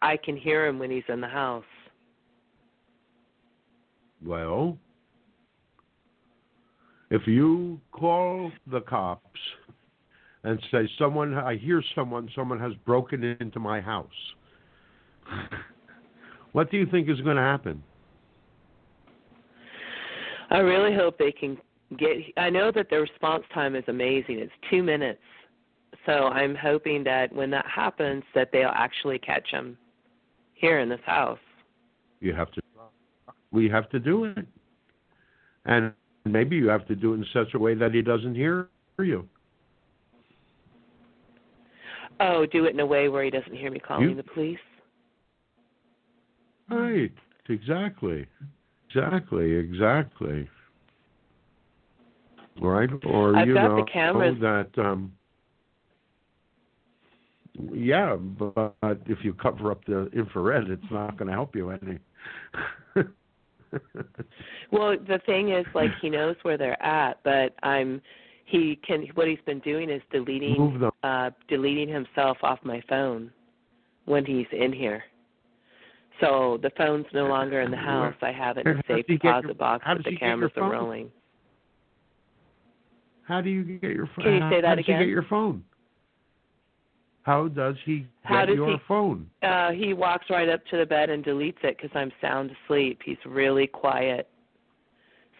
I 0.00 0.16
can 0.16 0.36
hear 0.36 0.66
him 0.66 0.78
when 0.78 0.90
he's 0.90 1.04
in 1.08 1.20
the 1.20 1.28
house. 1.28 1.64
Well, 4.24 4.78
if 7.10 7.26
you 7.26 7.80
call 7.90 8.52
the 8.70 8.80
cops 8.82 9.40
and 10.44 10.58
say 10.70 10.88
someone 10.98 11.34
I 11.34 11.56
hear 11.56 11.82
someone 11.94 12.28
someone 12.34 12.60
has 12.60 12.72
broken 12.86 13.24
into 13.40 13.58
my 13.58 13.80
house. 13.80 14.06
what 16.52 16.70
do 16.70 16.76
you 16.76 16.86
think 16.86 17.08
is 17.08 17.20
going 17.22 17.36
to 17.36 17.42
happen? 17.42 17.82
I 20.50 20.58
really 20.58 20.94
hope 20.94 21.18
they 21.18 21.32
can 21.32 21.56
get 21.98 22.16
I 22.36 22.50
know 22.50 22.70
that 22.72 22.90
the 22.90 23.00
response 23.00 23.44
time 23.54 23.74
is 23.76 23.84
amazing. 23.88 24.38
It's 24.38 24.52
2 24.70 24.82
minutes. 24.82 25.20
So 26.06 26.28
I'm 26.28 26.54
hoping 26.54 27.04
that 27.04 27.32
when 27.32 27.50
that 27.50 27.66
happens 27.66 28.22
that 28.34 28.50
they'll 28.52 28.72
actually 28.74 29.18
catch 29.18 29.48
him 29.50 29.76
here 30.54 30.80
in 30.80 30.88
this 30.88 31.00
house. 31.04 31.38
You 32.20 32.34
have 32.34 32.50
to 32.52 32.62
we 33.52 33.68
have 33.68 33.88
to 33.90 33.98
do 33.98 34.24
it. 34.24 34.46
And 35.66 35.92
maybe 36.24 36.56
you 36.56 36.68
have 36.68 36.86
to 36.88 36.96
do 36.96 37.12
it 37.12 37.18
in 37.18 37.26
such 37.32 37.54
a 37.54 37.58
way 37.58 37.74
that 37.74 37.92
he 37.92 38.02
doesn't 38.02 38.34
hear 38.34 38.68
you. 38.98 39.28
Oh, 42.20 42.44
do 42.44 42.66
it 42.66 42.74
in 42.74 42.80
a 42.80 42.86
way 42.86 43.08
where 43.08 43.24
he 43.24 43.30
doesn't 43.30 43.54
hear 43.54 43.70
me 43.70 43.78
calling 43.78 44.10
You- 44.10 44.14
the 44.14 44.22
police. 44.22 44.58
Right. 46.68 47.12
Exactly. 47.48 48.26
Exactly. 48.94 49.52
Exactly. 49.52 50.48
Right? 52.60 52.90
Or 53.06 53.36
I've 53.36 53.48
you 53.48 53.54
got 53.54 53.68
know 53.68 53.76
the 53.76 53.90
cameras. 53.90 54.36
that 54.40 54.70
um 54.78 55.12
yeah, 57.72 58.16
but 58.16 58.74
if 59.06 59.18
you 59.22 59.34
cover 59.34 59.70
up 59.70 59.84
the 59.84 60.06
infrared, 60.14 60.70
it's 60.70 60.82
not 60.90 61.18
going 61.18 61.26
to 61.26 61.34
help 61.34 61.54
you 61.54 61.70
any. 61.70 61.98
Well, 64.72 64.96
the 65.06 65.20
thing 65.26 65.52
is 65.52 65.66
like 65.74 65.90
he 66.00 66.10
knows 66.10 66.36
where 66.42 66.58
they're 66.58 66.80
at, 66.82 67.22
but 67.24 67.54
I'm 67.62 68.00
he 68.46 68.78
can 68.86 69.06
what 69.14 69.28
he's 69.28 69.38
been 69.46 69.60
doing 69.60 69.90
is 69.90 70.02
deleting 70.10 70.58
Move 70.58 70.80
them. 70.80 70.90
uh 71.02 71.30
deleting 71.48 71.88
himself 71.88 72.38
off 72.42 72.58
my 72.64 72.82
phone 72.88 73.30
when 74.06 74.24
he's 74.24 74.46
in 74.52 74.72
here. 74.72 75.04
So 76.20 76.58
the 76.62 76.70
phone's 76.76 77.06
no 77.14 77.26
longer 77.26 77.60
in 77.62 77.70
the 77.70 77.76
house. 77.76 78.14
I 78.22 78.30
have 78.32 78.58
it 78.58 78.66
in 78.66 78.76
a 78.78 78.82
safe 78.86 79.06
get 79.06 79.24
your- 79.24 79.40
deposit 79.40 79.58
box, 79.58 79.84
but 79.86 80.04
the 80.04 80.10
he 80.10 80.16
get 80.16 80.20
your 80.20 80.30
cameras 80.30 80.52
are 80.56 80.70
rolling. 80.70 81.10
How 83.22 83.40
do 83.40 83.48
you 83.50 83.62
get 83.78 83.92
your 83.92 84.06
phone? 84.16 84.24
Can 84.24 84.34
you 84.34 84.40
how, 84.40 84.50
say 84.50 84.60
that 84.60 84.68
how 84.68 84.74
does 84.74 84.84
again? 84.84 84.98
he 85.00 85.04
get 85.06 85.10
your 85.10 85.22
phone? 85.24 85.64
How 87.22 87.48
does 87.48 87.76
he 87.84 88.06
How 88.22 88.40
get 88.40 88.46
does 88.46 88.56
your 88.56 88.72
he- 88.72 88.76
phone? 88.88 89.30
Uh 89.42 89.70
he 89.70 89.92
walks 89.94 90.26
right 90.30 90.48
up 90.48 90.64
to 90.66 90.76
the 90.78 90.86
bed 90.86 91.10
and 91.10 91.24
deletes 91.24 91.62
it 91.62 91.76
because 91.76 91.90
I'm 91.94 92.10
sound 92.20 92.50
asleep. 92.64 93.00
He's 93.04 93.18
really 93.24 93.66
quiet. 93.66 94.28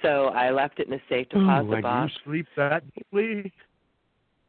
So 0.02 0.26
I 0.28 0.50
left 0.50 0.78
it 0.78 0.86
in 0.86 0.94
a 0.94 1.00
safe 1.08 1.28
deposit 1.28 1.68
Ooh, 1.68 1.72
and 1.74 1.82
box. 1.82 2.12
you 2.24 2.32
sleep 2.32 2.46
that 2.56 2.82
deeply? 2.94 3.52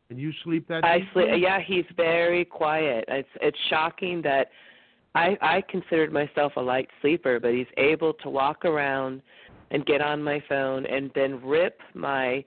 And 0.10 0.20
you 0.20 0.32
sleep 0.44 0.68
that 0.68 0.84
I 0.86 1.00
sleep. 1.14 1.28
Yeah, 1.38 1.60
he's 1.66 1.86
very 1.98 2.46
quiet. 2.46 3.06
It's 3.08 3.30
it's 3.42 3.58
shocking 3.70 4.22
that 4.24 4.50
I 5.16 5.38
I 5.42 5.64
considered 5.70 6.12
myself 6.12 6.54
a 6.56 6.62
light 6.62 6.90
sleeper, 7.02 7.40
but 7.40 7.54
he's 7.54 7.68
able 7.78 8.14
to 8.16 8.30
walk 8.30 8.66
around 8.66 9.22
and 9.72 9.86
get 9.86 10.02
on 10.02 10.22
my 10.22 10.44
phone 10.48 10.86
and 10.86 11.12
then 11.16 11.44
rip 11.44 11.80
my 11.94 12.44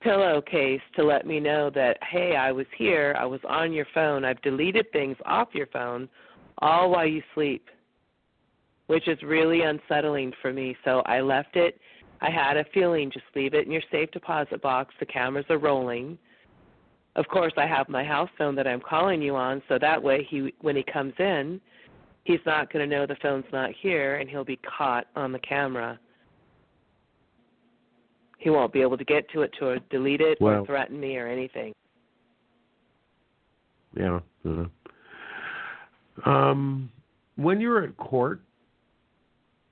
pillowcase 0.00 0.80
to 0.96 1.04
let 1.04 1.26
me 1.26 1.38
know 1.38 1.70
that 1.70 1.98
hey, 2.10 2.36
I 2.36 2.52
was 2.52 2.66
here. 2.76 3.14
I 3.18 3.24
was 3.24 3.40
on 3.48 3.72
your 3.72 3.86
phone. 3.94 4.24
I've 4.24 4.42
deleted 4.42 4.86
things 4.92 5.16
off 5.24 5.48
your 5.52 5.68
phone, 5.68 6.08
all 6.58 6.90
while 6.90 7.06
you 7.06 7.22
sleep, 7.34 7.68
which 8.86 9.08
is 9.08 9.18
really 9.22 9.62
unsettling 9.62 10.32
for 10.42 10.52
me. 10.52 10.76
So 10.84 11.02
I 11.06 11.20
left 11.20 11.56
it. 11.56 11.78
I 12.20 12.30
had 12.30 12.56
a 12.56 12.64
feeling 12.72 13.10
just 13.10 13.24
leave 13.34 13.54
it 13.54 13.66
in 13.66 13.72
your 13.72 13.82
safe 13.90 14.10
deposit 14.12 14.62
box. 14.62 14.94
The 15.00 15.06
cameras 15.06 15.46
are 15.50 15.58
rolling 15.58 16.18
of 17.16 17.28
course 17.28 17.52
I 17.56 17.66
have 17.66 17.88
my 17.88 18.04
house 18.04 18.30
phone 18.38 18.54
that 18.56 18.66
I'm 18.66 18.80
calling 18.80 19.20
you 19.20 19.36
on 19.36 19.62
so 19.68 19.78
that 19.78 20.02
way 20.02 20.26
he 20.28 20.54
when 20.60 20.76
he 20.76 20.82
comes 20.82 21.12
in 21.18 21.60
he's 22.24 22.40
not 22.46 22.72
going 22.72 22.88
to 22.88 22.96
know 22.96 23.06
the 23.06 23.16
phone's 23.16 23.44
not 23.52 23.70
here 23.80 24.16
and 24.16 24.28
he'll 24.28 24.44
be 24.44 24.58
caught 24.78 25.06
on 25.16 25.32
the 25.32 25.38
camera. 25.40 25.98
He 28.38 28.50
won't 28.50 28.72
be 28.72 28.80
able 28.80 28.98
to 28.98 29.04
get 29.04 29.28
to 29.30 29.42
it 29.42 29.52
to 29.60 29.80
delete 29.90 30.20
it 30.20 30.40
Well- 30.40 30.62
or 30.62 30.66
threaten 30.66 30.98
me 30.98 31.16
or 31.16 31.28
anything. 31.28 31.72
Yeah. 33.96 34.20
uh, 34.44 34.66
Um, 36.24 36.90
when 37.36 37.60
you're 37.60 37.82
at 37.82 37.96
court, 37.96 38.40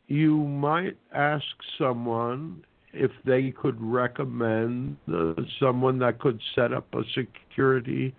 you 0.09 0.39
might 0.39 0.97
ask 1.13 1.45
someone 1.79 2.65
if 2.93 3.11
they 3.25 3.51
could 3.53 3.81
recommend 3.81 4.97
uh, 5.13 5.35
someone 5.59 5.99
that 5.99 6.19
could 6.19 6.41
set 6.55 6.73
up 6.73 6.93
a 6.95 7.05
security 7.15 8.15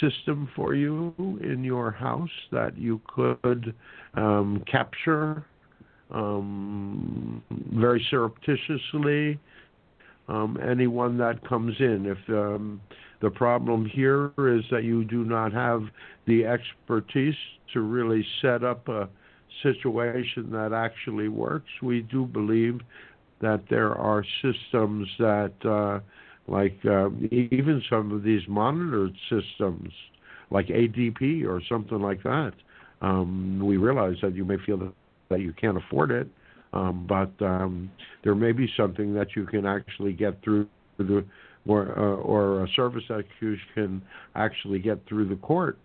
system 0.00 0.48
for 0.54 0.74
you 0.74 1.14
in 1.42 1.62
your 1.64 1.90
house 1.90 2.28
that 2.52 2.76
you 2.76 3.00
could 3.06 3.74
um, 4.14 4.62
capture 4.70 5.44
um, 6.10 7.42
very 7.74 8.04
surreptitiously 8.10 9.38
um, 10.28 10.58
anyone 10.66 11.18
that 11.18 11.46
comes 11.48 11.74
in. 11.80 12.06
If 12.06 12.18
um, 12.28 12.80
the 13.20 13.30
problem 13.30 13.86
here 13.86 14.32
is 14.38 14.64
that 14.70 14.84
you 14.84 15.04
do 15.04 15.24
not 15.24 15.52
have 15.52 15.82
the 16.26 16.44
expertise 16.44 17.34
to 17.72 17.80
really 17.80 18.24
set 18.40 18.62
up 18.62 18.88
a 18.88 19.08
situation 19.62 20.50
that 20.52 20.72
actually 20.72 21.28
works. 21.28 21.68
We 21.82 22.02
do 22.02 22.26
believe 22.26 22.80
that 23.40 23.62
there 23.68 23.94
are 23.94 24.24
systems 24.42 25.08
that, 25.18 25.52
uh, 25.64 26.00
like 26.48 26.78
uh, 26.84 27.10
even 27.30 27.82
some 27.88 28.12
of 28.12 28.22
these 28.22 28.42
monitored 28.48 29.14
systems, 29.28 29.92
like 30.50 30.66
ADT 30.68 31.46
or 31.46 31.60
something 31.68 32.00
like 32.00 32.22
that. 32.22 32.52
Um, 33.00 33.60
we 33.62 33.76
realize 33.76 34.16
that 34.22 34.34
you 34.34 34.44
may 34.44 34.56
feel 34.64 34.78
that, 34.78 35.40
you 35.40 35.52
can't 35.52 35.76
afford 35.76 36.10
it, 36.10 36.26
um, 36.72 37.06
but 37.06 37.30
um, 37.44 37.90
there 38.24 38.34
may 38.34 38.52
be 38.52 38.66
something 38.76 39.12
that 39.14 39.36
you 39.36 39.44
can 39.44 39.66
actually 39.66 40.14
get 40.14 40.42
through 40.42 40.66
the 40.96 41.22
or 41.66 41.98
uh, 41.98 42.16
or 42.16 42.64
a 42.64 42.68
service 42.74 43.04
that 43.10 43.24
you 43.40 43.56
can 43.74 44.02
actually 44.34 44.78
get 44.78 45.06
through 45.06 45.28
the 45.28 45.36
court. 45.36 45.78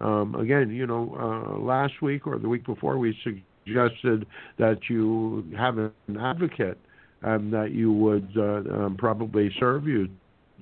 Um, 0.00 0.34
again, 0.34 0.70
you 0.70 0.86
know, 0.86 1.14
uh, 1.18 1.58
last 1.58 2.02
week 2.02 2.26
or 2.26 2.38
the 2.38 2.48
week 2.48 2.66
before, 2.66 2.98
we 2.98 3.16
suggested 3.22 4.26
that 4.58 4.78
you 4.88 5.44
have 5.56 5.78
an 5.78 5.92
advocate 6.18 6.78
and 7.22 7.52
that 7.52 7.72
you 7.72 7.92
would 7.92 8.28
uh, 8.36 8.74
um, 8.74 8.96
probably 8.98 9.50
serve 9.58 9.86
you 9.86 10.08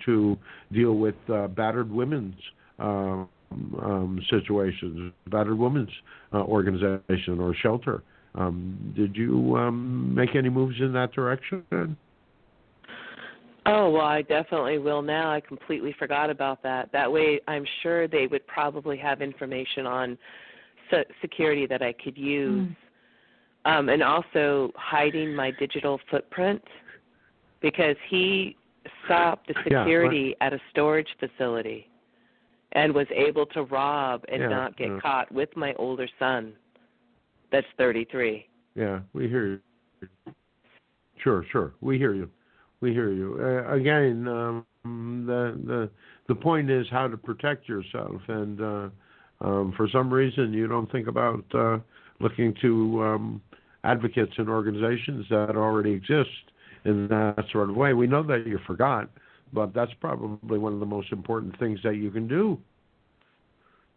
to 0.05 0.37
deal 0.73 0.95
with 0.95 1.15
uh, 1.33 1.49
battered 1.49 1.91
women's 1.91 2.35
um, 2.79 3.29
um, 3.51 4.21
situations, 4.31 5.13
battered 5.29 5.59
women's 5.59 5.91
uh, 6.33 6.39
organization 6.39 7.41
or 7.41 7.55
shelter. 7.55 8.03
Um, 8.35 8.93
did 8.97 9.17
you 9.17 9.57
um, 9.57 10.15
make 10.15 10.37
any 10.37 10.49
moves 10.49 10.77
in 10.81 10.93
that 10.93 11.13
direction? 11.13 11.97
Oh, 13.67 13.91
well, 13.91 14.07
I 14.07 14.23
definitely 14.23 14.79
will 14.79 15.03
now. 15.03 15.31
I 15.33 15.41
completely 15.41 15.95
forgot 15.99 16.31
about 16.31 16.63
that. 16.63 16.91
That 16.93 17.11
way, 17.11 17.41
I'm 17.49 17.67
sure 17.83 18.09
they 18.09 18.27
would 18.27 18.47
probably 18.47 18.97
have 18.99 19.21
information 19.21 19.87
on 19.87 20.19
se- 20.91 21.05
security 21.21 21.67
that 21.67 21.83
I 21.83 21.93
could 21.93 22.17
use. 22.17 22.69
Um, 23.69 23.91
and 23.91 24.03
also 24.03 24.73
hiding 24.77 25.35
my 25.35 25.51
digital 25.51 26.01
footprint 26.11 26.63
because 27.61 27.97
he 28.09 28.57
stopped 29.05 29.47
the 29.49 29.55
Yeah, 29.71 29.85
security 29.85 30.35
at 30.41 30.55
a 30.55 30.61
storage 30.71 31.09
facility 31.21 31.91
and 32.73 32.95
was 32.95 33.07
able 33.15 33.45
to 33.47 33.65
rob 33.65 34.25
and 34.29 34.41
Yeah, 34.43 34.49
not 34.49 34.77
get 34.79 34.89
yeah. 34.89 35.01
caught 35.01 35.31
with 35.31 35.55
my 35.55 35.75
older 35.75 36.09
son 36.19 36.55
that's 37.51 37.67
33. 37.77 38.47
Yeah, 38.75 39.01
we 39.13 39.29
hear 39.29 39.47
you. 39.47 39.61
Sure, 41.19 41.45
sure, 41.51 41.75
we 41.81 41.99
hear 41.99 42.15
you. 42.15 42.31
We 42.81 42.93
hear 42.93 43.11
you. 43.11 43.39
Uh, 43.41 43.75
again, 43.75 44.29
um, 44.29 44.65
the 45.27 45.61
the 45.67 45.91
the 46.29 46.35
point 46.35 46.71
is 46.71 46.87
how 46.91 47.09
to 47.09 47.17
protect 47.17 47.69
yourself, 47.69 48.21
and 48.29 48.61
uh, 48.61 48.89
um, 49.41 49.75
for 49.77 49.89
some 49.91 50.13
reason 50.13 50.53
you 50.53 50.69
don't 50.69 50.91
think 50.93 51.09
about 51.09 51.45
uh, 51.55 51.79
looking 52.21 52.55
to 52.61 53.03
um, 53.03 53.43
advocates 53.85 54.33
and 54.39 54.49
organizations 54.49 55.27
that 55.31 55.57
already 55.57 55.93
exist 55.93 56.29
in 56.85 57.09
that 57.09 57.45
sort 57.53 57.71
of 57.71 57.77
way. 57.77 57.93
We 57.95 58.07
know 58.07 58.23
that 58.25 58.47
you 58.47 58.59
forgot, 58.67 59.09
but 59.53 59.73
that's 59.75 59.93
probably 60.01 60.59
one 60.59 60.73
of 60.73 60.81
the 60.81 60.87
most 60.87 61.13
important 61.13 61.59
things 61.59 61.81
that 61.85 61.97
you 61.97 62.11
can 62.11 62.27
do. 62.29 62.59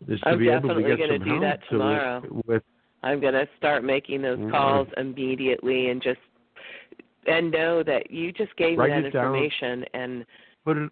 Is 0.07 0.19
to 0.21 0.29
I'm 0.29 0.39
be 0.39 0.49
able 0.49 0.73
to 0.73 0.82
get 0.82 0.99
some 1.09 1.19
do 1.23 1.29
help 1.29 1.41
that 1.41 1.61
to- 1.63 1.69
tomorrow. 1.69 2.41
with 2.47 2.63
I'm 3.03 3.19
going 3.19 3.34
to 3.34 3.47
start 3.57 3.84
making 3.84 4.21
those 4.21 4.38
Mhm. 4.39 4.51
calls 4.51 4.88
immediately 4.97 5.89
and 5.89 6.01
just 6.01 6.19
and 7.27 7.51
know 7.51 7.84
that 7.84 8.09
you 8.09 8.32
just 8.32 8.55
gave 8.55 8.79
Write 8.79 8.89
me 8.95 9.01
that 9.01 9.05
it 9.07 9.11
down. 9.11 9.25
information 9.36 9.86
and 9.93 10.25
put 10.65 10.77
it 10.77 10.91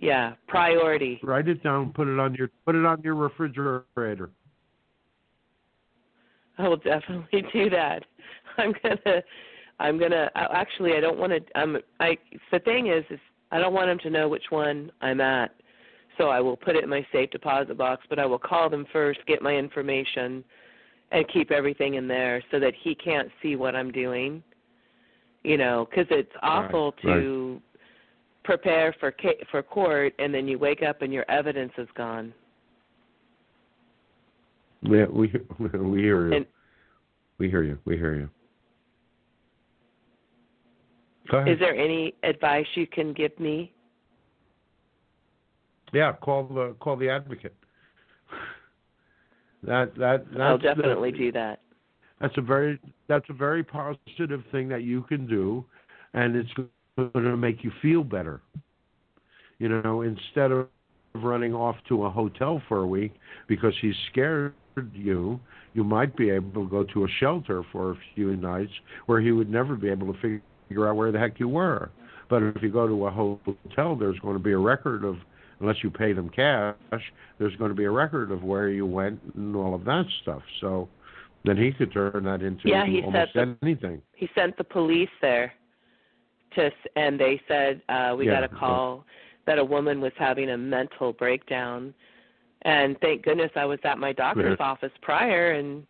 yeah, 0.00 0.34
priority. 0.46 1.18
Write 1.22 1.48
it 1.48 1.62
down. 1.62 1.92
Put 1.92 2.08
it 2.08 2.18
on 2.18 2.34
your 2.34 2.48
put 2.64 2.74
it 2.74 2.84
on 2.86 3.02
your 3.02 3.14
refrigerator. 3.16 4.30
I 6.64 6.68
will 6.68 6.76
definitely 6.76 7.44
do 7.52 7.70
that. 7.70 8.04
I'm 8.56 8.74
gonna 8.82 9.22
I'm 9.80 9.98
gonna 9.98 10.30
actually. 10.34 10.94
I 10.94 11.00
don't 11.00 11.18
want 11.18 11.32
to. 11.32 11.60
Um, 11.60 11.78
I 12.00 12.16
the 12.50 12.58
thing 12.60 12.88
is, 12.88 13.04
is 13.10 13.20
I 13.52 13.58
don't 13.58 13.72
want 13.72 13.88
him 13.88 13.98
to 14.00 14.10
know 14.10 14.28
which 14.28 14.44
one 14.50 14.90
I'm 15.00 15.20
at. 15.20 15.54
So 16.16 16.30
I 16.30 16.40
will 16.40 16.56
put 16.56 16.74
it 16.74 16.82
in 16.82 16.90
my 16.90 17.06
safe 17.12 17.30
deposit 17.30 17.78
box, 17.78 18.04
but 18.10 18.18
I 18.18 18.26
will 18.26 18.40
call 18.40 18.68
them 18.68 18.86
first, 18.92 19.20
get 19.26 19.40
my 19.40 19.54
information, 19.54 20.42
and 21.12 21.24
keep 21.32 21.52
everything 21.52 21.94
in 21.94 22.08
there 22.08 22.42
so 22.50 22.58
that 22.58 22.74
he 22.82 22.96
can't 22.96 23.28
see 23.40 23.54
what 23.54 23.76
I'm 23.76 23.92
doing. 23.92 24.42
You 25.44 25.56
know, 25.56 25.86
because 25.88 26.06
it's 26.10 26.32
awful 26.42 26.92
right, 27.04 27.14
to 27.20 27.52
right. 27.52 27.62
prepare 28.42 28.94
for 28.98 29.14
for 29.50 29.62
court 29.62 30.12
and 30.18 30.34
then 30.34 30.48
you 30.48 30.58
wake 30.58 30.82
up 30.82 31.02
and 31.02 31.12
your 31.12 31.24
evidence 31.30 31.72
is 31.78 31.88
gone. 31.96 32.34
Yeah, 34.82 35.06
we 35.10 35.32
we 35.58 36.00
hear 36.00 36.28
you. 36.28 36.36
And, 36.36 36.46
we 37.38 37.48
hear 37.50 37.62
you. 37.62 37.78
We 37.84 37.96
hear 37.96 38.14
you. 38.14 38.28
Is 41.46 41.58
there 41.58 41.76
any 41.76 42.14
advice 42.22 42.66
you 42.74 42.86
can 42.86 43.12
give 43.12 43.38
me? 43.38 43.72
Yeah, 45.92 46.12
call 46.12 46.44
the 46.44 46.74
call 46.80 46.96
the 46.96 47.10
advocate. 47.10 47.54
That 49.62 49.94
that 49.96 50.24
I'll 50.40 50.58
definitely 50.58 51.12
do 51.12 51.32
that. 51.32 51.60
That's 52.20 52.36
a 52.36 52.40
very 52.40 52.78
that's 53.08 53.26
a 53.28 53.32
very 53.34 53.62
positive 53.62 54.42
thing 54.50 54.68
that 54.68 54.82
you 54.82 55.02
can 55.02 55.26
do, 55.26 55.64
and 56.14 56.36
it's 56.36 56.50
going 56.96 57.12
to 57.12 57.36
make 57.36 57.62
you 57.62 57.72
feel 57.82 58.04
better. 58.04 58.40
You 59.58 59.68
know, 59.68 60.02
instead 60.02 60.52
of 60.52 60.68
running 61.14 61.54
off 61.54 61.76
to 61.88 62.04
a 62.04 62.10
hotel 62.10 62.62
for 62.68 62.78
a 62.78 62.86
week 62.86 63.14
because 63.48 63.72
he's 63.80 63.94
scared 64.10 64.54
you, 64.92 65.38
you 65.74 65.84
might 65.84 66.16
be 66.16 66.30
able 66.30 66.64
to 66.64 66.70
go 66.70 66.84
to 66.84 67.04
a 67.04 67.08
shelter 67.20 67.62
for 67.72 67.92
a 67.92 67.96
few 68.14 68.36
nights 68.36 68.72
where 69.06 69.20
he 69.20 69.32
would 69.32 69.50
never 69.50 69.76
be 69.76 69.88
able 69.88 70.12
to 70.12 70.40
figure 70.68 70.88
out 70.88 70.96
where 70.96 71.12
the 71.12 71.18
heck 71.18 71.38
you 71.38 71.48
were. 71.48 71.90
But 72.28 72.42
if 72.42 72.62
you 72.62 72.70
go 72.70 72.86
to 72.86 73.06
a 73.06 73.10
hotel, 73.10 73.96
there's 73.96 74.18
going 74.20 74.36
to 74.36 74.42
be 74.42 74.52
a 74.52 74.58
record 74.58 75.04
of 75.04 75.16
unless 75.60 75.76
you 75.82 75.90
pay 75.90 76.12
them 76.12 76.28
cash, 76.28 76.76
there's 77.38 77.54
going 77.56 77.70
to 77.70 77.74
be 77.74 77.84
a 77.84 77.90
record 77.90 78.30
of 78.30 78.42
where 78.42 78.68
you 78.68 78.86
went 78.86 79.20
and 79.34 79.56
all 79.56 79.74
of 79.74 79.84
that 79.84 80.04
stuff. 80.22 80.42
So 80.60 80.88
then 81.44 81.56
he 81.56 81.72
could 81.72 81.92
turn 81.92 82.24
that 82.24 82.42
into 82.42 82.68
yeah, 82.68 82.86
he 82.86 83.02
almost 83.02 83.34
the, 83.34 83.56
anything. 83.62 84.02
He 84.14 84.28
sent 84.34 84.56
the 84.56 84.64
police 84.64 85.08
there 85.20 85.52
to, 86.54 86.70
and 86.96 87.18
they 87.18 87.40
said 87.48 87.82
uh, 87.88 88.14
we 88.16 88.26
yeah, 88.26 88.40
got 88.40 88.44
a 88.44 88.48
call 88.48 89.04
that 89.46 89.58
a 89.58 89.64
woman 89.64 90.00
was 90.00 90.12
having 90.18 90.50
a 90.50 90.58
mental 90.58 91.12
breakdown, 91.12 91.94
and 92.62 92.98
thank 93.00 93.22
goodness 93.22 93.50
I 93.56 93.64
was 93.64 93.78
at 93.84 93.98
my 93.98 94.12
doctor's 94.12 94.56
yeah. 94.58 94.66
office 94.66 94.92
prior, 95.02 95.52
and 95.52 95.86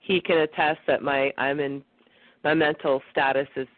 he 0.00 0.20
can 0.20 0.38
attest 0.38 0.80
that 0.86 1.02
my 1.02 1.32
I'm 1.38 1.60
in 1.60 1.82
my 2.44 2.54
mental 2.54 3.02
status 3.10 3.48
is, 3.56 3.68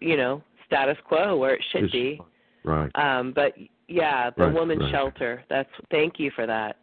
you 0.00 0.16
know, 0.16 0.42
status 0.66 0.96
quo 1.06 1.36
where 1.36 1.54
it 1.54 1.64
should 1.72 1.84
it's, 1.84 1.92
be. 1.92 2.20
Right. 2.64 2.90
Um, 2.94 3.32
but 3.34 3.54
yeah, 3.88 4.30
the 4.36 4.44
right, 4.44 4.54
woman's 4.54 4.82
right. 4.82 4.92
shelter. 4.92 5.42
That's 5.48 5.68
thank 5.90 6.18
you 6.18 6.30
for 6.34 6.46
that. 6.46 6.76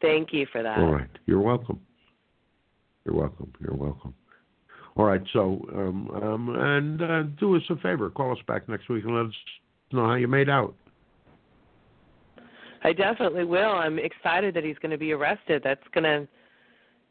Thank 0.00 0.32
you 0.32 0.46
for 0.52 0.62
that. 0.62 0.78
All 0.78 0.92
right. 0.92 1.08
You're 1.26 1.40
welcome. 1.40 1.80
You're 3.04 3.14
welcome. 3.14 3.52
You're 3.60 3.76
welcome. 3.76 4.14
All 4.96 5.04
right. 5.04 5.22
So, 5.32 5.66
um, 5.74 6.10
um, 6.10 6.56
and 6.56 7.02
uh, 7.02 7.22
do 7.38 7.56
us 7.56 7.62
a 7.70 7.76
favor. 7.76 8.10
Call 8.10 8.32
us 8.32 8.38
back 8.46 8.68
next 8.68 8.88
week 8.88 9.04
and 9.04 9.14
let 9.14 9.26
us 9.26 9.34
know 9.92 10.06
how 10.06 10.14
you 10.14 10.28
made 10.28 10.48
out. 10.48 10.74
I 12.86 12.92
definitely 12.92 13.42
will. 13.44 13.72
I'm 13.72 13.98
excited 13.98 14.54
that 14.54 14.62
he's 14.62 14.78
going 14.78 14.92
to 14.92 14.96
be 14.96 15.10
arrested. 15.10 15.60
That's 15.64 15.82
gonna 15.92 16.28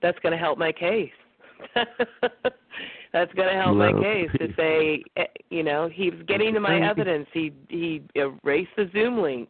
that's 0.01 0.17
going 0.19 0.31
to 0.31 0.37
help 0.37 0.57
my 0.57 0.71
case. 0.71 1.11
That's 3.13 3.33
going 3.33 3.47
to 3.47 3.61
help 3.61 3.77
my 3.77 3.93
case 3.93 4.29
to 4.39 4.53
say, 4.57 5.01
eh, 5.15 5.23
you 5.49 5.63
know, 5.63 5.89
he's 5.91 6.13
getting 6.27 6.53
to 6.53 6.59
my 6.59 6.81
evidence. 6.81 7.27
He 7.33 7.53
he 7.69 8.03
erased 8.13 8.71
the 8.75 8.89
Zoom 8.91 9.21
link. 9.21 9.49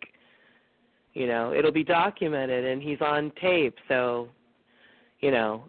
You 1.13 1.26
know, 1.26 1.51
it'll 1.51 1.71
be 1.71 1.84
documented, 1.84 2.63
and 2.63 2.82
he's 2.82 3.01
on 3.01 3.32
tape. 3.41 3.76
So, 3.88 4.30
you 5.19 5.32
know, 5.32 5.63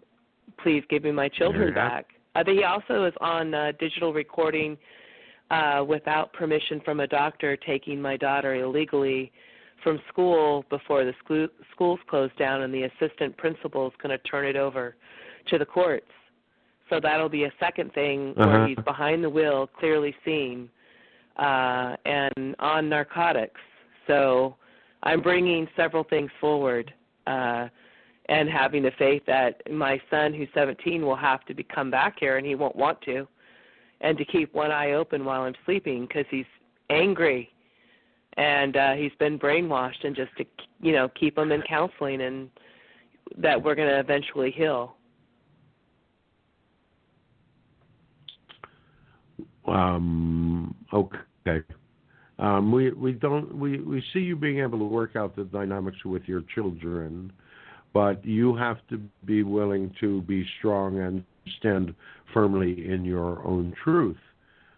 please 0.61 0.83
give 0.91 1.03
me 1.03 1.11
my 1.11 1.27
children 1.27 1.73
yeah. 1.75 1.89
back. 1.89 2.05
Uh, 2.35 2.43
he 2.45 2.63
also 2.63 3.05
is 3.05 3.13
on 3.19 3.53
uh, 3.53 3.71
digital 3.79 4.13
recording 4.13 4.77
uh, 5.49 5.83
without 5.87 6.31
permission 6.33 6.79
from 6.85 6.99
a 6.99 7.07
doctor, 7.07 7.57
taking 7.57 7.99
my 7.99 8.15
daughter 8.15 8.55
illegally 8.55 9.31
from 9.83 9.99
school 10.09 10.65
before 10.69 11.05
the 11.05 11.13
school, 11.23 11.47
schools 11.71 11.99
closed 12.09 12.37
down, 12.37 12.61
and 12.61 12.73
the 12.73 12.83
assistant 12.83 13.35
principal 13.37 13.87
is 13.87 13.93
going 14.01 14.17
to 14.17 14.23
turn 14.29 14.45
it 14.45 14.55
over 14.55 14.95
to 15.49 15.57
the 15.57 15.65
courts. 15.65 16.07
So 16.89 16.99
that'll 17.01 17.29
be 17.29 17.43
a 17.43 17.53
second 17.59 17.93
thing 17.93 18.33
uh-huh. 18.37 18.47
where 18.47 18.67
he's 18.67 18.77
behind 18.85 19.23
the 19.23 19.29
wheel, 19.29 19.67
clearly 19.79 20.15
seen, 20.23 20.69
uh, 21.37 21.95
and 22.05 22.55
on 22.59 22.89
narcotics. 22.89 23.59
So 24.07 24.55
I'm 25.03 25.21
bringing 25.21 25.67
several 25.75 26.03
things 26.03 26.31
forward 26.39 26.93
uh, 27.27 27.67
and 28.29 28.49
having 28.49 28.83
the 28.83 28.91
faith 28.97 29.23
that 29.27 29.61
my 29.71 30.01
son, 30.09 30.33
who's 30.33 30.49
17, 30.53 31.05
will 31.05 31.15
have 31.15 31.45
to 31.45 31.53
be, 31.53 31.63
come 31.63 31.91
back 31.91 32.17
here, 32.19 32.37
and 32.37 32.45
he 32.45 32.55
won't 32.55 32.75
want 32.75 33.01
to, 33.01 33.27
and 34.01 34.17
to 34.17 34.25
keep 34.25 34.53
one 34.53 34.71
eye 34.71 34.93
open 34.93 35.25
while 35.25 35.41
I'm 35.41 35.55
sleeping 35.65 36.07
because 36.07 36.25
he's 36.29 36.45
angry 36.89 37.51
and 38.37 38.77
uh, 38.77 38.93
he's 38.93 39.11
been 39.19 39.37
brainwashed, 39.37 40.03
and 40.03 40.15
just 40.15 40.35
to 40.37 40.45
you 40.79 40.93
know 40.93 41.09
keep 41.19 41.37
him 41.37 41.51
in 41.51 41.61
counseling 41.63 42.21
and 42.21 42.49
that 43.37 43.61
we're 43.61 43.75
going 43.75 43.89
to 43.89 43.99
eventually 43.99 44.51
heal. 44.51 44.95
Um, 49.67 50.73
okay. 50.93 51.61
Um, 52.39 52.71
we 52.71 52.91
we 52.91 53.13
don't 53.13 53.57
we, 53.57 53.79
we 53.79 54.03
see 54.13 54.19
you 54.19 54.35
being 54.35 54.59
able 54.59 54.77
to 54.79 54.85
work 54.85 55.15
out 55.15 55.35
the 55.35 55.43
dynamics 55.43 55.97
with 56.05 56.23
your 56.25 56.43
children, 56.53 57.33
but 57.93 58.23
you 58.23 58.55
have 58.55 58.77
to 58.89 59.01
be 59.25 59.43
willing 59.43 59.93
to 59.99 60.21
be 60.21 60.45
strong 60.59 60.99
and 60.99 61.23
stand 61.57 61.95
firmly 62.33 62.87
in 62.87 63.03
your 63.03 63.43
own 63.45 63.73
truth. 63.83 64.17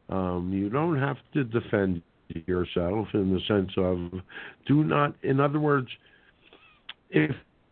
Um, 0.08 0.52
you 0.54 0.70
don't 0.70 0.98
have 0.98 1.18
to 1.34 1.44
defend 1.44 2.02
yourself 2.46 3.08
in 3.14 3.34
the 3.34 3.42
sense 3.48 3.72
of 3.78 4.22
do 4.68 4.84
not. 4.84 5.16
In 5.24 5.40
other 5.40 5.60
words, 5.60 5.88
if 7.10 7.32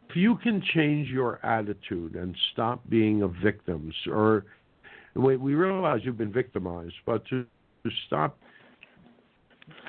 if 0.10 0.16
you 0.16 0.38
can 0.38 0.62
change 0.74 1.10
your 1.10 1.46
attitude 1.46 2.16
and 2.16 2.36
stop 2.54 2.82
being 2.90 3.24
a 3.24 3.28
victim 3.28 3.92
or 4.10 4.46
we, 5.18 5.36
we 5.36 5.56
realize 5.56 6.02
you've 6.04 6.18
been 6.18 6.32
victimized, 6.32 6.94
but 7.06 7.26
to, 7.28 7.46
to 7.84 7.90
stop 8.06 8.38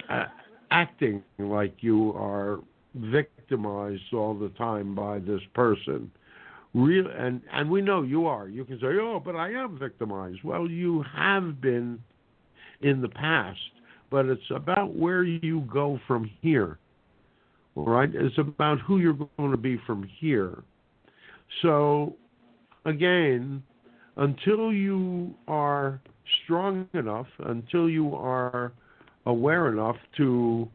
uh, 0.08 0.24
acting 0.70 1.22
like 1.38 1.74
you 1.80 2.12
are 2.14 2.60
victimized 2.94 4.12
all 4.12 4.34
the 4.34 4.48
time 4.50 4.94
by 4.94 5.18
this 5.18 5.40
person. 5.54 6.10
Real 6.74 7.06
and 7.06 7.40
and 7.52 7.70
we 7.70 7.80
know 7.80 8.02
you 8.02 8.26
are. 8.26 8.46
You 8.46 8.64
can 8.64 8.78
say, 8.78 8.98
"Oh, 9.00 9.20
but 9.24 9.34
I 9.34 9.50
am 9.52 9.78
victimized." 9.78 10.40
Well, 10.44 10.68
you 10.68 11.02
have 11.14 11.62
been 11.62 11.98
in 12.82 13.00
the 13.00 13.08
past, 13.08 13.58
but 14.11 14.26
it's 14.26 14.50
about 14.50 14.94
where 14.94 15.22
you 15.24 15.61
go 15.72 16.00
from 16.06 16.30
here. 16.40 16.78
All 17.74 17.84
right, 17.84 18.11
it's 18.12 18.38
about 18.38 18.80
who 18.80 18.98
you're 18.98 19.18
going 19.36 19.50
to 19.50 19.56
be 19.56 19.78
from 19.86 20.09
here. 20.18 20.62
So, 21.62 22.14
again, 22.84 23.62
until 24.16 24.72
you 24.72 25.34
are 25.46 26.00
strong 26.44 26.88
enough, 26.94 27.26
until 27.38 27.88
you 27.88 28.14
are 28.14 28.72
aware 29.26 29.68
enough 29.68 29.96
to, 30.16 30.68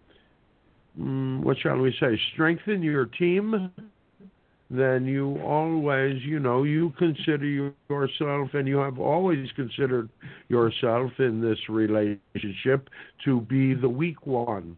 um, 0.99 1.41
what 1.43 1.57
shall 1.59 1.77
we 1.77 1.93
say, 1.99 2.19
strengthen 2.33 2.81
your 2.81 3.05
team, 3.05 3.71
then 4.69 5.05
you 5.05 5.39
always, 5.43 6.21
you 6.23 6.39
know, 6.39 6.63
you 6.63 6.93
consider 6.97 7.73
yourself, 7.89 8.49
and 8.53 8.67
you 8.67 8.77
have 8.77 8.99
always 8.99 9.51
considered 9.55 10.09
yourself 10.47 11.11
in 11.19 11.41
this 11.41 11.59
relationship 11.69 12.89
to 13.25 13.41
be 13.41 13.73
the 13.73 13.89
weak 13.89 14.25
one. 14.25 14.77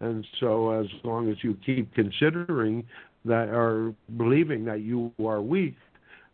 And 0.00 0.26
so, 0.40 0.70
as 0.70 0.86
long 1.04 1.30
as 1.30 1.36
you 1.42 1.56
keep 1.64 1.94
considering 1.94 2.84
that 3.24 3.48
or 3.48 3.94
believing 4.16 4.64
that 4.64 4.80
you 4.80 5.12
are 5.24 5.40
weak, 5.40 5.76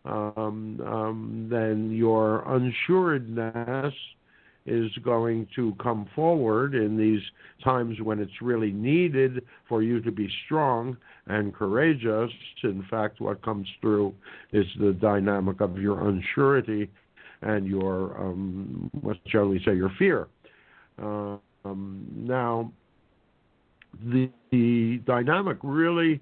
um, 0.05 0.81
um, 0.87 1.49
then 1.51 1.91
your 1.91 2.47
unsuredness 2.49 3.95
is 4.67 4.91
going 5.03 5.47
to 5.57 5.75
come 5.83 6.09
forward 6.15 6.75
in 6.75 6.97
these 6.97 7.23
times 7.65 8.01
when 8.03 8.19
it's 8.21 8.43
really 8.43 8.73
needed 8.73 9.45
for 9.69 9.83
you 9.83 10.01
to 10.01 10.13
be 10.13 10.31
strong 10.45 10.97
and 11.27 11.55
courageous. 11.55 12.31
In 12.63 12.85
fact, 12.91 13.21
what 13.21 13.43
comes 13.43 13.67
through 13.81 14.15
is 14.53 14.67
the 14.79 14.93
dynamic 14.93 15.61
of 15.61 15.79
your 15.79 15.97
unsurety 15.99 16.89
and 17.43 17.67
your, 17.67 18.21
um, 18.21 18.91
what 19.01 19.17
shall 19.29 19.47
we 19.49 19.63
say, 19.65 19.75
your 19.75 19.93
fear. 19.99 20.29
Uh, 21.03 21.37
um, 21.65 22.07
now, 22.15 22.71
the, 24.05 24.31
the 24.51 25.01
dynamic 25.07 25.57
really 25.63 26.21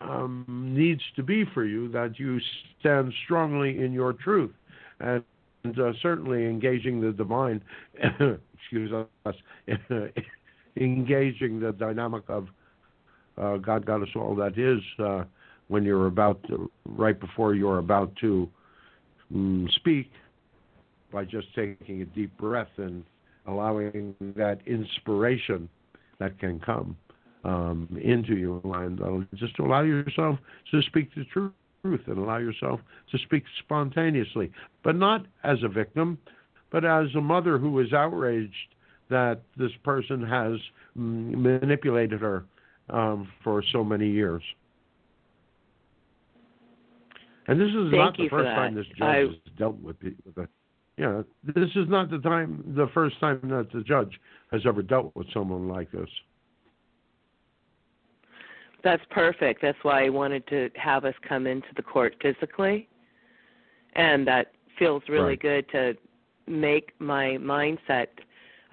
um, 0.00 0.44
needs 0.48 1.02
to 1.16 1.22
be 1.22 1.44
for 1.52 1.64
you 1.64 1.88
that 1.90 2.18
you 2.18 2.38
stand 2.78 3.12
strongly 3.24 3.82
in 3.82 3.92
your 3.92 4.12
truth. 4.14 4.52
And 5.00 5.22
uh, 5.64 5.92
certainly 6.02 6.46
engaging 6.46 7.00
the 7.00 7.12
divine, 7.12 7.62
excuse 8.54 8.92
us, 9.26 9.34
engaging 10.76 11.60
the 11.60 11.72
dynamic 11.72 12.22
of 12.28 12.48
uh, 13.38 13.56
God 13.56 13.86
got 13.86 14.02
us 14.02 14.08
all 14.14 14.34
that 14.36 14.58
is 14.58 14.80
uh, 14.98 15.24
when 15.68 15.84
you're 15.84 16.06
about 16.06 16.42
to, 16.48 16.70
right 16.84 17.18
before 17.18 17.54
you're 17.54 17.78
about 17.78 18.14
to 18.16 18.48
um, 19.34 19.68
speak 19.76 20.10
by 21.12 21.24
just 21.24 21.46
taking 21.54 22.02
a 22.02 22.04
deep 22.06 22.36
breath 22.36 22.68
and 22.76 23.04
allowing 23.46 24.14
that 24.36 24.58
inspiration 24.66 25.68
that 26.18 26.38
can 26.38 26.60
come 26.60 26.96
um, 27.44 27.88
into 28.02 28.36
you 28.36 28.60
and 28.64 29.26
just 29.34 29.56
to 29.56 29.62
allow 29.62 29.82
yourself 29.82 30.38
to 30.70 30.82
speak 30.82 31.14
the 31.14 31.24
truth 31.32 31.52
and 31.84 32.18
allow 32.18 32.38
yourself 32.38 32.80
to 33.10 33.18
speak 33.18 33.44
spontaneously, 33.60 34.50
but 34.82 34.96
not 34.96 35.26
as 35.44 35.58
a 35.62 35.68
victim, 35.68 36.18
but 36.70 36.84
as 36.84 37.06
a 37.16 37.20
mother 37.20 37.58
who 37.58 37.78
is 37.80 37.92
outraged 37.92 38.74
that 39.08 39.40
this 39.56 39.72
person 39.82 40.22
has 40.22 40.52
manipulated 40.94 42.20
her 42.20 42.44
um, 42.90 43.28
for 43.42 43.62
so 43.72 43.82
many 43.82 44.08
years. 44.08 44.42
And 47.48 47.60
this 47.60 47.68
is 47.68 47.90
Thank 47.90 47.94
not 47.94 48.16
the 48.16 48.28
first 48.28 48.46
time 48.46 48.74
this 48.74 48.86
judge 48.96 49.02
I- 49.02 49.18
has 49.20 49.34
dealt 49.58 49.80
with 49.80 49.98
the 50.00 50.14
yeah, 50.96 51.22
this 51.42 51.70
is 51.76 51.88
not 51.88 52.10
the 52.10 52.18
time, 52.18 52.62
the 52.76 52.86
first 52.92 53.18
time 53.20 53.40
that 53.44 53.68
the 53.72 53.82
judge 53.82 54.20
has 54.52 54.60
ever 54.66 54.82
dealt 54.82 55.16
with 55.16 55.26
someone 55.32 55.66
like 55.66 55.90
this. 55.90 56.08
That's 58.82 59.02
perfect. 59.10 59.62
That's 59.62 59.78
why 59.82 60.04
I 60.06 60.08
wanted 60.08 60.46
to 60.48 60.70
have 60.76 61.04
us 61.04 61.14
come 61.28 61.46
into 61.46 61.68
the 61.76 61.82
court 61.82 62.14
physically. 62.22 62.88
And 63.94 64.26
that 64.26 64.52
feels 64.78 65.02
really 65.08 65.30
Right. 65.30 65.40
good 65.40 65.68
to 65.70 65.96
make 66.46 66.98
my 67.00 67.36
mindset. 67.38 68.08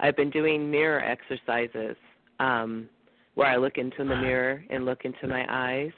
I've 0.00 0.16
been 0.16 0.30
doing 0.30 0.70
mirror 0.70 1.00
exercises 1.02 1.96
um, 2.38 2.88
where 3.34 3.48
I 3.48 3.56
look 3.56 3.78
into 3.78 4.04
the 4.04 4.16
mirror 4.16 4.64
and 4.70 4.84
look 4.84 5.04
into 5.04 5.26
my 5.26 5.44
eyes. 5.48 5.92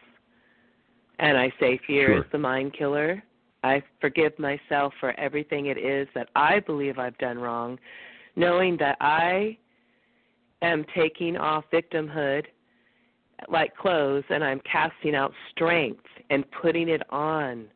And 1.18 1.36
I 1.36 1.52
say, 1.60 1.78
Fear 1.86 2.08
Sure. 2.08 2.18
is 2.18 2.24
the 2.32 2.38
mind 2.38 2.72
killer. 2.72 3.22
I 3.62 3.82
forgive 4.00 4.38
myself 4.38 4.94
for 5.00 5.12
everything 5.20 5.66
it 5.66 5.76
is 5.76 6.08
that 6.14 6.30
I 6.34 6.60
believe 6.60 6.98
I've 6.98 7.18
done 7.18 7.38
wrong, 7.38 7.78
knowing 8.36 8.76
that 8.78 8.96
I 9.00 9.58
am 10.62 10.84
taking 10.94 11.36
off 11.36 11.64
victimhood 11.70 12.46
like 13.48 13.76
clothes 13.76 14.24
and 14.30 14.44
I'm 14.44 14.60
casting 14.70 15.14
out 15.14 15.32
strength 15.50 16.04
and 16.30 16.44
putting 16.62 16.88
it 16.88 17.02
on 17.10 17.66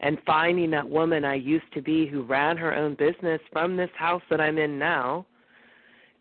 and 0.00 0.18
finding 0.24 0.70
that 0.70 0.88
woman 0.88 1.24
I 1.24 1.34
used 1.34 1.72
to 1.74 1.82
be 1.82 2.06
who 2.06 2.22
ran 2.22 2.56
her 2.56 2.74
own 2.74 2.94
business 2.94 3.40
from 3.52 3.76
this 3.76 3.90
house 3.96 4.22
that 4.30 4.40
I'm 4.40 4.58
in 4.58 4.78
now 4.78 5.26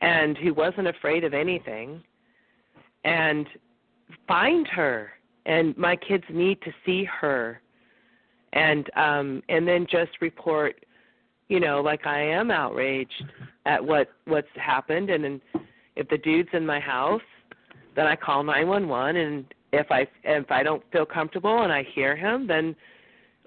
and 0.01 0.38
who 0.38 0.53
wasn't 0.53 0.88
afraid 0.88 1.23
of 1.23 1.33
anything 1.33 2.01
and 3.03 3.47
find 4.27 4.67
her. 4.67 5.11
And 5.45 5.77
my 5.77 5.95
kids 5.95 6.23
need 6.29 6.61
to 6.61 6.71
see 6.85 7.05
her. 7.05 7.61
And 8.53 8.89
um 8.95 9.43
and 9.49 9.67
then 9.67 9.85
just 9.89 10.11
report 10.21 10.85
you 11.49 11.59
know 11.59 11.81
like 11.81 12.07
I 12.07 12.21
am 12.21 12.49
outraged 12.49 13.23
at 13.65 13.83
what 13.83 14.09
what's 14.25 14.47
happened. 14.55 15.09
And 15.09 15.23
then 15.23 15.41
if 15.95 16.07
the 16.09 16.17
dude's 16.17 16.49
in 16.53 16.65
my 16.65 16.79
house 16.79 17.21
then 17.97 18.07
I 18.07 18.15
call 18.15 18.43
911 18.43 19.17
and 19.17 19.53
if 19.73 19.87
I 19.91 20.07
if 20.23 20.49
I 20.49 20.63
don't 20.63 20.83
feel 20.93 21.05
comfortable 21.05 21.63
and 21.63 21.73
I 21.73 21.83
hear 21.93 22.15
him 22.15 22.47
then 22.47 22.73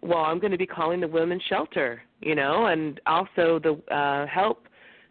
well 0.03 0.24
I'm 0.24 0.38
going 0.38 0.53
to 0.53 0.59
be 0.59 0.66
calling 0.66 1.01
the 1.01 1.09
women's 1.09 1.42
shelter 1.48 2.03
you 2.20 2.34
know 2.34 2.66
and 2.66 3.01
also 3.07 3.59
the 3.59 3.80
uh 3.94 4.26
help 4.26 4.66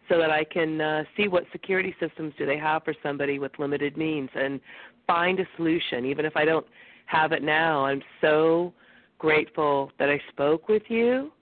so 0.08 0.18
that 0.18 0.30
I 0.30 0.44
can 0.44 0.80
uh, 0.80 1.04
see 1.16 1.28
what 1.28 1.44
security 1.52 1.94
systems 2.00 2.34
do 2.36 2.44
they 2.44 2.58
have 2.58 2.82
for 2.84 2.94
somebody 3.00 3.38
with 3.38 3.52
limited 3.60 3.96
means 3.96 4.28
and 4.34 4.58
find 5.06 5.38
a 5.38 5.46
solution. 5.56 6.04
Even 6.04 6.24
if 6.24 6.36
I 6.36 6.44
don't 6.44 6.66
have 7.06 7.32
it 7.32 7.42
now 7.42 7.84
I'm 7.84 8.02
so 8.20 8.72
grateful 9.18 9.90
that 9.98 10.08
I 10.08 10.20
spoke 10.30 10.68
with 10.68 10.82
you 10.88 11.32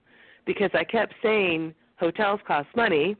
because 0.45 0.71
I 0.73 0.83
kept 0.83 1.13
saying 1.21 1.73
hotels 1.99 2.39
cost 2.47 2.67
money 2.75 3.15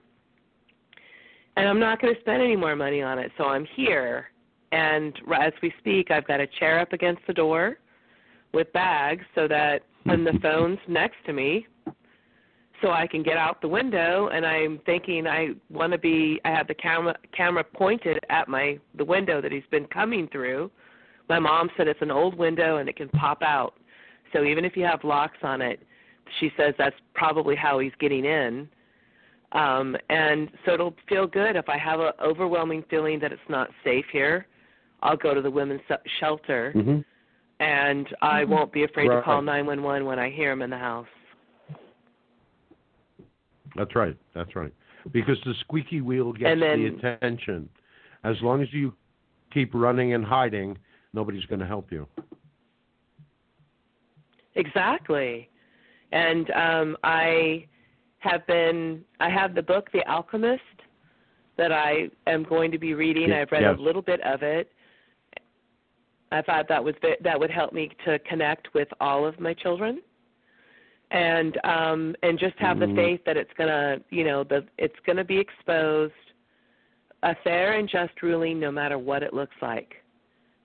and 1.57 1.67
I'm 1.67 1.79
not 1.79 2.01
going 2.01 2.13
to 2.13 2.21
spend 2.21 2.41
any 2.41 2.55
more 2.55 2.75
money 2.75 3.01
on 3.01 3.19
it 3.19 3.31
so 3.37 3.45
I'm 3.45 3.65
here 3.75 4.29
and 4.71 5.13
as 5.35 5.53
we 5.61 5.73
speak, 5.79 6.11
I've 6.11 6.27
got 6.27 6.39
a 6.39 6.47
chair 6.47 6.79
up 6.79 6.93
against 6.93 7.21
the 7.27 7.33
door 7.33 7.77
with 8.53 8.71
bags 8.73 9.23
so 9.35 9.47
that 9.47 9.83
when 10.03 10.23
the 10.23 10.37
phone's 10.41 10.79
next 10.87 11.17
to 11.25 11.33
me, 11.33 11.67
so 12.81 12.91
I 12.91 13.07
can 13.07 13.23
get 13.23 13.37
out 13.37 13.61
the 13.61 13.67
window. 13.67 14.29
And 14.31 14.45
I'm 14.45 14.79
thinking 14.85 15.27
I 15.27 15.49
want 15.69 15.91
to 15.91 15.97
be. 15.97 16.39
I 16.45 16.49
have 16.49 16.67
the 16.67 16.73
camera 16.73 17.15
camera 17.35 17.63
pointed 17.63 18.19
at 18.29 18.47
my 18.47 18.79
the 18.97 19.05
window 19.05 19.41
that 19.41 19.51
he's 19.51 19.63
been 19.71 19.85
coming 19.85 20.27
through. 20.31 20.71
My 21.27 21.39
mom 21.39 21.69
said 21.77 21.87
it's 21.87 22.01
an 22.01 22.11
old 22.11 22.35
window 22.37 22.77
and 22.77 22.89
it 22.89 22.95
can 22.95 23.09
pop 23.09 23.41
out. 23.41 23.73
So 24.33 24.43
even 24.43 24.65
if 24.65 24.75
you 24.75 24.83
have 24.85 25.03
locks 25.03 25.37
on 25.43 25.61
it, 25.61 25.79
she 26.39 26.51
says 26.57 26.73
that's 26.77 26.95
probably 27.13 27.55
how 27.55 27.79
he's 27.79 27.91
getting 27.99 28.25
in. 28.25 28.67
Um, 29.51 29.95
and 30.09 30.49
so 30.65 30.73
it'll 30.73 30.95
feel 31.07 31.25
good 31.25 31.55
if 31.55 31.69
I 31.69 31.77
have 31.77 31.99
an 31.99 32.11
overwhelming 32.23 32.83
feeling 32.89 33.19
that 33.19 33.31
it's 33.31 33.41
not 33.49 33.69
safe 33.83 34.05
here. 34.11 34.47
I'll 35.01 35.17
go 35.17 35.33
to 35.33 35.41
the 35.41 35.51
women's 35.51 35.81
shelter, 36.19 36.73
Mm-hmm. 36.75 36.99
and 37.61 38.07
I 38.21 38.43
won't 38.43 38.71
be 38.71 38.83
afraid 38.83 39.07
to 39.09 39.21
call 39.21 39.41
911 39.41 40.05
when 40.05 40.19
I 40.19 40.29
hear 40.29 40.51
him 40.51 40.61
in 40.61 40.69
the 40.69 40.77
house. 40.77 41.07
That's 43.75 43.95
right. 43.95 44.17
That's 44.33 44.55
right. 44.55 44.73
Because 45.11 45.37
the 45.45 45.53
squeaky 45.61 46.01
wheel 46.01 46.33
gets 46.33 46.59
then- 46.59 46.99
the 47.01 47.09
attention. 47.15 47.69
As 48.23 48.35
long 48.41 48.61
as 48.61 48.67
you 48.73 48.93
keep 49.53 49.73
running 49.73 50.13
and 50.13 50.25
hiding, 50.25 50.77
nobody's 51.13 51.45
going 51.45 51.59
to 51.61 51.65
help 51.65 51.91
you. 51.91 52.05
Exactly. 54.55 55.49
And 56.11 56.49
um, 56.51 56.97
I 57.03 57.65
have 58.19 58.45
been, 58.47 59.03
I 59.19 59.29
have 59.29 59.55
the 59.55 59.61
book, 59.61 59.89
The 59.93 60.05
Alchemist, 60.09 60.61
that 61.57 61.71
I 61.71 62.09
am 62.27 62.43
going 62.43 62.71
to 62.71 62.77
be 62.79 62.93
reading. 62.93 63.31
I've 63.31 63.51
read 63.51 63.61
yes. 63.61 63.75
a 63.77 63.81
little 63.81 64.01
bit 64.01 64.19
of 64.21 64.43
it. 64.43 64.69
I 66.31 66.41
thought 66.41 66.67
that 66.67 66.83
was 66.83 66.95
that 67.21 67.39
would 67.39 67.49
help 67.51 67.73
me 67.73 67.89
to 68.05 68.19
connect 68.19 68.73
with 68.73 68.87
all 68.99 69.25
of 69.25 69.39
my 69.39 69.53
children, 69.53 70.01
and 71.11 71.57
um, 71.63 72.15
and 72.23 72.37
just 72.37 72.57
have 72.59 72.77
Mhm. 72.77 72.89
the 72.89 72.95
faith 72.95 73.25
that 73.25 73.35
it's 73.37 73.53
gonna, 73.53 73.99
you 74.09 74.23
know, 74.23 74.43
the 74.43 74.65
it's 74.77 74.99
gonna 75.05 75.23
be 75.23 75.37
exposed, 75.39 76.13
a 77.23 77.35
fair 77.35 77.73
and 77.73 77.89
just 77.89 78.21
ruling, 78.21 78.59
no 78.59 78.71
matter 78.71 78.97
what 78.99 79.23
it 79.23 79.33
looks 79.33 79.55
like, 79.61 79.95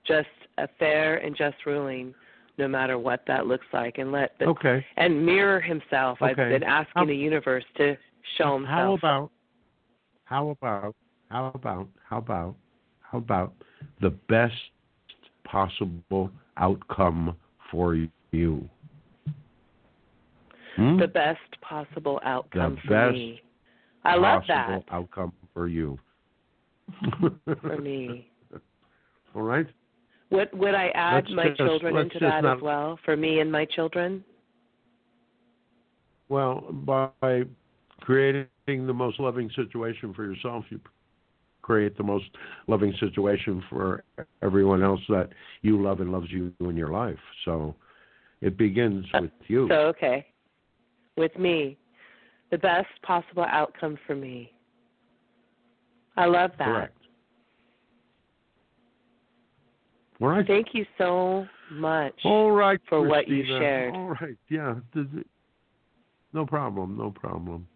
just 0.03 0.29
a 0.59 0.67
fair 0.79 1.17
and 1.17 1.35
just 1.35 1.65
ruling, 1.65 2.13
no 2.57 2.67
matter 2.67 2.97
what 2.99 3.25
that 3.25 3.47
looks 3.47 3.65
like, 3.73 3.97
and 3.97 4.11
let 4.11 4.37
the 4.37 4.45
Okay. 4.45 4.85
and 4.97 5.25
mirror 5.25 5.59
himself. 5.59 6.21
I've 6.21 6.35
been 6.35 6.63
asking 6.63 6.93
How- 7.01 7.05
the 7.05 7.15
universe 7.17 7.65
to 7.75 7.97
show 8.37 8.53
himself. 8.53 8.69
How 8.69 8.93
about 8.93 9.31
how 10.25 10.49
about 10.49 10.95
how 11.31 11.51
about 11.55 11.87
how 12.07 12.17
about 12.19 12.55
how 13.01 13.17
about 13.17 13.53
the 13.99 14.11
best 14.11 14.71
possible 15.45 16.29
outcome 16.57 17.35
for 17.71 17.95
you? 18.31 18.69
Hmm? 20.75 20.97
the 20.99 21.07
best 21.07 21.39
possible 21.61 22.19
outcome 22.25 22.77
for 22.85 22.89
best 23.07 23.13
me. 23.13 23.41
I 24.03 24.15
love 24.17 24.43
that 24.49 24.83
outcome 24.91 25.31
for 25.53 25.67
you. 25.69 25.97
for 27.61 27.77
me. 27.77 28.29
All 29.35 29.41
right. 29.41 29.65
Would 30.31 30.49
would 30.53 30.75
I 30.75 30.89
add 30.89 31.25
Let's 31.29 31.35
my 31.35 31.47
just- 31.47 31.57
children 31.59 31.95
into 31.95 32.19
that 32.19 32.41
not- 32.43 32.57
as 32.57 32.61
well? 32.61 32.99
For 33.05 33.15
me 33.15 33.39
and 33.39 33.49
my 33.51 33.63
children? 33.65 34.23
Well, 36.27 36.61
by 36.71 37.43
creating 38.01 38.47
the 38.67 38.93
most 38.93 39.19
loving 39.19 39.49
situation 39.55 40.13
for 40.13 40.25
yourself, 40.25 40.65
you 40.69 40.79
create 41.65 41.97
the 41.97 42.03
most 42.03 42.25
loving 42.67 42.93
situation 42.99 43.63
for 43.71 44.03
everyone 44.43 44.83
else 44.83 45.01
that 45.09 45.29
you 45.63 45.81
love 45.81 45.99
and 45.99 46.11
loves 46.11 46.27
you 46.29 46.53
in 46.59 46.77
your 46.77 46.91
life. 46.91 47.17
So 47.43 47.73
it 48.41 48.55
begins 48.55 49.03
uh, 49.15 49.21
with 49.23 49.31
you. 49.47 49.67
So 49.69 49.75
okay. 49.87 50.27
With 51.17 51.35
me. 51.39 51.77
The 52.51 52.59
best 52.59 52.87
possible 53.01 53.45
outcome 53.49 53.97
for 54.05 54.15
me. 54.15 54.51
I 56.15 56.25
love 56.25 56.51
that. 56.59 56.65
Correct. 56.65 56.97
All 60.21 60.27
right. 60.27 60.45
Thank 60.45 60.67
you 60.73 60.85
so 60.99 61.47
much. 61.71 62.13
All 62.23 62.51
right. 62.51 62.79
for 62.87 63.01
what 63.05 63.27
you 63.27 63.37
Christina. 63.37 63.59
shared. 63.59 63.95
All 63.95 64.09
right. 64.21 64.37
Yeah. 64.49 64.75
No 66.31 66.45
problem. 66.45 66.95
No 66.95 67.09
problem. 67.09 67.67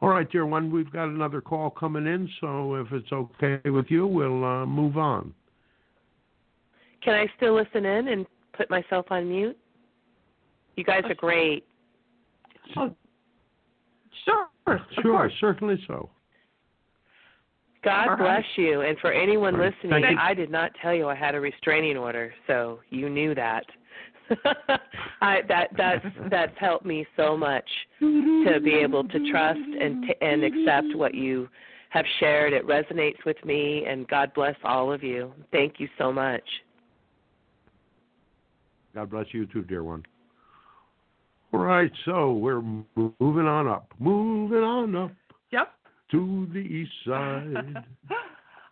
All 0.00 0.10
right, 0.10 0.30
dear 0.30 0.46
one. 0.46 0.70
We've 0.70 0.92
got 0.92 1.08
another 1.08 1.40
call 1.40 1.70
coming 1.70 2.06
in, 2.06 2.28
so 2.40 2.74
if 2.74 2.92
it's 2.92 3.10
okay 3.12 3.70
with 3.70 3.86
you, 3.88 4.06
we'll 4.06 4.44
uh, 4.44 4.66
move 4.66 4.96
on. 4.98 5.32
Can 7.02 7.14
I 7.14 7.26
still 7.36 7.54
listen 7.54 7.86
in 7.86 8.08
and 8.08 8.26
put 8.52 8.68
myself 8.68 9.06
on 9.10 9.28
mute? 9.28 9.56
You 10.76 10.84
guys 10.84 11.02
are 11.04 11.14
great. 11.14 11.64
Oh, 12.76 12.94
Sure, 14.24 14.80
sure, 15.02 15.30
certainly 15.40 15.82
so. 15.86 16.10
God 17.84 18.08
All 18.08 18.16
bless 18.16 18.44
you. 18.56 18.80
And 18.80 18.98
for 18.98 19.12
anyone 19.12 19.54
Right. 19.54 19.72
listening, 19.72 20.02
you. 20.02 20.18
I 20.18 20.34
did 20.34 20.50
not 20.50 20.72
tell 20.82 20.92
you 20.92 21.08
I 21.08 21.14
had 21.14 21.36
a 21.36 21.40
restraining 21.40 21.96
order, 21.96 22.34
so 22.48 22.80
you 22.90 23.08
knew 23.08 23.34
that. 23.36 23.64
I 25.20 25.40
that 25.48 25.70
that's 25.76 26.04
that's 26.30 26.56
helped 26.58 26.84
me 26.84 27.06
so 27.16 27.36
much 27.36 27.64
to 28.00 28.60
be 28.62 28.74
able 28.74 29.04
to 29.04 29.30
trust 29.30 29.58
and 29.58 30.04
t- 30.06 30.14
and 30.20 30.44
accept 30.44 30.94
what 30.94 31.14
you 31.14 31.48
have 31.90 32.04
shared. 32.20 32.52
It 32.52 32.66
resonates 32.66 33.24
with 33.24 33.42
me, 33.44 33.84
and 33.86 34.06
God 34.08 34.32
bless 34.34 34.56
all 34.64 34.92
of 34.92 35.02
you. 35.02 35.32
Thank 35.52 35.78
you 35.78 35.88
so 35.98 36.12
much. 36.12 36.42
God 38.94 39.10
bless 39.10 39.26
you 39.32 39.46
too, 39.46 39.62
dear 39.62 39.84
one. 39.84 40.04
All 41.52 41.60
right, 41.60 41.92
so 42.04 42.32
we're 42.32 42.60
moving 42.60 43.46
on 43.46 43.68
up, 43.68 43.92
moving 43.98 44.58
on 44.58 44.96
up 44.96 45.12
Yep. 45.52 45.72
to 46.10 46.48
the 46.52 46.58
east 46.58 46.92
side. 47.06 47.84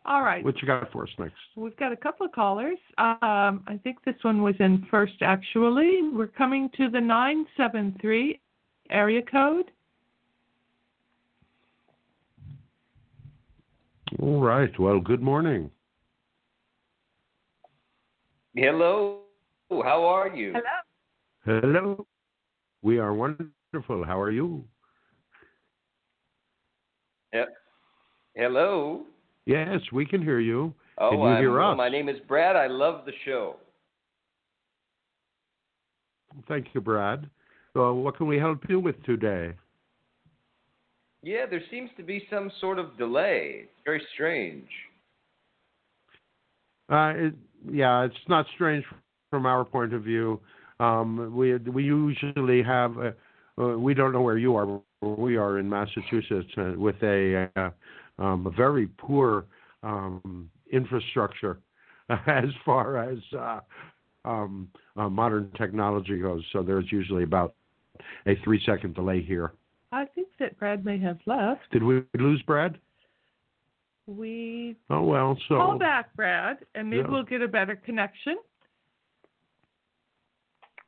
All 0.07 0.23
right. 0.23 0.45
what 0.45 0.61
you 0.61 0.67
got 0.67 0.93
for 0.93 1.05
us 1.05 1.11
next? 1.19 1.35
We've 1.57 1.77
got 1.77 1.93
a 1.93 1.97
couple 1.97 2.27
of 2.27 2.33
callers. 2.33 2.79
Um, 2.99 3.65
I 3.67 3.81
think 3.83 4.05
this 4.05 4.17
one 4.23 4.43
was 4.43 4.55
in 4.61 4.87
first, 4.91 5.15
actually. 5.23 6.01
We're 6.13 6.27
coming 6.27 6.69
to 6.77 6.91
the 6.91 7.01
973 7.01 8.39
area 8.91 9.23
code. 9.23 9.71
All 14.21 14.41
right. 14.41 14.79
Well, 14.79 15.01
good 15.01 15.23
morning. 15.23 15.71
Hello. 18.55 19.21
How 19.71 20.05
are 20.05 20.29
you? 20.29 20.53
Hello. 21.45 21.63
Hello. 21.63 22.07
We 22.83 22.99
are 22.99 23.15
wonderful. 23.15 24.05
How 24.05 24.21
are 24.21 24.31
you? 24.31 24.65
Yep. 27.33 27.49
Hello. 28.37 29.07
Yes, 29.47 29.81
we 29.93 30.07
can 30.07 30.23
hear 30.23 30.41
you. 30.41 30.73
Oh, 30.99 31.11
Can 31.11 31.19
you 31.19 31.25
I'm, 31.27 31.43
hear 31.43 31.61
us? 31.61 31.77
my 31.77 31.89
name 31.89 32.09
is 32.09 32.17
Brad. 32.29 32.57
I 32.57 32.67
love 32.67 33.05
the 33.05 33.13
show. 33.25 33.57
Thank 36.49 36.69
you, 36.73 36.81
Brad. 36.81 37.29
Uh, 37.77 37.93
what 37.93 38.17
can 38.17 38.27
we 38.27 38.39
help 38.39 38.61
you 38.69 38.81
with 38.81 39.03
today? 39.05 39.53
Yeah, 41.23 41.47
there 41.49 41.63
seems 41.71 41.91
to 41.97 42.03
be 42.03 42.27
some 42.31 42.51
sort 42.61 42.79
of 42.79 42.97
delay. 42.99 43.63
It's 43.63 43.71
very 43.85 44.03
strange. 44.15 44.69
Uh, 46.91 47.13
it, 47.17 47.35
yeah, 47.71 48.05
it's 48.05 48.15
not 48.29 48.47
strange 48.55 48.85
from 49.31 49.47
our 49.47 49.65
point 49.65 49.95
of 49.95 50.03
view. 50.03 50.41
Um, 50.81 51.35
we 51.35 51.57
we 51.57 51.85
usually 51.85 52.63
have. 52.63 52.97
A, 52.99 53.15
uh, 53.57 53.79
we 53.79 53.95
don't 53.95 54.13
know 54.13 54.21
where 54.21 54.39
you 54.39 54.57
are. 54.57 54.81
We 55.01 55.37
are 55.37 55.59
in 55.59 55.69
Massachusetts 55.69 56.51
uh, 56.59 56.73
with 56.77 56.97
a, 57.03 57.49
uh, 57.57 57.71
um, 58.19 58.47
a 58.47 58.51
very 58.51 58.87
poor 58.99 59.47
um, 59.83 60.51
infrastructure 60.73 61.59
as 62.27 62.45
far 62.65 62.97
as 63.11 63.19
uh, 63.39 63.61
um, 64.25 64.69
uh, 64.97 65.09
modern 65.09 65.51
technology 65.57 66.19
goes. 66.19 66.43
So 66.53 66.63
there's 66.63 66.91
usually 66.91 67.23
about 67.23 67.55
a 68.27 68.35
three 68.43 68.63
second 68.65 68.95
delay 68.95 69.23
here. 69.23 69.53
I 69.93 70.07
think 70.07 70.29
that 70.41 70.59
Brad 70.59 70.85
may 70.85 70.99
have 70.99 71.19
left. 71.27 71.71
Did 71.71 71.83
we 71.83 72.03
lose 72.19 72.43
Brad? 72.43 72.79
We 74.07 74.77
Oh 74.91 75.03
well, 75.03 75.39
so 75.49 75.57
call 75.57 75.79
back, 75.79 76.15
Brad, 76.15 76.59
and 76.75 76.91
maybe 76.91 77.03
Yeah. 77.03 77.11
we'll 77.11 77.23
get 77.23 77.41
a 77.41 77.49
better 77.49 77.77
connection. 77.77 78.37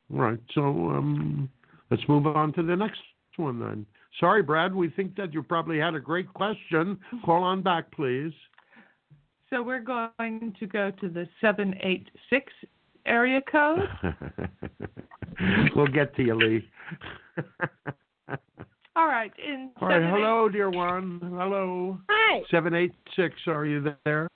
Right. 0.09 0.39
So 0.53 0.61
um, 0.61 1.49
let's 1.89 2.07
move 2.07 2.27
on 2.27 2.53
to 2.53 2.63
the 2.63 2.75
next 2.75 3.01
one 3.37 3.59
then. 3.59 3.85
Sorry, 4.19 4.41
Brad. 4.41 4.73
We 4.73 4.89
think 4.89 5.15
that 5.15 5.33
you 5.33 5.43
probably 5.43 5.79
had 5.79 5.95
a 5.95 5.99
great 5.99 6.33
question. 6.33 6.97
Call 7.23 7.43
on 7.43 7.61
back, 7.61 7.91
please. 7.91 8.33
So 9.49 9.61
we're 9.61 9.79
going 9.79 10.55
to 10.59 10.65
go 10.67 10.91
to 10.99 11.09
the 11.09 11.27
786 11.39 12.53
area 13.05 13.41
code. 13.49 13.87
we'll 15.75 15.87
get 15.87 16.15
to 16.15 16.23
you, 16.23 16.35
Lee. 16.35 16.69
All 18.95 19.07
right. 19.07 19.31
In 19.37 19.69
All 19.79 19.87
right. 19.87 20.01
Hello, 20.01 20.49
dear 20.49 20.71
one. 20.71 21.19
Hello. 21.21 21.99
Hi. 22.09 22.41
Seven 22.49 22.73
eight 22.73 22.93
six. 23.15 23.35
Are 23.45 23.65
you 23.65 23.93
there? 24.05 24.27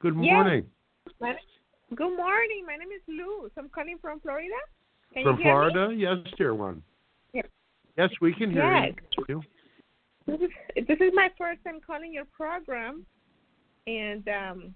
Good 0.00 0.16
morning. 0.16 0.64
My, 1.20 1.34
good 1.94 2.16
morning. 2.16 2.64
My 2.66 2.76
name 2.76 2.88
is 2.88 3.02
Luz. 3.06 3.50
I'm 3.58 3.68
calling 3.68 3.98
from 4.00 4.20
Florida. 4.20 4.48
Can 5.12 5.24
From 5.24 5.36
you 5.36 5.42
hear 5.44 5.52
Florida? 5.52 5.94
Yes, 5.94 6.16
dear 6.38 6.54
one. 6.54 6.82
Yes. 7.96 8.10
We 8.20 8.34
can 8.34 8.50
hear 8.50 8.64
Yes. 8.64 8.94
you. 9.28 9.42
This 10.26 10.40
is, 10.40 10.86
this 10.88 10.98
is 11.00 11.12
my 11.14 11.30
first 11.38 11.62
time 11.64 11.80
calling 11.86 12.12
your 12.12 12.24
program, 12.24 13.06
and 13.86 14.28
um, 14.28 14.74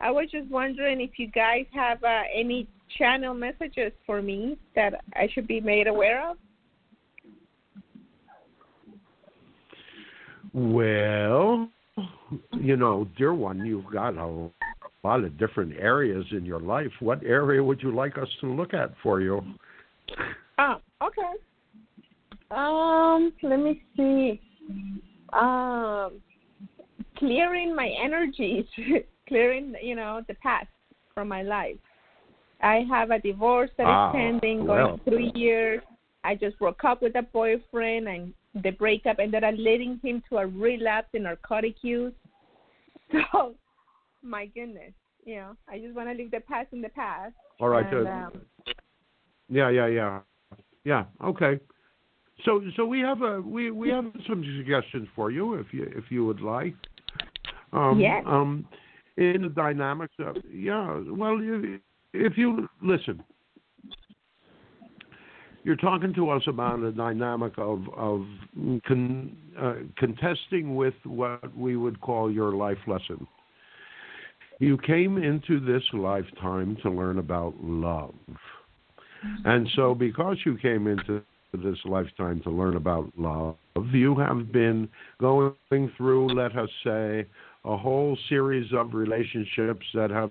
I 0.00 0.10
was 0.10 0.28
just 0.30 0.50
wondering 0.50 1.00
if 1.00 1.18
you 1.18 1.28
guys 1.28 1.64
have 1.72 2.02
uh, 2.02 2.22
any 2.34 2.66
channel 2.98 3.34
messages 3.34 3.92
for 4.04 4.20
me 4.20 4.58
that 4.74 4.94
I 5.14 5.28
should 5.32 5.46
be 5.46 5.60
made 5.60 5.86
aware 5.86 6.28
of. 6.28 6.36
Well, 10.52 11.68
you 12.52 12.76
know, 12.76 13.06
dear 13.16 13.34
one, 13.34 13.64
you've 13.64 13.92
got 13.92 14.16
a 14.16 14.50
lot 15.04 15.22
of 15.22 15.38
different 15.38 15.74
areas 15.78 16.24
in 16.32 16.44
your 16.44 16.60
life. 16.60 16.90
What 17.00 17.22
area 17.22 17.62
would 17.62 17.82
you 17.82 17.94
like 17.94 18.18
us 18.18 18.28
to 18.40 18.46
look 18.46 18.74
at 18.74 18.92
for 19.02 19.20
you? 19.20 19.42
Oh, 20.58 20.76
okay. 21.02 21.32
Um, 22.50 23.32
let 23.42 23.58
me 23.58 23.82
see. 23.96 24.40
Um, 25.32 26.20
clearing 27.16 27.74
my 27.74 27.88
energies, 28.02 28.64
clearing, 29.28 29.74
you 29.82 29.94
know, 29.94 30.22
the 30.28 30.34
past 30.34 30.68
from 31.14 31.28
my 31.28 31.42
life. 31.42 31.76
I 32.62 32.84
have 32.88 33.10
a 33.10 33.18
divorce 33.18 33.70
that 33.76 33.84
is 33.84 33.88
Ah, 33.88 34.12
pending, 34.12 34.66
well. 34.66 34.86
going 34.86 35.00
three 35.04 35.32
years. 35.34 35.82
I 36.24 36.34
just 36.34 36.58
broke 36.58 36.84
up 36.84 37.02
with 37.02 37.14
a 37.16 37.22
boyfriend, 37.22 38.08
and 38.08 38.34
the 38.62 38.70
breakup 38.70 39.18
ended 39.20 39.44
up 39.44 39.54
leading 39.56 40.00
him 40.02 40.22
to 40.28 40.38
a 40.38 40.46
relapse 40.46 41.08
in 41.14 41.24
narcotic 41.24 41.76
use. 41.82 42.12
So, 43.32 43.54
my 44.20 44.46
goodness, 44.46 44.92
you 45.24 45.36
know, 45.36 45.56
I 45.68 45.78
just 45.78 45.94
want 45.94 46.08
to 46.08 46.14
leave 46.14 46.32
the 46.32 46.40
past 46.40 46.72
in 46.72 46.82
the 46.82 46.88
past. 46.88 47.34
All 47.60 47.68
right. 47.68 47.86
and, 47.86 48.08
uh, 48.08 48.10
um, 48.10 48.32
yeah, 49.48 49.68
yeah, 49.68 49.86
yeah, 49.86 50.20
yeah. 50.82 51.04
Okay. 51.22 51.60
So, 52.44 52.62
so 52.76 52.84
we 52.84 53.00
have 53.00 53.22
a 53.22 53.40
we 53.40 53.70
we 53.70 53.88
have 53.90 54.04
some 54.28 54.44
suggestions 54.58 55.08
for 55.14 55.30
you 55.30 55.54
if 55.54 55.66
you 55.72 55.90
if 55.96 56.04
you 56.10 56.24
would 56.26 56.40
like. 56.40 56.74
Um, 57.72 57.98
Yes. 57.98 58.22
Um, 58.26 58.66
in 59.16 59.42
the 59.42 59.48
dynamics 59.48 60.14
of 60.18 60.36
yeah. 60.52 61.00
Well, 61.08 61.40
you, 61.40 61.80
if 62.12 62.36
you 62.36 62.68
listen, 62.82 63.22
you're 65.64 65.76
talking 65.76 66.12
to 66.14 66.30
us 66.30 66.42
about 66.46 66.80
a 66.80 66.92
dynamic 66.92 67.54
of 67.56 67.88
of 67.96 68.26
con, 68.86 69.36
uh, 69.58 69.74
contesting 69.96 70.76
with 70.76 70.94
what 71.04 71.56
we 71.56 71.76
would 71.76 72.00
call 72.00 72.30
your 72.30 72.52
life 72.52 72.78
lesson. 72.86 73.26
You 74.58 74.78
came 74.78 75.18
into 75.18 75.60
this 75.60 75.82
lifetime 75.92 76.76
to 76.82 76.90
learn 76.90 77.18
about 77.18 77.54
love. 77.62 78.14
And 79.44 79.68
so, 79.74 79.94
because 79.94 80.36
you 80.44 80.56
came 80.58 80.86
into 80.86 81.22
this 81.52 81.78
lifetime 81.84 82.40
to 82.42 82.50
learn 82.50 82.76
about 82.76 83.10
love, 83.16 83.56
you 83.92 84.14
have 84.16 84.52
been 84.52 84.88
going 85.20 85.54
through, 85.96 86.34
let 86.34 86.56
us 86.56 86.68
say, 86.84 87.26
a 87.64 87.76
whole 87.76 88.16
series 88.28 88.70
of 88.72 88.94
relationships 88.94 89.84
that 89.94 90.10
have 90.10 90.30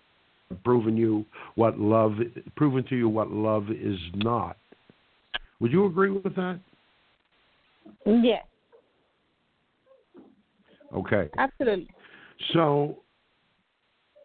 proven 0.64 0.96
you 0.96 1.26
what 1.56 1.80
love, 1.80 2.14
proven 2.56 2.84
to 2.86 2.96
you 2.96 3.10
what 3.10 3.32
love 3.32 3.70
is 3.72 4.00
not. 4.14 4.58
Would 5.60 5.72
you 5.72 5.86
agree 5.86 6.12
with 6.12 6.36
that? 6.36 6.60
yes, 8.06 8.46
Okay. 10.94 11.30
absolutely. 11.38 11.90
So, 12.54 13.00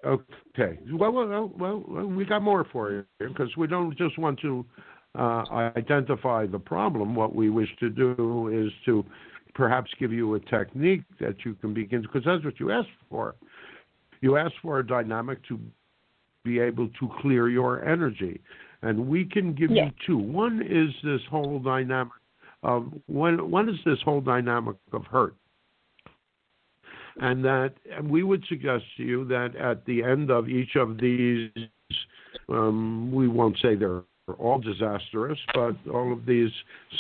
okay. 0.05 0.78
Well, 0.93 1.12
well, 1.12 1.53
well, 1.59 1.84
well 1.88 2.07
we 2.07 2.24
got 2.24 2.43
more 2.43 2.66
for 2.72 2.93
you 2.93 3.05
because 3.18 3.57
we 3.57 3.66
don't 3.66 3.97
just 3.97 4.18
want 4.18 4.38
to 4.41 4.64
uh, 5.18 5.70
identify 5.76 6.46
the 6.46 6.58
problem. 6.58 7.14
What 7.14 7.34
we 7.34 7.50
wish 7.50 7.68
to 7.80 7.90
do 7.90 8.48
is 8.48 8.72
to 8.86 9.04
perhaps 9.54 9.90
give 9.98 10.12
you 10.12 10.34
a 10.34 10.40
technique 10.40 11.02
that 11.20 11.44
you 11.44 11.54
can 11.54 11.74
begin 11.74 12.02
because 12.02 12.22
that's 12.24 12.44
what 12.44 12.61
you 12.61 12.70
asked 12.70 12.88
for. 13.08 13.34
You 14.20 14.36
asked 14.36 14.56
for 14.62 14.78
a 14.78 14.86
dynamic 14.86 15.44
to 15.48 15.58
be 16.44 16.61
able 16.61 16.88
to 17.00 17.11
clear 17.20 17.48
your 17.48 17.84
energy, 17.84 18.40
and 18.82 19.08
we 19.08 19.24
can 19.24 19.52
give 19.54 19.70
Yes. 19.70 19.92
you 19.98 20.06
two. 20.06 20.18
One 20.18 20.62
is 20.62 20.94
this 21.02 21.20
whole 21.30 21.58
dynamic 21.58 22.12
of 22.62 22.92
one. 23.06 23.50
One 23.50 23.68
is 23.68 23.76
this 23.84 24.00
whole 24.02 24.20
dynamic 24.20 24.76
of 24.92 25.04
hurt 25.06 25.34
and 27.20 27.44
that 27.44 27.74
and 27.94 28.11
we 28.11 28.22
would 28.22 28.44
suggest 28.48 28.84
to 28.96 29.02
you 29.02 29.24
that 29.26 29.54
at 29.56 29.84
the 29.84 30.02
end 30.02 30.30
of 30.30 30.48
each 30.48 30.76
of 30.76 30.98
these, 30.98 31.50
um, 32.48 33.12
we 33.12 33.28
won't 33.28 33.56
say 33.62 33.74
they're 33.74 34.02
all 34.35 34.59
disastrous, 34.59 35.39
but 35.55 35.76
all 35.93 36.12
of 36.12 36.26
these 36.26 36.51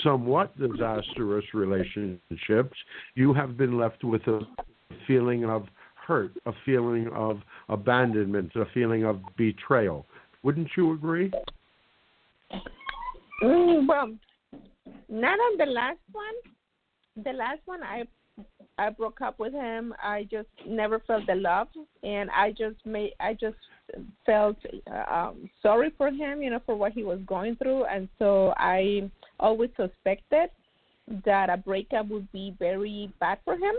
somewhat 0.02 0.58
disastrous 0.58 1.44
relationships, 1.54 2.76
you 3.14 3.32
have 3.32 3.56
been 3.56 3.78
left 3.78 4.04
with 4.04 4.22
a 4.26 4.40
feeling 5.06 5.44
of 5.44 5.66
hurt, 6.06 6.32
a 6.46 6.52
feeling 6.64 7.08
of 7.14 7.40
abandonment, 7.68 8.52
a 8.56 8.64
feeling 8.74 9.04
of 9.04 9.20
betrayal. 9.36 10.06
Wouldn't 10.42 10.68
you 10.76 10.92
agree? 10.92 11.30
Mm, 13.42 13.86
well, 13.86 14.12
not 15.08 15.38
on 15.38 15.58
the 15.58 15.66
last 15.66 15.98
one. 16.12 17.24
The 17.24 17.32
last 17.32 17.60
one, 17.66 17.82
I 17.82 18.04
I 18.78 18.90
broke 18.90 19.20
up 19.20 19.38
with 19.38 19.52
him. 19.52 19.94
I 20.02 20.26
just 20.30 20.48
never 20.66 21.00
felt 21.00 21.26
the 21.26 21.34
love, 21.34 21.68
and 22.02 22.30
I 22.30 22.50
just 22.50 22.84
made 22.86 23.12
I 23.20 23.34
just 23.34 23.56
felt 24.24 24.56
um, 25.10 25.50
sorry 25.62 25.92
for 25.98 26.08
him, 26.10 26.42
you 26.42 26.50
know, 26.50 26.60
for 26.64 26.74
what 26.76 26.92
he 26.92 27.02
was 27.02 27.18
going 27.26 27.56
through, 27.56 27.84
and 27.84 28.08
so 28.18 28.54
I 28.56 29.10
always 29.38 29.70
suspected 29.76 30.50
that 31.24 31.50
a 31.50 31.56
breakup 31.56 32.08
would 32.08 32.30
be 32.32 32.54
very 32.58 33.12
bad 33.20 33.38
for 33.44 33.54
him. 33.54 33.74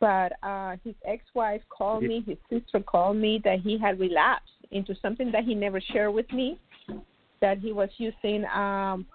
But 0.00 0.32
uh, 0.42 0.76
his 0.84 0.96
ex-wife 1.06 1.62
called 1.68 2.02
me, 2.02 2.24
his 2.26 2.36
sister 2.50 2.80
called 2.80 3.16
me 3.16 3.40
that 3.44 3.60
he 3.60 3.78
had 3.78 4.00
relapsed 4.00 4.50
into 4.72 4.96
something 5.00 5.30
that 5.30 5.44
he 5.44 5.54
never 5.54 5.80
shared 5.80 6.12
with 6.12 6.30
me, 6.32 6.58
that 7.40 7.58
he 7.58 7.72
was 7.72 7.88
using 7.98 8.44
um, 8.46 9.06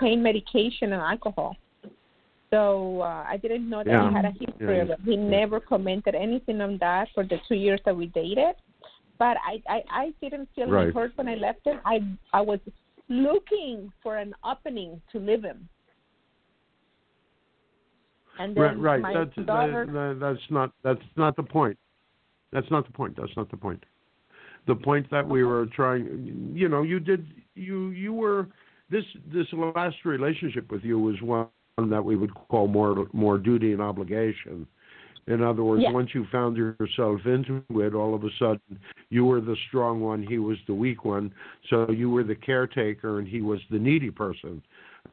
pain 0.00 0.20
medication 0.20 0.92
and 0.92 1.00
alcohol. 1.00 1.56
So 2.52 3.00
uh, 3.00 3.24
I 3.26 3.38
didn't 3.38 3.68
know 3.68 3.82
that 3.82 3.90
Yeah. 3.90 4.08
he 4.08 4.14
had 4.14 4.24
a 4.26 4.30
history 4.32 4.76
Yeah. 4.76 4.82
of 4.82 4.90
it. 4.90 5.00
He 5.04 5.16
never 5.16 5.58
commented 5.58 6.14
anything 6.14 6.60
on 6.60 6.76
that 6.78 7.08
for 7.14 7.24
the 7.24 7.38
two 7.48 7.54
years 7.54 7.80
that 7.86 7.96
we 7.96 8.06
dated. 8.06 8.56
But 9.18 9.38
I, 9.46 9.62
I, 9.68 9.82
I 9.88 10.14
didn't 10.20 10.48
feel 10.54 10.68
Right. 10.68 10.92
hurt 10.92 11.12
when 11.16 11.28
I 11.28 11.36
left 11.36 11.66
him. 11.66 11.80
I, 11.86 12.02
I 12.32 12.42
was 12.42 12.60
looking 13.08 13.90
for 14.02 14.18
an 14.18 14.34
opening 14.44 15.00
to 15.12 15.18
live 15.18 15.42
him. 15.42 15.68
And 18.38 18.54
then 18.54 18.80
Right, 18.82 19.02
right. 19.02 19.14
That's 19.34 19.46
daughter. 19.46 19.86
that, 19.86 19.92
that, 19.92 20.16
that's 20.20 20.50
not 20.50 20.72
that's 20.82 21.00
not 21.16 21.36
the 21.36 21.42
point. 21.42 21.78
That's 22.50 22.70
not 22.70 22.86
the 22.86 22.92
point. 22.92 23.16
That's 23.16 23.34
not 23.36 23.50
the 23.50 23.56
point. 23.56 23.84
The 24.66 24.74
point 24.74 25.10
that 25.10 25.26
we 25.26 25.42
were 25.44 25.66
trying, 25.66 26.52
you 26.54 26.68
know, 26.68 26.82
you 26.82 26.98
did 27.00 27.26
you 27.54 27.90
you 27.90 28.12
were 28.12 28.48
this 28.90 29.04
this 29.32 29.46
last 29.52 29.96
relationship 30.04 30.70
with 30.70 30.82
you 30.82 30.98
was 30.98 31.20
one 31.22 31.48
that 31.78 32.04
we 32.04 32.16
would 32.16 32.34
call 32.34 32.68
more 32.68 33.06
more 33.12 33.38
duty 33.38 33.72
and 33.72 33.80
obligation. 33.80 34.66
In 35.28 35.42
other 35.42 35.62
words, 35.62 35.82
Yeah. 35.82 35.92
once 35.92 36.14
you 36.14 36.24
found 36.26 36.56
yourself 36.56 37.24
into 37.26 37.62
it, 37.70 37.94
all 37.94 38.14
of 38.14 38.24
a 38.24 38.30
sudden 38.38 38.78
you 39.08 39.24
were 39.24 39.40
the 39.40 39.56
strong 39.68 40.00
one, 40.00 40.22
he 40.22 40.38
was 40.38 40.58
the 40.66 40.74
weak 40.74 41.04
one. 41.04 41.32
So 41.68 41.90
you 41.90 42.10
were 42.10 42.24
the 42.24 42.34
caretaker 42.34 43.20
and 43.20 43.28
he 43.28 43.40
was 43.40 43.60
the 43.70 43.78
needy 43.78 44.10
person. 44.10 44.62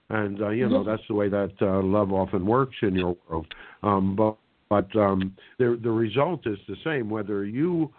And 0.09 0.41
uh, 0.41 0.49
you 0.49 0.67
know 0.67 0.83
Yeah. 0.83 0.91
that's 0.91 1.07
the 1.07 1.13
way 1.13 1.29
that 1.29 1.53
uh, 1.61 1.81
love 1.81 2.11
often 2.11 2.45
works 2.45 2.75
in 2.81 2.95
your 2.95 3.15
world. 3.27 3.47
Um, 3.83 4.15
but 4.15 4.35
but 4.69 4.93
um, 4.95 5.35
the 5.59 5.79
the 5.81 5.91
result 5.91 6.45
is 6.45 6.57
the 6.67 6.77
same 6.83 7.09
whether 7.09 7.45
you 7.45 7.93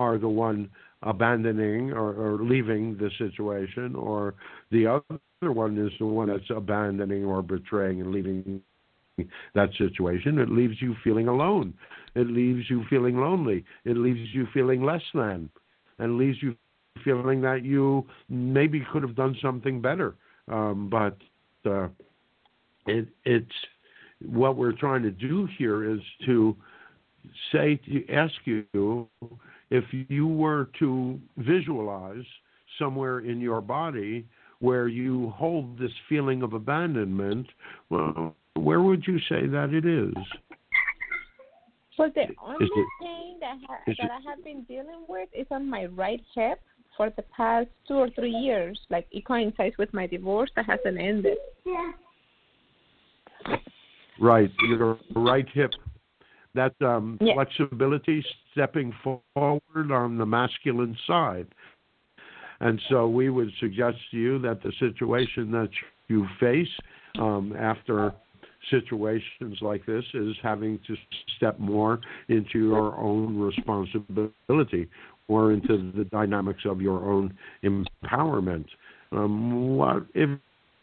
are 0.00 0.18
the 0.18 0.28
one 0.28 0.70
abandoning 1.04 1.92
or, 1.92 2.12
or 2.12 2.42
leaving 2.42 2.96
the 2.96 3.10
situation, 3.18 3.94
or 3.94 4.34
the 4.70 4.86
other 4.86 5.52
one 5.52 5.78
is 5.78 5.92
the 5.98 6.06
one 6.06 6.28
that's 6.28 6.50
abandoning 6.50 7.24
or 7.24 7.42
betraying 7.42 8.00
and 8.00 8.10
leaving 8.10 8.60
that 9.54 9.70
situation. 9.78 10.38
It 10.38 10.50
leaves 10.50 10.74
you 10.80 10.94
feeling 11.04 11.28
alone. 11.28 11.74
It 12.14 12.26
leaves 12.28 12.68
you 12.68 12.84
feeling 12.90 13.16
lonely. 13.16 13.64
It 13.84 13.96
leaves 13.96 14.28
you 14.32 14.46
feeling 14.52 14.82
less 14.82 15.02
than, 15.14 15.50
and 15.98 16.18
leaves 16.18 16.38
you 16.40 16.56
feeling 17.04 17.40
that 17.42 17.64
you 17.64 18.06
maybe 18.28 18.84
could 18.92 19.02
have 19.02 19.14
done 19.14 19.36
something 19.40 19.80
better. 19.80 20.14
Um, 20.50 20.88
but 20.90 21.16
uh, 21.70 21.88
it, 22.86 23.08
it's 23.24 23.46
what 24.24 24.56
we're 24.56 24.72
trying 24.72 25.02
to 25.02 25.10
do 25.10 25.48
here 25.58 25.90
is 25.92 26.00
to 26.26 26.56
say 27.52 27.80
to 27.86 28.12
ask 28.12 28.34
you 28.44 29.08
if 29.70 29.84
you 30.08 30.26
were 30.26 30.68
to 30.78 31.18
visualize 31.36 32.24
somewhere 32.78 33.20
in 33.20 33.40
your 33.40 33.60
body 33.60 34.26
where 34.60 34.88
you 34.88 35.30
hold 35.30 35.78
this 35.78 35.92
feeling 36.08 36.42
of 36.42 36.52
abandonment, 36.52 37.46
well, 37.90 38.34
where 38.54 38.80
would 38.80 39.06
you 39.06 39.18
say 39.28 39.46
that 39.46 39.72
it 39.72 39.84
is? 39.84 40.14
So 41.96 42.08
the 42.08 42.26
only 42.42 42.66
it- 42.66 42.88
pain 43.00 43.38
that 43.40 43.58
ha- 43.66 43.82
that 43.86 43.98
it- 43.98 44.10
I 44.10 44.20
have 44.28 44.42
been 44.42 44.62
dealing 44.64 45.04
with 45.08 45.28
is 45.32 45.46
on 45.50 45.68
my 45.68 45.86
right 45.86 46.22
hip 46.34 46.60
for 46.96 47.10
the 47.10 47.22
past 47.22 47.68
two 47.86 47.94
or 47.94 48.10
three 48.10 48.32
years. 48.32 48.80
Like 48.90 49.06
it 49.10 49.24
coincides 49.24 49.76
with 49.78 49.92
my 49.92 50.06
divorce 50.06 50.50
that 50.56 50.66
hasn't 50.66 50.98
ended. 50.98 51.38
Right, 54.18 54.50
your 54.68 54.98
right 55.14 55.48
hip. 55.50 55.72
That 56.54 56.74
um, 56.82 57.18
Yeah. 57.20 57.34
flexibility, 57.34 58.24
stepping 58.52 58.92
forward 59.02 59.90
on 59.90 60.16
the 60.16 60.26
masculine 60.26 60.96
side. 61.06 61.48
And 62.60 62.80
so 62.88 63.08
we 63.08 63.30
would 63.30 63.52
suggest 63.58 63.98
to 64.10 64.16
you 64.16 64.38
that 64.40 64.62
the 64.62 64.72
situation 64.78 65.50
that 65.52 65.70
you 66.08 66.26
face 66.38 66.70
um, 67.18 67.54
after 67.58 68.12
situations 68.70 69.58
like 69.60 69.84
this 69.84 70.04
is 70.14 70.34
having 70.42 70.78
to 70.86 70.96
step 71.36 71.58
more 71.58 72.00
into 72.28 72.58
your 72.58 72.96
own 72.96 73.38
responsibility 73.38 74.88
or 75.28 75.52
into 75.52 75.92
the 75.92 76.04
dynamics 76.04 76.62
of 76.64 76.80
your 76.80 77.04
own 77.10 77.36
empowerment. 77.62 78.66
Um, 79.12 79.76
what 79.76 80.06
if, 80.14 80.30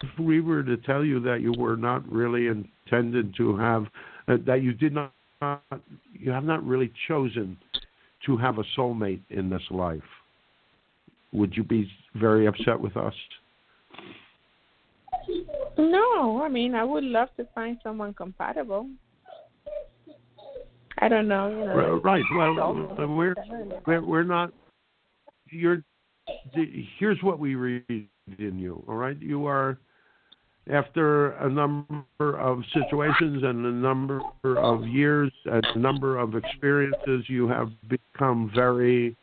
if 0.03 0.19
we 0.19 0.41
were 0.41 0.63
to 0.63 0.77
tell 0.77 1.03
you 1.03 1.19
that 1.21 1.41
you 1.41 1.53
were 1.57 1.77
not 1.77 2.09
really 2.11 2.47
intended 2.47 3.35
to 3.37 3.57
have 3.57 3.85
uh, 4.27 4.37
that 4.45 4.61
you 4.61 4.73
did 4.73 4.93
not 4.93 5.13
you 6.13 6.31
have 6.31 6.43
not 6.43 6.65
really 6.65 6.91
chosen 7.07 7.57
to 8.25 8.37
have 8.37 8.59
a 8.59 8.63
soulmate 8.77 9.21
in 9.29 9.49
this 9.49 9.63
life? 9.71 10.01
Would 11.33 11.55
you 11.55 11.63
be 11.63 11.89
very 12.15 12.47
upset 12.47 12.79
with 12.79 12.97
us? 12.97 13.13
No, 15.77 16.41
I 16.43 16.49
mean 16.49 16.75
I 16.75 16.83
would 16.83 17.03
love 17.03 17.29
to 17.37 17.47
find 17.55 17.77
someone 17.83 18.13
compatible. 18.13 18.87
I 20.99 21.07
don't 21.07 21.27
know, 21.27 21.49
you 21.49 21.65
know. 21.65 22.01
Right. 22.03 22.23
Well, 22.35 22.95
uh, 22.99 23.07
we're 23.07 23.33
we're, 23.87 24.05
we're 24.05 24.23
not. 24.23 24.53
You're. 25.49 25.83
Here's 26.99 27.17
what 27.23 27.39
we 27.39 27.55
read 27.55 27.83
in 27.89 28.59
you. 28.59 28.83
All 28.87 28.95
right. 28.95 29.19
You 29.19 29.47
are. 29.47 29.79
After 30.69 31.31
a 31.31 31.49
number 31.49 31.95
of 32.19 32.61
situations 32.73 33.43
and 33.43 33.65
a 33.65 33.71
number 33.71 34.21
of 34.57 34.87
years 34.87 35.31
and 35.45 35.65
a 35.75 35.79
number 35.79 36.19
of 36.19 36.35
experiences, 36.35 37.25
you 37.27 37.47
have 37.47 37.71
become 37.89 38.51
very 38.53 39.17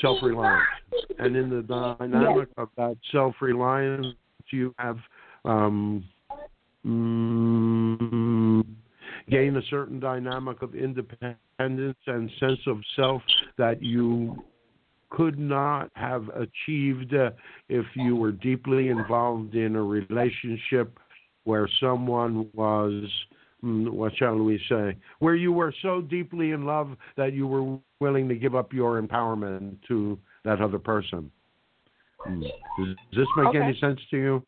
self-reliant. 0.00 0.62
And 1.18 1.36
in 1.36 1.48
the 1.48 1.62
dynamic 1.62 2.48
of 2.58 2.68
that 2.76 2.96
self-reliance, 3.12 4.06
you 4.50 4.74
have 4.78 4.98
um, 5.44 6.04
mm, 6.86 8.64
gain 9.30 9.56
a 9.56 9.62
certain 9.70 10.00
dynamic 10.00 10.62
of 10.62 10.74
independence 10.74 11.38
and 12.06 12.30
sense 12.38 12.60
of 12.66 12.78
self 12.94 13.22
that 13.56 13.82
you 13.82 14.42
could 15.10 15.38
not 15.38 15.90
have 15.94 16.28
achieved 16.30 17.14
uh, 17.14 17.30
if 17.68 17.86
you 17.94 18.14
were 18.16 18.32
deeply 18.32 18.88
involved 18.88 19.54
in 19.54 19.76
a 19.76 19.82
relationship 19.82 20.98
where 21.44 21.68
someone 21.80 22.48
was 22.52 23.04
mm, 23.64 23.88
what 23.90 24.14
shall 24.16 24.36
we 24.36 24.60
say 24.68 24.96
where 25.18 25.34
you 25.34 25.52
were 25.52 25.72
so 25.82 26.00
deeply 26.00 26.50
in 26.50 26.64
love 26.66 26.96
that 27.16 27.32
you 27.32 27.46
were 27.46 27.78
willing 28.00 28.28
to 28.28 28.34
give 28.34 28.54
up 28.54 28.72
your 28.72 29.00
empowerment 29.00 29.76
to 29.88 30.18
that 30.44 30.60
other 30.60 30.78
person 30.78 31.30
Mm. 32.26 32.42
does, 32.76 32.96
this 33.14 33.28
make 33.36 33.54
any 33.54 33.78
sense 33.78 34.00
to 34.10 34.16
you 34.16 34.42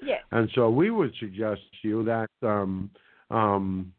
Yes. 0.00 0.22
and 0.32 0.48
so 0.54 0.70
we 0.70 0.90
would 0.90 1.12
suggest 1.20 1.60
to 1.82 1.88
you 1.88 2.04
that 2.04 2.30
um, 2.42 2.90
um, 3.30 3.92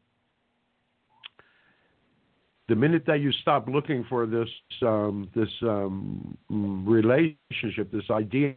the 2.69 2.75
minute 2.75 3.03
that 3.07 3.19
you 3.19 3.31
stop 3.41 3.67
looking 3.67 4.05
for 4.07 4.25
this 4.27 4.47
um, 4.83 5.27
this 5.35 5.49
um, 5.63 6.37
relationship, 6.49 7.91
this 7.91 8.09
idea 8.11 8.55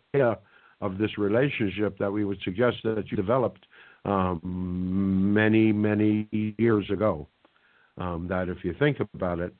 of 0.80 0.98
this 0.98 1.16
relationship 1.16 1.98
that 1.98 2.12
we 2.12 2.24
would 2.24 2.38
suggest 2.44 2.76
that 2.84 3.10
you 3.10 3.16
developed 3.16 3.64
um, 4.04 5.32
many 5.34 5.72
many 5.72 6.28
years 6.58 6.88
ago, 6.90 7.26
um, 7.96 8.26
that 8.28 8.48
if 8.50 8.62
you 8.62 8.74
think 8.78 8.98
about 9.14 9.40
it, 9.40 9.54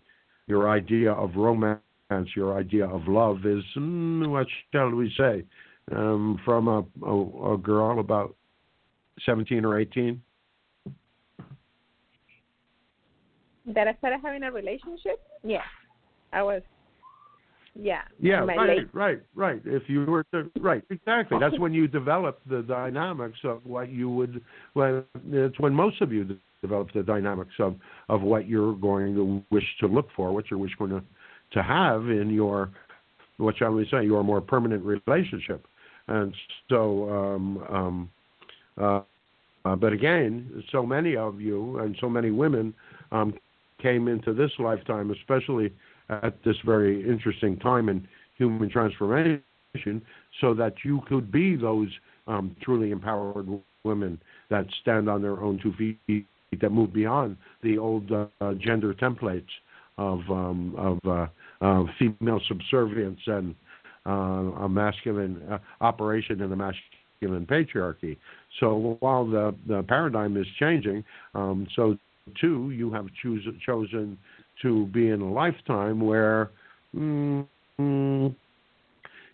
your 0.46 0.68
idea 0.68 1.12
of 1.12 1.34
romance, 1.34 1.80
your 2.36 2.58
idea 2.58 2.86
of 2.86 3.08
love 3.08 3.46
is 3.46 3.64
mm, 3.76 4.28
what 4.28 4.46
shall 4.72 4.90
we 4.90 5.10
say, 5.16 5.42
um, 5.96 6.38
from 6.44 6.68
a, 6.68 6.84
a, 7.06 7.54
a 7.54 7.58
girl 7.58 8.00
about 8.00 8.36
17 9.24 9.64
or 9.64 9.80
18. 9.80 10.20
That 13.66 13.88
I 13.88 13.94
started 13.94 14.20
having 14.22 14.42
a 14.42 14.50
relationship? 14.50 15.20
Yeah. 15.44 15.62
I 16.32 16.42
was 16.42 16.62
Yeah. 17.74 18.02
Yeah, 18.20 18.40
right, 18.40 18.68
late- 18.68 18.88
right, 18.92 19.20
right. 19.34 19.60
If 19.64 19.88
you 19.88 20.04
were 20.04 20.24
to, 20.32 20.50
right, 20.60 20.82
exactly. 20.90 21.38
That's 21.38 21.58
when 21.58 21.72
you 21.72 21.88
develop 21.88 22.40
the 22.48 22.62
dynamics 22.62 23.38
of 23.44 23.64
what 23.64 23.88
you 23.88 24.10
would. 24.10 24.42
Well, 24.74 25.04
it's 25.30 25.58
when 25.58 25.72
most 25.72 26.02
of 26.02 26.12
you 26.12 26.38
develop 26.60 26.92
the 26.92 27.02
dynamics 27.02 27.54
of 27.58 27.76
of 28.08 28.22
what 28.22 28.46
you're 28.46 28.74
going 28.74 29.14
to 29.14 29.42
wish 29.50 29.64
to 29.80 29.86
look 29.86 30.08
for, 30.14 30.32
what 30.32 30.50
you're 30.50 30.58
wish 30.58 30.74
going 30.78 30.90
to 30.90 31.02
to 31.52 31.62
have 31.62 32.08
in 32.08 32.30
your, 32.30 32.70
what 33.36 33.56
shall 33.56 33.72
we 33.72 33.86
say, 33.90 34.04
your 34.04 34.24
more 34.24 34.40
permanent 34.40 34.82
relationship. 34.84 35.66
And 36.08 36.34
so, 36.68 37.10
um, 37.10 37.58
um, 37.68 38.10
uh, 38.80 39.00
uh, 39.64 39.76
but 39.76 39.92
again, 39.92 40.64
so 40.72 40.84
many 40.84 41.16
of 41.16 41.40
you 41.40 41.78
and 41.78 41.96
so 42.00 42.08
many 42.08 42.30
women 42.30 42.74
um, 43.12 43.34
came 43.82 44.08
into 44.08 44.32
this 44.32 44.50
lifetime, 44.58 45.10
especially 45.10 45.72
at 46.08 46.34
this 46.44 46.56
very 46.64 47.08
interesting 47.08 47.58
time 47.58 47.88
in 47.88 48.06
human 48.36 48.68
transformation, 48.70 49.42
so 50.40 50.54
that 50.54 50.74
you 50.84 51.00
could 51.08 51.32
be 51.32 51.56
those 51.56 51.88
um, 52.26 52.54
truly 52.62 52.90
empowered 52.90 53.48
women 53.84 54.20
that 54.50 54.66
stand 54.82 55.08
on 55.08 55.22
their 55.22 55.40
own 55.40 55.58
two 55.62 55.72
feet, 55.74 56.26
that 56.60 56.70
move 56.70 56.92
beyond 56.92 57.36
the 57.62 57.78
old 57.78 58.10
uh, 58.12 58.26
gender 58.54 58.94
templates 58.94 59.48
of 59.98 60.20
um, 60.30 60.74
of 60.76 60.98
uh, 61.06 61.26
uh, 61.64 61.84
female 61.98 62.40
subservience 62.48 63.20
and 63.26 63.54
uh, 64.06 64.10
a 64.10 64.68
masculine 64.68 65.42
uh, 65.50 65.58
operation 65.80 66.40
in 66.40 66.52
a 66.52 66.56
masculine 66.56 67.46
patriarchy. 67.46 68.16
So 68.60 68.96
while 69.00 69.26
the 69.26 69.54
the 69.66 69.82
paradigm 69.84 70.36
is 70.36 70.46
changing, 70.58 71.04
um, 71.34 71.66
so 71.74 71.96
too 72.40 72.70
you 72.70 72.92
have 72.92 73.06
choose, 73.20 73.46
chosen 73.64 74.18
to 74.62 74.86
be 74.86 75.08
in 75.08 75.20
a 75.20 75.32
lifetime 75.32 76.00
where 76.00 76.50
mm, 76.94 77.46
mm, 77.80 78.34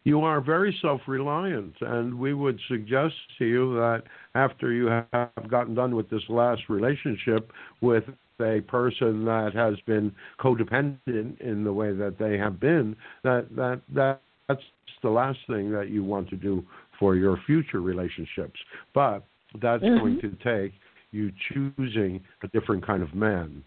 you 0.05 0.21
are 0.21 0.41
very 0.41 0.77
self 0.81 1.01
reliant. 1.07 1.75
And 1.81 2.19
we 2.19 2.35
would 2.35 2.59
suggest 2.69 3.15
to 3.39 3.45
you 3.45 3.75
that 3.75 4.05
after 4.35 4.73
you 4.73 4.87
have 5.13 5.51
gotten 5.51 5.75
done 5.75 5.95
with 5.95 6.09
this 6.09 6.23
last 6.29 6.63
relationship 6.69 7.53
with 7.81 8.05
a 8.41 8.61
person 8.63 9.25
that 9.25 9.53
has 9.55 9.75
been 9.87 10.13
codependent 10.41 11.41
in 11.41 11.65
the 11.65 11.73
way 11.73 11.93
that 11.93 12.19
they 12.19 12.39
have 12.39 12.61
been, 12.61 12.97
that, 13.25 13.49
that, 13.57 13.81
that 13.95 14.21
that's 14.49 14.63
the 15.03 15.11
last 15.11 15.39
thing 15.47 15.71
that 15.73 15.91
you 15.91 16.03
want 16.03 16.29
to 16.31 16.37
do 16.37 16.65
for 16.99 17.15
your 17.15 17.39
future 17.47 17.81
relationships. 17.81 18.59
But 18.95 19.25
that's 19.61 19.83
Mhm. 19.83 19.99
going 19.99 20.21
to 20.21 20.31
take 20.37 20.73
you 21.11 21.33
choosing 21.49 22.21
a 22.43 22.49
different 22.49 22.87
kind 22.87 23.03
of 23.03 23.15
man. 23.15 23.63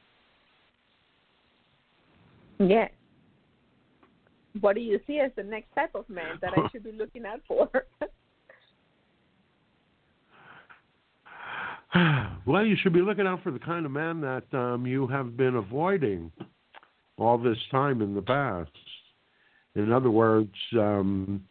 Yeah. 2.60 2.88
What 4.60 4.76
do 4.76 4.82
you 4.82 5.00
see 5.08 5.20
as 5.20 5.32
the 5.36 5.44
next 5.44 5.74
type 5.74 5.96
of 5.96 6.08
man 6.10 6.38
that 6.42 6.52
I 6.56 6.68
should 6.72 6.84
be 6.84 6.92
looking 6.92 7.26
out 7.26 7.42
for? 7.48 7.70
well, 12.46 12.66
you 12.66 12.76
should 12.82 12.94
be 12.94 13.02
looking 13.02 13.28
out 13.28 13.44
for 13.44 13.52
the 13.52 13.60
kind 13.60 13.86
of 13.86 13.92
man 13.92 14.22
that 14.22 14.44
um, 14.54 14.86
you 14.86 15.08
have 15.08 15.38
been 15.38 15.56
avoiding 15.56 16.32
all 17.18 17.38
this 17.38 17.58
time 17.70 18.02
in 18.02 18.14
the 18.14 18.22
past. 18.22 18.72
In 19.76 19.92
other 19.92 20.12
words, 20.12 20.54
um, 20.74 21.44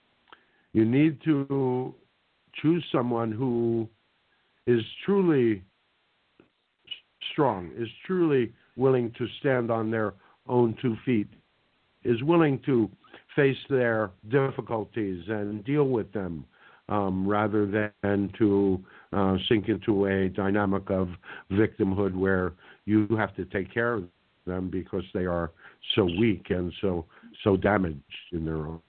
you 0.73 0.85
need 0.85 1.23
to 1.25 1.95
choose 2.61 2.85
someone 2.93 3.33
who 3.33 3.89
is 4.67 4.83
truly 5.05 5.63
strong, 7.41 7.71
is 7.75 7.89
truly 8.07 8.53
willing 8.77 9.11
to 9.17 9.27
stand 9.41 9.71
on 9.71 9.91
their 9.91 10.13
own 10.47 10.77
two 10.83 10.95
feet, 11.07 11.27
is 12.05 12.23
willing 12.23 12.61
to 12.67 12.91
face 13.35 13.57
their 13.71 14.11
difficulties 14.29 15.25
and 15.29 15.65
deal 15.65 15.85
with 15.85 16.13
them 16.13 16.45
um, 16.91 17.27
rather 17.27 17.91
than 18.03 18.31
to 18.37 18.79
uh, 19.15 19.37
sink 19.49 19.69
into 19.69 20.05
a 20.05 20.29
dynamic 20.29 20.91
of 20.91 21.09
victimhood 21.53 22.15
where 22.15 22.53
you 22.85 23.09
have 23.17 23.35
to 23.37 23.47
take 23.47 23.73
care 23.73 23.95
of 23.95 24.05
them 24.47 24.69
because 24.69 25.05
they 25.15 25.25
are 25.25 25.51
so 25.95 26.05
weak 26.05 26.47
and 26.51 26.71
so 26.83 27.07
so 27.43 27.57
damaged 27.57 27.97
in 28.33 28.45
their 28.45 28.57
own, 28.57 28.81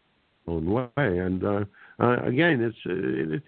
own 0.47 0.69
way. 0.69 0.89
And 0.97 1.41
uh, 1.45 1.63
uh, 2.01 2.17
again, 2.25 2.61
it's 2.61 2.75
uh, 2.85 3.35
it, 3.35 3.43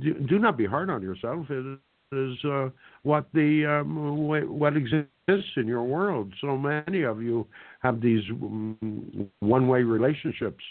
do, 0.00 0.14
do 0.14 0.38
not 0.38 0.56
be 0.56 0.64
hard 0.64 0.88
on 0.88 1.02
yourself. 1.02 1.46
It 1.50 1.78
is 2.12 2.36
uh, 2.44 2.68
what 3.02 3.26
the 3.34 3.80
um, 3.80 4.28
what 4.28 4.76
exists 4.76 5.08
in 5.56 5.66
your 5.66 5.82
world. 5.82 6.32
So 6.40 6.56
many 6.56 7.02
of 7.02 7.22
you 7.22 7.46
have 7.80 8.00
these 8.00 8.22
um, 8.30 9.28
one-way 9.40 9.82
relationships 9.82 10.62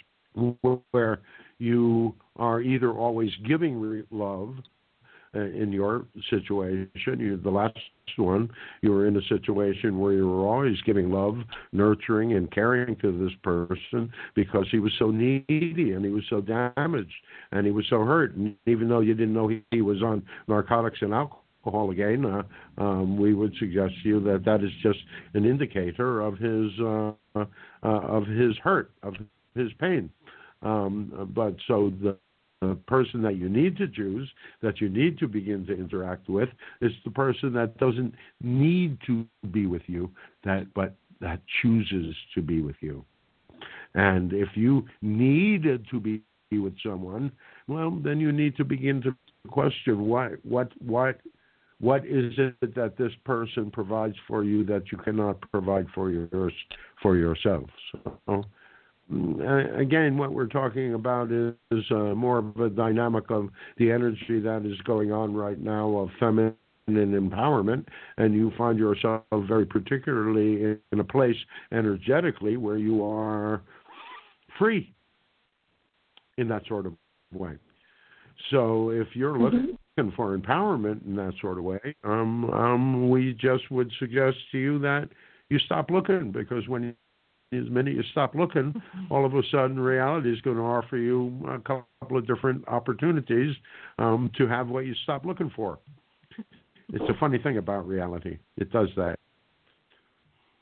where 0.92 1.22
you 1.60 2.14
are 2.36 2.62
either 2.62 2.92
always 2.92 3.32
giving 3.48 3.80
love 4.12 4.56
in 5.36 5.72
your 5.72 6.06
situation. 6.30 7.20
You, 7.20 7.38
the 7.38 7.50
last 7.50 7.78
one, 8.18 8.50
you 8.82 8.92
were 8.92 9.08
in 9.08 9.18
a 9.18 9.22
situation 9.24 10.00
where 10.00 10.14
you 10.14 10.28
were 10.28 10.48
always 10.48 10.80
giving 10.86 11.12
love, 11.12 11.36
nurturing, 11.72 12.34
and 12.34 12.52
caring 12.52 12.96
to 12.98 13.12
this 13.12 13.34
person 13.44 14.12
because 14.36 14.66
he 14.72 14.80
was 14.80 14.94
so 14.98 15.12
needy 15.12 15.92
and 15.92 16.06
he 16.06 16.12
was 16.12 16.24
so 16.30 16.42
damaged 16.42 17.14
and 17.52 17.66
he 17.66 17.72
was 17.72 17.86
so 17.90 18.04
hurt. 18.04 18.36
And 18.36 18.56
even 18.66 18.90
though 18.90 19.02
you 19.02 19.14
didn't 19.14 19.34
know 19.34 19.48
he, 19.48 19.64
he 19.72 19.82
was 19.82 20.02
on 20.02 20.24
narcotics 20.48 21.00
and 21.02 21.14
alcohol 21.14 21.92
again, 21.92 22.26
uh, 22.26 22.44
um, 22.82 23.18
we 23.18 23.34
would 23.34 23.54
suggest 23.60 23.94
to 24.04 24.10
you 24.10 24.20
that 24.22 24.46
that 24.46 24.64
is 24.64 24.72
just 24.82 25.00
an 25.34 25.46
indicator 25.46 26.22
of 26.22 26.38
his 26.38 26.72
uh, 26.80 27.12
uh, 27.36 27.46
of 27.84 28.26
his 28.28 28.56
hurt, 28.64 28.92
of 29.04 29.16
his 29.56 29.70
pain. 29.80 30.10
Um, 30.62 31.32
but 31.36 31.56
so 31.68 31.92
the 32.02 32.18
the 32.70 32.76
person 32.88 33.22
that 33.24 33.38
you 33.38 33.50
need 33.50 33.78
to 33.78 33.88
choose, 33.88 34.30
that 34.62 34.82
you 34.82 34.90
need 34.90 35.18
to 35.20 35.28
begin 35.28 35.66
to 35.68 35.74
interact 35.74 36.30
with, 36.30 36.50
is 36.82 36.92
the 37.04 37.12
person 37.12 37.54
that 37.54 37.78
doesn't 37.78 38.14
need 38.42 38.98
to 39.08 39.26
be 39.52 39.66
with 39.66 39.84
you, 39.88 40.10
that 40.44 40.74
but 40.74 40.96
that 41.22 41.42
chooses 41.62 42.16
to 42.34 42.42
be 42.42 42.62
with 42.62 42.76
you. 42.82 43.04
And 43.94 44.34
if 44.34 44.50
you 44.56 44.86
needed 45.02 45.86
to 45.92 46.00
be 46.00 46.22
with 46.52 46.76
someone, 46.84 47.32
well, 47.68 47.92
then 48.04 48.20
you 48.20 48.32
need 48.32 48.56
to 48.58 48.66
begin 48.66 49.02
to 49.02 49.16
question 49.50 50.08
what 50.08 50.34
what 50.44 50.72
what 50.82 51.20
what 51.80 52.06
is 52.06 52.34
it 52.38 52.76
that 52.76 52.98
this 52.98 53.12
person 53.26 53.70
provides 53.70 54.16
for 54.28 54.44
you 54.44 54.64
that 54.66 54.92
you 54.92 54.98
cannot 54.98 55.40
provide 55.52 55.88
for 55.94 56.10
yours 56.10 56.54
for 57.02 57.18
yourself. 57.18 57.66
So 58.28 58.44
again, 59.10 60.18
what 60.18 60.32
we're 60.32 60.48
talking 60.48 60.94
about 60.96 61.32
is, 61.32 61.54
is 61.72 61.84
uh, 61.92 62.16
more 62.16 62.40
of 62.40 62.60
a 62.60 62.70
dynamic 62.70 63.30
of 63.30 63.50
the 63.78 63.92
energy 63.92 64.40
that 64.40 64.66
is 64.66 64.80
going 64.82 65.12
on 65.12 65.34
right 65.36 65.60
now 65.60 65.96
of 65.98 66.10
feminine 66.20 66.56
empowerment, 66.88 67.86
and 68.18 68.34
you 68.34 68.52
find 68.58 68.80
yourself 68.80 69.24
very 69.48 69.66
particularly 69.66 70.78
in, 70.92 71.00
a 71.00 71.04
place 71.04 71.36
energetically 71.72 72.58
where 72.58 72.78
you 72.78 73.04
are 73.04 73.62
free 74.58 74.94
in 76.38 76.48
that 76.48 76.66
sort 76.68 76.86
of 76.86 76.94
way. 77.34 77.54
So 78.50 78.90
if 78.90 79.08
you're 79.14 79.38
looking 79.38 79.78
Mm-hmm. 79.98 80.10
for 80.18 80.38
empowerment 80.38 81.06
in 81.06 81.16
that 81.16 81.34
sort 81.40 81.58
of 81.58 81.64
way, 81.64 81.80
um, 82.04 82.50
um, 82.50 83.10
we 83.10 83.34
just 83.34 83.72
would 83.72 83.90
suggest 83.98 84.36
to 84.52 84.58
you 84.58 84.78
that 84.80 85.08
you 85.50 85.58
stop 85.60 85.90
looking 85.90 86.34
because 86.34 86.68
when 86.68 86.94
as 87.54 87.70
many 87.70 87.92
you 87.92 88.04
stop 88.12 88.36
looking, 88.36 88.74
all 89.10 89.26
of 89.26 89.34
a 89.36 89.42
sudden 89.52 89.80
reality 89.80 90.32
is 90.34 90.42
going 90.42 90.58
to 90.58 90.64
offer 90.64 90.98
you 90.98 91.34
a 91.50 91.60
couple 91.60 92.18
of 92.18 92.28
different 92.28 92.68
opportunities 92.68 93.56
um, 94.00 94.30
to 94.38 94.48
have 94.48 94.68
what 94.70 94.86
you 94.86 94.94
stop 95.04 95.26
looking 95.26 95.52
for. 95.56 95.80
It's 96.90 97.10
a 97.10 97.14
funny 97.20 97.38
thing 97.40 97.58
about 97.58 97.88
reality; 97.88 98.38
it 98.58 98.72
does 98.72 98.90
that. 98.96 99.18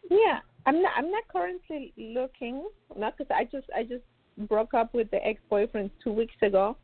yeah, 0.10 0.39
I'm 0.65 0.81
not. 0.81 0.91
I'm 0.97 1.11
not 1.11 1.23
currently 1.31 1.93
looking. 1.97 2.68
Not 2.97 3.18
because 3.18 3.31
I 3.35 3.43
just 3.45 3.68
I 3.76 3.84
just 3.84 4.03
broke 4.49 4.73
up 4.73 4.93
with 4.93 5.10
the 5.11 5.26
ex-boyfriend 5.26 5.91
two 6.03 6.11
weeks 6.14 6.35
ago, 6.41 6.77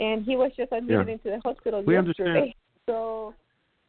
and 0.00 0.24
he 0.24 0.36
was 0.36 0.52
just 0.56 0.72
admitted 0.72 1.06
Yeah. 1.08 1.12
into 1.14 1.30
the 1.30 1.40
hospital 1.44 1.82
We 1.82 1.94
yesterday. 1.94 2.28
understand. 2.30 2.54
So 2.88 3.32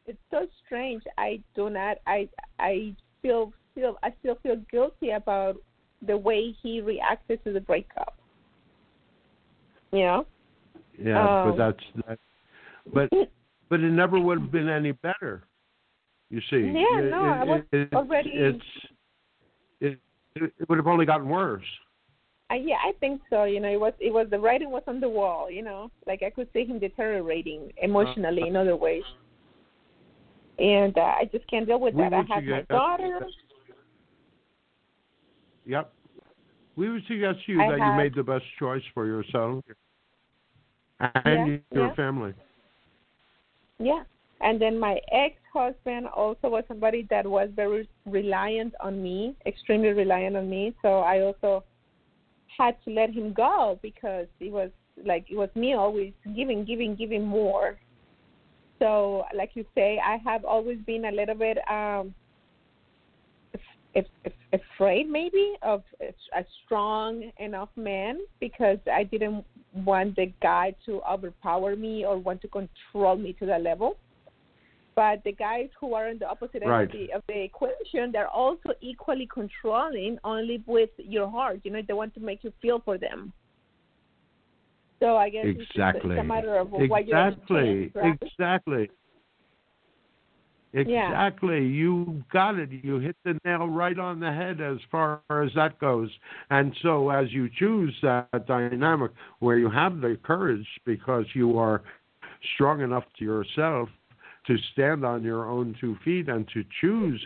it's 0.05 0.19
so 0.29 0.45
strange. 0.63 1.01
I 1.17 1.41
do 1.55 1.67
not. 1.71 1.97
I 2.05 2.29
I 2.59 2.95
feel 3.23 3.51
feel 3.75 3.97
I 4.03 4.13
still 4.19 4.37
feel 4.43 4.57
guilty 4.71 5.11
about 5.11 5.57
the 6.05 6.17
way 6.17 6.55
he 6.61 6.81
reacted 6.81 7.43
to 7.45 7.53
the 7.53 7.61
breakup. 7.61 8.15
You 9.91 9.99
know. 9.99 10.25
Yeah, 10.99 11.43
Um, 11.43 11.49
but 11.51 11.57
that's 11.57 11.85
that. 12.07 12.19
But 12.93 13.09
but 13.69 13.79
it 13.79 13.91
never 13.91 14.19
would 14.19 14.39
have 14.39 14.51
been 14.51 14.69
any 14.69 14.91
better. 14.91 15.43
You 16.29 16.41
see, 16.49 16.57
Yeah, 16.57 16.99
It- 16.99 17.11
no, 17.11 17.23
I 17.25 17.43
was 17.43 17.61
it- 17.71 17.93
already- 17.93 18.31
It's 18.31 18.65
it, 19.81 19.99
it 20.35 20.69
would 20.69 20.77
have 20.77 20.87
only 20.87 21.05
gotten 21.05 21.29
worse. 21.29 21.65
I, 22.49 22.55
yeah, 22.55 22.77
I 22.83 22.91
think 22.99 23.21
so. 23.29 23.45
You 23.45 23.59
know, 23.59 23.69
it 23.69 23.79
was 23.79 23.93
it 23.99 24.11
was 24.11 24.27
the 24.29 24.39
writing 24.39 24.69
was 24.71 24.83
on 24.87 24.99
the 24.99 25.09
wall. 25.09 25.49
You 25.49 25.63
know, 25.63 25.91
like 26.05 26.21
I 26.23 26.29
could 26.29 26.47
see 26.53 26.65
him 26.65 26.79
deteriorating 26.79 27.71
emotionally 27.81 28.47
in 28.47 28.55
other 28.55 28.75
ways, 28.75 29.03
and 30.59 30.95
uh, 30.97 31.01
I 31.01 31.29
just 31.31 31.47
can't 31.47 31.65
deal 31.65 31.79
with 31.79 31.95
that. 31.97 32.13
I 32.13 32.17
have 32.17 32.43
my 32.43 32.61
daughter. 32.69 33.19
Yep. 35.65 35.91
We 36.75 36.89
would 36.89 37.03
suggest 37.07 37.45
to 37.45 37.51
you 37.53 37.61
I 37.61 37.69
that 37.71 37.79
have- 37.79 37.87
you 37.93 38.03
made 38.03 38.15
the 38.15 38.23
best 38.23 38.45
choice 38.57 38.83
for 38.93 39.05
yourself 39.05 39.63
and 40.99 41.47
Yeah, 41.47 41.57
your 41.71 41.87
yeah. 41.87 41.95
family. 41.95 42.33
Yeah. 43.79 44.03
And 44.41 44.59
then 44.59 44.77
my 44.79 44.99
ex 45.11 45.35
husband 45.53 46.07
also 46.07 46.49
was 46.49 46.63
somebody 46.67 47.03
that 47.09 47.25
was 47.25 47.49
very 47.55 47.87
reliant 48.05 48.73
on 48.81 49.01
me, 49.01 49.35
extremely 49.45 49.89
reliant 49.89 50.35
on 50.35 50.49
me. 50.49 50.73
So 50.81 50.99
I 50.99 51.21
also 51.21 51.63
had 52.57 52.75
to 52.83 52.91
let 52.91 53.09
him 53.11 53.33
go 53.33 53.79
because 53.81 54.27
it 54.39 54.51
was 54.51 54.69
like 55.05 55.25
it 55.29 55.37
was 55.37 55.49
me 55.55 55.73
always 55.73 56.13
giving, 56.35 56.65
giving, 56.65 56.95
giving 56.95 57.23
more. 57.25 57.79
So 58.79 59.25
like 59.33 59.51
you 59.55 59.65
say, 59.75 59.99
I 60.03 60.17
have 60.17 60.43
always 60.43 60.79
been 60.79 61.05
a 61.05 61.11
little 61.11 61.35
bit 61.35 61.57
um 61.69 62.13
af- 63.95 64.05
af- 64.25 64.31
afraid 64.53 65.09
maybe 65.09 65.53
of 65.61 65.83
a 66.01 66.43
strong 66.65 67.31
enough 67.39 67.69
man 67.75 68.19
because 68.39 68.79
I 68.91 69.03
didn't 69.03 69.45
want 69.85 70.15
the 70.15 70.31
guy 70.41 70.75
to 70.85 71.01
overpower 71.09 71.75
me 71.75 72.05
or 72.05 72.17
want 72.17 72.41
to 72.41 72.47
control 72.47 73.15
me 73.17 73.33
to 73.33 73.45
that 73.47 73.61
level. 73.61 73.97
But 74.95 75.23
the 75.23 75.31
guys 75.31 75.69
who 75.79 75.95
are 75.95 76.07
on 76.09 76.19
the 76.19 76.29
opposite 76.29 76.61
end 76.61 76.69
Right. 76.69 76.83
of, 76.85 76.91
the, 76.91 77.11
of 77.13 77.23
the 77.27 77.43
equation, 77.43 78.11
they're 78.11 78.27
also 78.29 78.69
equally 78.81 79.27
controlling, 79.33 80.19
only 80.23 80.63
with 80.67 80.91
your 80.99 81.27
heart. 81.29 81.61
You 81.63 81.71
know, 81.71 81.81
they 81.87 81.93
want 81.93 82.13
to 82.13 82.19
make 82.19 82.43
you 82.43 82.53
feel 82.61 82.79
for 82.85 82.99
them. 82.99 83.33
So 84.99 85.17
I 85.17 85.29
guess 85.29 85.45
it's 85.47 85.57
just- 85.59 85.71
Exactly. 85.71 86.11
it's 86.11 86.19
a 86.21 86.23
matter 86.23 86.57
of 86.57 86.71
what 86.71 87.07
you're 87.07 87.27
Exactly. 87.27 87.91
right? 87.95 88.17
Exactly. 88.21 88.89
Yeah. 90.73 91.09
Exactly. 91.09 91.65
You 91.65 92.23
got 92.31 92.57
it. 92.57 92.69
You 92.71 92.99
hit 92.99 93.15
the 93.23 93.39
nail 93.45 93.67
right 93.67 93.97
on 93.97 94.19
the 94.19 94.31
head 94.31 94.59
as 94.59 94.77
far 94.91 95.21
as 95.29 95.51
that 95.55 95.79
goes. 95.79 96.09
And 96.49 96.75
so, 96.81 97.09
as 97.09 97.31
you 97.31 97.49
choose 97.59 97.95
that 98.01 98.47
dynamic 98.47 99.11
where 99.39 99.57
you 99.57 99.69
have 99.69 100.01
the 100.01 100.17
courage 100.23 100.65
because 100.85 101.25
you 101.35 101.59
are 101.59 101.83
strong 102.55 102.81
enough 102.81 103.03
to 103.19 103.25
yourself 103.25 103.87
to 104.47 104.57
stand 104.73 105.05
on 105.05 105.23
your 105.23 105.49
own 105.49 105.75
two 105.79 105.95
feet 106.03 106.27
and 106.27 106.47
to 106.53 106.63
choose 106.81 107.25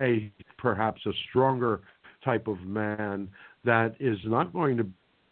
a 0.00 0.30
perhaps 0.58 1.00
a 1.06 1.12
stronger 1.28 1.80
type 2.24 2.46
of 2.46 2.60
man 2.60 3.28
that 3.64 3.94
is 3.98 4.18
not 4.24 4.52
going 4.52 4.76
to 4.76 4.86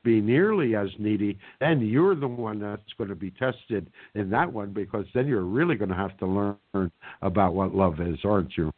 be 0.05 0.20
nearly 0.20 0.76
as 0.76 0.89
needy, 0.98 1.39
then 1.60 1.81
you're 1.81 2.14
the 2.14 2.28
one 2.28 2.60
that's 2.60 2.82
going 2.97 3.09
to 3.10 3.16
be 3.16 3.31
tested 3.32 3.90
in 4.14 4.31
that 4.31 4.52
one 4.52 4.72
because 4.72 5.06
then 5.14 5.26
you're 5.26 5.43
really 5.43 5.74
going 5.74 5.89
to 5.89 5.97
have 5.97 6.16
to 6.18 6.26
learn 6.26 6.93
about 7.22 7.55
what 7.55 7.74
love 7.74 8.01
is, 8.01 8.18
aren't 8.24 8.56
you? 8.56 8.70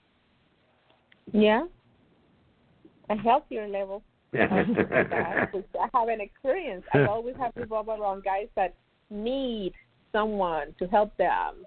Yeah. 1.32 1.64
A 3.10 3.16
healthier 3.16 3.68
level. 3.68 4.02
I 4.32 4.46
haven't 5.92 6.20
experienced. 6.20 6.88
I 6.94 7.04
always 7.06 7.36
have 7.36 7.52
revolved 7.56 7.88
around 7.88 8.24
guys 8.24 8.48
that 8.56 8.74
need 9.10 9.72
someone 10.12 10.74
to 10.78 10.86
help 10.86 11.16
them 11.16 11.64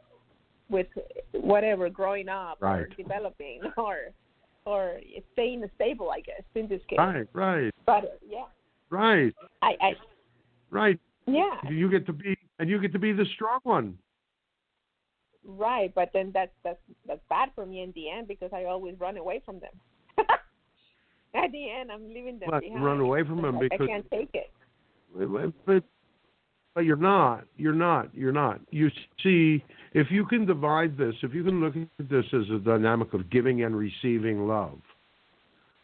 with 0.70 0.88
whatever 1.32 1.90
growing 1.90 2.30
up 2.30 2.58
or 2.62 2.88
developing 2.98 3.62
or 3.78 3.98
or 4.66 5.00
staying 5.34 5.64
stable. 5.76 6.12
I 6.12 6.20
guess 6.22 6.44
in 6.56 6.68
this 6.68 6.82
case. 6.90 7.00
Right, 7.00 7.28
right, 7.34 7.74
But 7.86 8.20
yeah, 8.28 8.46
right, 8.90 9.34
I, 9.62 9.76
I 9.82 9.92
right. 10.70 11.00
yeah 11.28 11.56
You 11.70 11.90
get 11.90 12.06
to 12.08 12.14
be, 12.14 12.38
and 12.60 12.70
you 12.70 12.80
get 12.82 12.92
to 12.94 13.00
be 13.00 13.12
the 13.14 13.26
strong 13.36 13.60
one. 13.64 13.98
right. 15.46 15.94
But 15.96 16.10
then 16.14 16.32
that's 16.34 16.52
that's 16.64 16.80
that's 17.08 17.22
bad 17.30 17.50
for 17.56 17.66
me 17.66 17.82
in 17.82 17.92
the 17.96 18.10
end 18.10 18.28
because 18.28 18.52
I 18.54 18.66
always 18.66 18.96
run 19.00 19.18
away 19.18 19.42
from 19.46 19.60
them. 19.60 19.72
At 21.36 21.52
the 21.52 21.70
end, 21.70 21.92
I'm 21.92 22.08
leaving 22.08 22.40
them 22.40 22.50
What, 22.50 22.62
behind. 22.64 22.84
run 22.84 23.00
away 23.00 23.24
from 23.24 23.42
them 23.42 23.60
because- 23.60 23.80
I 23.82 23.88
can't 23.88 24.12
take 24.12 24.30
it. 24.34 24.52
But, 25.66 25.84
but 26.76 26.82
you're 26.86 26.96
not. 26.96 27.46
You're 27.58 27.74
not. 27.74 28.14
You're 28.16 28.32
not. 28.32 28.62
You 28.72 28.90
see, 29.24 29.64
if 29.94 30.08
you 30.12 30.26
can 30.26 30.46
divide 30.46 30.98
this, 30.98 31.16
if 31.24 31.34
you 31.34 31.44
can 31.44 31.60
look 31.62 31.76
at 31.76 32.10
this 32.10 32.26
as 32.34 32.50
a 32.54 32.60
dynamic 32.60 33.14
of 33.14 33.30
giving 33.30 33.64
and 33.64 33.76
receiving 33.76 34.48
love, 34.48 34.80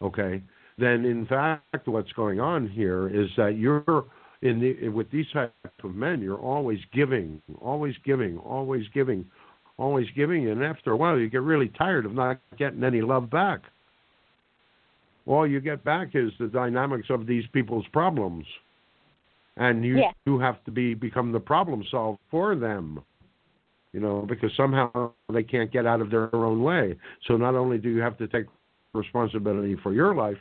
okay, 0.02 0.42
then 0.78 1.06
in 1.06 1.26
fact, 1.26 1.88
what's 1.88 2.12
going 2.14 2.40
on 2.40 2.68
here 2.68 3.08
is 3.08 3.30
that 3.38 3.58
you're 3.58 4.06
in 4.42 4.60
the 4.60 4.90
with 4.90 5.10
these 5.12 5.26
type 5.34 5.54
of 5.84 5.96
men, 5.96 6.22
you're 6.22 6.40
always 6.40 6.80
giving, 6.94 7.42
always 7.62 7.96
giving, 8.04 8.38
always 8.40 8.86
giving, 8.94 9.26
always 9.78 10.08
giving, 10.16 10.50
and 10.50 10.64
after 10.64 10.92
a 10.92 10.98
while, 10.98 11.18
you 11.18 11.30
get 11.30 11.42
really 11.42 11.70
tired 11.70 12.06
of 12.06 12.14
not 12.14 12.40
getting 12.58 12.84
any 12.84 13.02
love 13.02 13.30
back. 13.30 13.62
All 15.26 15.48
you 15.48 15.60
get 15.60 15.84
back 15.84 16.10
is 16.14 16.32
the 16.40 16.48
dynamics 16.48 17.08
of 17.10 17.26
these 17.26 17.46
people's 17.52 17.86
problems 17.92 18.46
and 19.58 19.86
you 19.86 19.98
Yeah. 20.00 20.12
you 20.26 20.40
have 20.40 20.64
to 20.66 20.72
be 20.72 20.94
become 20.94 21.32
the 21.32 21.40
problem 21.40 21.84
solver 21.90 22.20
for 22.30 22.56
them 22.56 23.02
you 23.94 24.00
know 24.00 24.26
because 24.28 24.52
somehow 24.56 25.12
they 25.32 25.44
can't 25.44 25.72
get 25.72 25.86
out 25.86 26.02
of 26.02 26.10
their 26.10 26.34
own 26.36 26.62
way 26.62 26.96
so 27.28 27.38
not 27.38 27.56
only 27.56 27.78
do 27.78 27.90
you 27.90 28.02
have 28.02 28.18
to 28.18 28.28
take 28.28 28.46
responsibility 28.94 29.76
for 29.76 29.94
your 29.94 30.16
life 30.16 30.38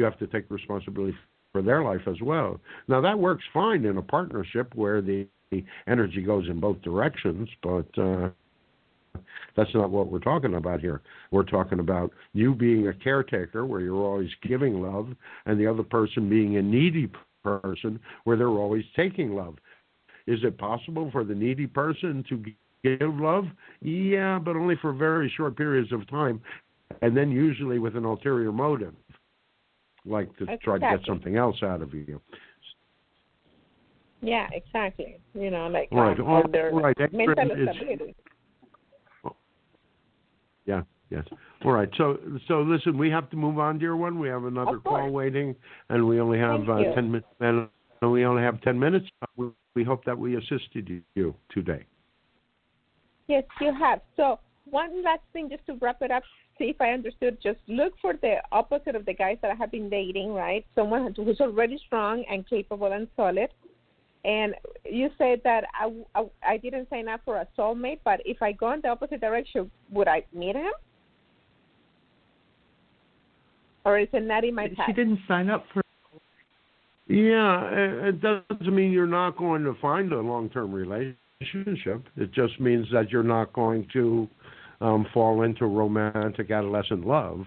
you 0.00 0.04
have 0.04 0.18
to 0.18 0.26
take 0.26 0.50
responsibility 0.50 1.14
for 1.52 1.60
their 1.60 1.82
life 1.82 2.00
as 2.06 2.16
well 2.22 2.58
now 2.88 3.00
that 3.00 3.18
works 3.18 3.44
fine 3.52 3.84
in 3.84 3.98
a 3.98 4.02
partnership 4.02 4.74
where 4.74 5.02
the, 5.02 5.26
energy 5.88 6.22
goes 6.22 6.48
in 6.48 6.60
both 6.60 6.80
directions 6.80 7.48
but 7.60 7.98
uh 7.98 8.30
that's 9.56 9.74
not 9.74 9.90
what 9.90 10.06
we're 10.06 10.20
talking 10.20 10.54
about 10.54 10.80
here. 10.80 11.02
We're 11.32 11.42
talking 11.42 11.80
about 11.80 12.12
you 12.32 12.54
being 12.54 12.86
a 12.86 12.94
caretaker 12.94 13.66
where 13.66 13.80
you're 13.80 13.96
always 13.96 14.30
giving 14.46 14.80
love 14.80 15.08
and 15.46 15.58
the 15.58 15.66
other 15.66 15.82
person 15.82 16.28
being 16.28 16.56
a 16.56 16.62
needy 16.62 17.10
person 17.42 17.98
where 18.22 18.36
they're 18.36 18.48
always 18.48 18.84
taking 18.94 19.34
love. 19.34 19.56
Is 20.28 20.38
it 20.44 20.58
possible 20.58 21.10
for 21.10 21.24
the 21.24 21.34
needy 21.34 21.66
person 21.66 22.24
to 22.28 22.44
give 22.84 23.14
love? 23.16 23.46
Yeah, 23.80 24.38
but 24.38 24.54
only 24.54 24.76
for 24.80 24.92
very 24.92 25.32
short 25.36 25.56
periods 25.56 25.92
of 25.92 26.08
time 26.08 26.40
and 27.02 27.16
then 27.16 27.30
usually 27.30 27.78
with 27.78 27.96
an 27.96 28.04
ulterior 28.04 28.52
motive, 28.52 28.94
like 30.04 30.36
to 30.38 30.46
try 30.58 30.78
to 30.78 30.80
get 30.80 31.00
something 31.06 31.36
else 31.36 31.62
out 31.62 31.82
of 31.82 31.92
you. 31.94 32.20
Yeah, 34.22 34.48
exactly. 34.52 35.18
You 35.34 35.50
know, 35.50 35.68
like 35.68 35.88
Right. 35.90 36.18
um, 36.18 36.26
All 36.26 36.46
their 36.48 36.72
right. 36.72 36.96
mental 37.12 37.34
stability. 37.34 38.14
Yeah, 40.66 40.82
yes. 41.08 41.24
All 41.64 41.72
right. 41.72 41.88
So, 41.96 42.18
so 42.46 42.60
listen, 42.62 42.98
we 42.98 43.10
have 43.10 43.30
to 43.30 43.36
move 43.36 43.58
on, 43.58 43.78
dear 43.78 43.96
one. 43.96 44.18
We 44.18 44.28
have 44.28 44.44
another 44.44 44.78
call 44.78 45.10
waiting, 45.10 45.56
and 45.88 46.06
we 46.06 46.20
only 46.20 46.38
have 46.38 46.68
uh, 46.68 46.94
ten 46.94 47.10
minutes. 47.10 47.26
And 47.40 47.68
we 48.02 48.24
only 48.24 48.42
have 48.42 48.60
ten 48.60 48.78
minutes. 48.78 49.06
We, 49.36 49.48
we 49.74 49.84
hope 49.84 50.04
that 50.04 50.16
we 50.16 50.36
assisted 50.36 51.02
you 51.14 51.34
today. 51.50 51.86
Yes, 53.26 53.44
you 53.60 53.72
have. 53.74 54.00
So 54.16 54.38
one 54.70 55.02
last 55.02 55.22
thing, 55.32 55.48
just 55.50 55.66
to 55.66 55.74
wrap 55.80 56.02
it 56.02 56.10
up, 56.10 56.22
see 56.58 56.66
if 56.66 56.80
I 56.80 56.90
understood. 56.90 57.38
Just 57.42 57.58
look 57.68 57.94
for 58.00 58.14
the 58.20 58.36
opposite 58.52 58.94
of 58.94 59.06
the 59.06 59.14
guys 59.14 59.38
that 59.42 59.50
I 59.50 59.54
have 59.54 59.70
been 59.70 59.88
dating, 59.88 60.32
right? 60.34 60.64
Someone 60.74 61.14
who's 61.16 61.40
already 61.40 61.78
strong 61.86 62.24
and 62.30 62.48
capable 62.48 62.92
and 62.92 63.08
solid. 63.16 63.48
And 64.24 64.54
you 64.84 65.08
said 65.16 65.40
that 65.44 65.64
I, 65.72 65.90
I, 66.14 66.24
I 66.46 66.56
didn't 66.58 66.90
sign 66.90 67.08
up 67.08 67.22
for 67.24 67.36
a 67.36 67.48
soulmate, 67.58 68.00
but 68.04 68.20
if 68.26 68.42
I 68.42 68.52
go 68.52 68.72
in 68.72 68.80
the 68.82 68.88
opposite 68.88 69.20
direction, 69.20 69.70
would 69.90 70.08
I 70.08 70.24
meet 70.34 70.56
him? 70.56 70.72
Or 73.86 73.98
is 73.98 74.08
it 74.12 74.24
not 74.24 74.44
in 74.44 74.54
my 74.54 74.68
path? 74.68 74.86
She 74.86 74.92
didn't 74.92 75.20
sign 75.26 75.48
up 75.48 75.64
for. 75.72 75.82
Yeah, 77.08 77.64
it, 77.72 78.14
it 78.14 78.20
doesn't 78.20 78.74
mean 78.74 78.92
you're 78.92 79.06
not 79.06 79.38
going 79.38 79.64
to 79.64 79.74
find 79.80 80.12
a 80.12 80.20
long-term 80.20 80.70
relationship. 80.70 82.04
It 82.16 82.30
just 82.32 82.60
means 82.60 82.86
that 82.92 83.10
you're 83.10 83.22
not 83.22 83.54
going 83.54 83.88
to 83.94 84.28
um, 84.80 85.06
fall 85.12 85.42
into 85.42 85.66
romantic 85.66 86.50
adolescent 86.50 87.06
love, 87.06 87.46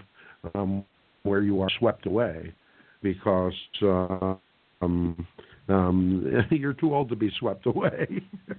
um, 0.55 0.85
where 1.23 1.41
you 1.41 1.61
are 1.61 1.69
swept 1.79 2.05
away 2.05 2.53
because 3.01 3.53
uh, 3.81 4.35
um, 4.81 5.27
um, 5.69 6.45
you're 6.51 6.73
too 6.73 6.93
old 6.93 7.09
to 7.09 7.15
be 7.15 7.31
swept 7.39 7.65
away. 7.65 8.07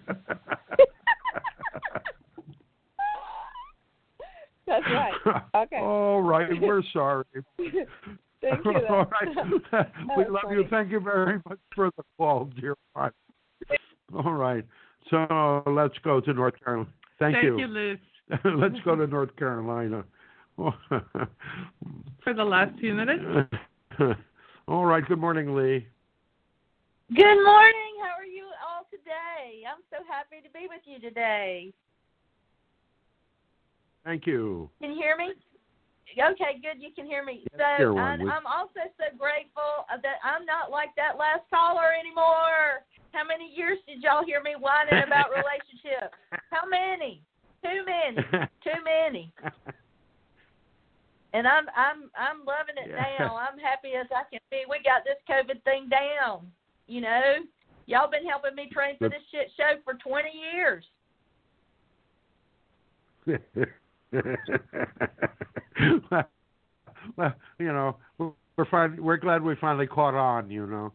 That's 4.67 4.85
right. 4.87 5.13
Okay. 5.55 5.77
All 5.81 6.23
right, 6.23 6.49
we're 6.61 6.83
sorry. 6.93 7.25
Thank 7.59 7.75
you. 7.75 7.87
All 8.89 9.07
then. 9.33 9.61
right. 9.73 9.87
we 10.17 10.25
love 10.25 10.43
funny. 10.45 10.57
you. 10.57 10.65
Thank 10.69 10.91
you 10.91 11.01
very 11.01 11.41
much 11.49 11.59
for 11.75 11.91
the 11.97 12.03
call, 12.17 12.51
dear 12.61 12.75
one. 12.95 13.13
All 14.15 14.33
right. 14.33 14.65
So 15.11 15.63
let's 15.67 15.95
go 16.03 16.21
to 16.21 16.33
North 16.33 16.55
Carolina. 16.63 16.89
Thank, 17.19 17.37
you 17.43 17.57
Thank 17.57 17.61
you, 17.61 17.67
Liz, 17.69 17.99
let's 18.45 18.77
go 18.85 18.97
to 18.97 19.07
North 19.07 19.35
Carolina. 19.37 20.05
for 20.57 22.33
the 22.35 22.45
last 22.45 22.79
few 22.79 22.95
minutes. 22.95 23.25
All 24.69 24.85
right. 24.87 25.05
Good 25.07 25.19
morning, 25.19 25.55
Lee. 25.55 25.87
Good 27.15 27.45
morning. 27.45 27.93
How 28.01 28.17
are 28.17 28.25
you 28.25 28.49
all 28.65 28.87
today? 28.91 29.61
I'm 29.69 29.85
so 29.91 30.01
happy 30.09 30.41
to 30.41 30.51
be 30.57 30.67
with 30.73 30.81
you 30.87 30.99
today. 30.99 31.73
Thank 34.05 34.27
you. 34.27 34.71
Can 34.81 34.93
you 34.93 35.03
hear 35.03 35.17
me? 35.17 35.35
Okay, 36.17 36.61
good. 36.63 36.81
You 36.81 36.95
can 36.97 37.05
hear 37.05 37.25
me. 37.25 37.45
Yes, 37.53 37.61
So 37.61 37.99
I'm, 37.99 38.23
I'm 38.23 38.47
also 38.47 38.89
so 38.97 39.13
grateful 39.19 39.85
that 39.91 40.17
I'm 40.25 40.47
not 40.47 40.71
like 40.71 40.97
that 40.97 41.19
last 41.19 41.43
caller 41.53 41.93
anymore. 41.93 42.87
How 43.13 43.27
many 43.27 43.53
years 43.53 43.79
did 43.87 44.03
y'all 44.03 44.25
hear 44.25 44.43
me 44.43 44.55
whining 44.59 45.05
about 45.05 45.29
relationships? 45.29 46.17
How 46.51 46.65
many? 46.65 47.21
Too 47.65 47.83
many. 47.87 48.17
Too 48.63 48.81
many. 48.85 49.33
And 51.35 51.47
I'm 51.49 51.65
I'm 51.77 52.11
I'm 52.17 52.45
loving 52.47 52.77
it 52.79 52.89
Yeah. 52.91 53.05
now. 53.19 53.37
I'm 53.37 53.59
happy 53.59 53.95
as 54.01 54.07
I 54.15 54.23
can 54.31 54.39
be. 54.53 54.63
We 54.71 54.79
got 54.85 55.03
this 55.05 55.19
COVID 55.29 55.61
thing 55.65 55.89
down. 55.89 56.47
You 56.87 57.01
know, 57.01 57.39
y'all 57.87 58.09
been 58.09 58.25
helping 58.25 58.55
me 58.55 58.69
train 58.73 58.97
for 58.99 59.09
this 59.09 59.19
shit 59.33 59.51
show 59.57 59.75
for 59.83 59.95
20 59.95 60.29
years. 60.55 60.85
well, 66.09 66.29
well, 67.17 67.35
you 67.59 67.73
know, 67.73 67.97
we're 68.19 68.65
fin- 68.71 69.03
we're 69.03 69.17
glad 69.17 69.43
we 69.43 69.57
finally 69.61 69.89
caught 69.89 70.15
on. 70.15 70.53
You 70.53 70.69
know. 70.69 70.93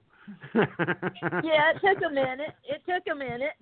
Yeah, 0.54 1.72
it 1.72 1.82
took 1.82 2.04
a 2.06 2.14
minute. 2.14 2.56
It 2.68 2.82
took 2.88 3.04
a 3.12 3.16
minute. 3.16 3.54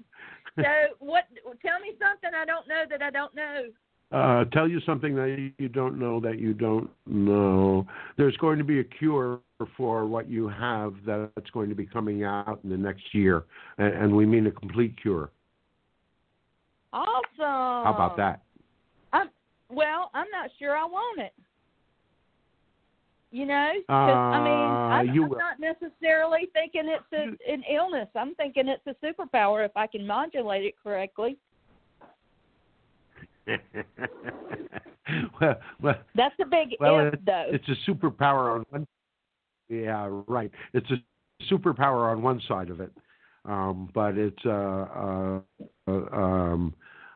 So 0.56 0.64
what? 1.00 1.26
Tell 1.62 1.80
me 1.80 1.94
something 2.00 2.32
I 2.36 2.46
don't 2.46 2.68
know 2.68 2.84
that 2.90 3.02
I 3.02 3.10
don't 3.10 3.36
know. 3.36 3.66
Uh, 4.12 4.46
tell 4.46 4.68
you 4.70 4.80
something 4.86 5.16
that 5.16 5.52
you 5.58 5.68
don't 5.68 6.00
know 6.00 6.20
that 6.22 6.40
you 6.40 6.54
don't 6.54 6.90
know. 7.06 7.86
There's 8.18 8.38
going 8.38 8.58
to 8.58 8.64
be 8.64 8.80
a 8.80 8.84
cure 8.84 9.40
for 9.76 10.06
what 10.06 10.30
you 10.30 10.48
have 10.48 10.94
that's 11.06 11.50
going 11.52 11.68
to 11.70 11.76
be 11.76 11.86
coming 11.86 12.24
out 12.24 12.60
in 12.64 12.70
the 12.70 12.78
next 12.78 13.04
year, 13.14 13.44
and, 13.78 13.94
and 13.94 14.16
we 14.16 14.26
mean 14.26 14.48
a 14.48 14.52
complete 14.52 14.96
cure. 15.02 15.30
Awesome. 16.94 17.24
How 17.40 17.94
about 17.94 18.16
that? 18.18 18.44
I'm 19.12 19.30
well. 19.70 20.10
I'm 20.14 20.30
not 20.32 20.52
sure 20.58 20.76
I 20.76 20.86
want 20.86 21.20
it. 21.20 21.34
You 23.30 23.46
know, 23.46 23.74
'cause, 23.88 24.34
I 24.34 24.40
mean, 24.42 24.72
Uh, 24.72 24.88
I'm, 24.90 25.10
I'm 25.10 25.30
not 25.32 25.60
necessarily 25.60 26.50
thinking 26.54 26.84
it's 26.88 27.12
a, 27.12 27.24
an 27.52 27.64
illness. 27.70 28.08
I'm 28.16 28.34
thinking 28.36 28.70
it's 28.70 28.88
a 28.88 28.96
superpower 29.06 29.66
if 29.66 29.76
I 29.76 29.86
can 29.86 30.08
modulate 30.08 30.64
it 30.64 30.76
correctly. 30.82 31.38
well, 35.42 35.56
well, 35.82 35.96
That's 36.16 36.36
a 36.40 36.46
big 36.46 36.76
well, 36.80 37.00
if, 37.00 37.14
it- 37.16 37.26
though. 37.26 37.48
it's 37.50 37.68
a 37.68 37.76
superpower 37.90 38.56
on 38.56 38.66
one. 38.70 38.88
Yeah, 39.70 40.08
right. 40.28 40.52
It's 40.74 40.90
a 40.92 40.98
superpower 41.52 42.10
on 42.12 42.22
one 42.22 42.42
side 42.48 42.70
of 42.70 42.80
it, 42.80 42.92
um, 43.44 43.90
but 43.94 44.18
it's 44.18 44.46
a, 44.46 45.42
uh, 45.86 45.92
uh, 45.92 46.16
um, 46.16 46.74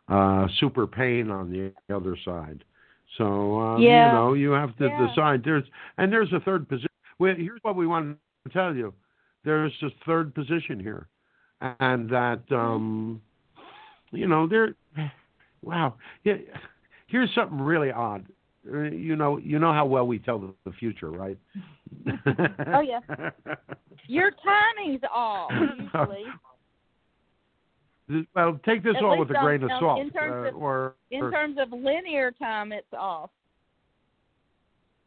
uh, 0.10 0.48
super 0.60 0.86
pain 0.88 1.32
on 1.32 1.50
the 1.52 1.72
other 1.94 2.18
side. 2.26 2.64
So 3.18 3.60
um, 3.60 3.82
Yeah. 3.82 4.06
you 4.06 4.12
know 4.12 4.34
you 4.34 4.52
have 4.52 4.76
to 4.78 4.88
Yeah. 4.88 5.08
decide. 5.08 5.44
There's 5.44 5.64
and 5.98 6.12
there's 6.12 6.32
a 6.34 6.40
third 6.42 6.68
position. 6.68 6.90
Well, 7.20 7.36
here's 7.36 7.60
what 7.64 7.76
we 7.76 7.86
want 7.88 8.18
to 8.46 8.54
tell 8.54 8.76
you. 8.76 8.94
There's 9.44 9.74
a 9.84 9.90
third 10.06 10.34
position 10.34 10.80
here, 10.80 11.08
and 11.80 12.10
that 12.10 12.42
um, 12.52 13.22
you 14.12 14.28
know 14.28 14.48
there. 14.48 14.76
Wow. 15.62 15.96
Yeah. 16.24 16.36
Here's 17.08 17.34
something 17.36 17.60
really 17.62 17.92
odd. 17.92 18.26
Uh, 18.72 18.84
You 18.84 19.16
know, 19.16 19.38
you 19.38 19.60
know 19.60 19.74
how 19.74 19.86
well 19.86 20.08
we 20.08 20.18
tell 20.20 20.40
the, 20.40 20.54
the 20.66 20.72
future, 20.72 21.12
right? 21.12 21.38
Oh, 22.74 22.82
yeah. 22.82 23.00
Your 24.08 24.32
timing's 24.44 25.02
off 25.14 25.52
usually. 25.52 26.26
well, 28.36 28.60
take 28.66 28.84
this 28.84 28.96
At 28.98 29.04
all 29.04 29.18
with 29.18 29.32
a 29.32 29.34
grain 29.34 29.64
of 29.64 29.72
salt, 29.80 30.00
in 30.00 30.10
terms 30.12 30.46
uh, 30.46 30.50
of- 30.50 30.62
or, 30.62 30.96
In 31.12 31.24
or 31.24 31.32
terms 31.32 31.58
of 31.60 31.72
linear 31.72 32.32
time, 32.32 32.72
it's 32.72 32.94
off. 32.94 33.30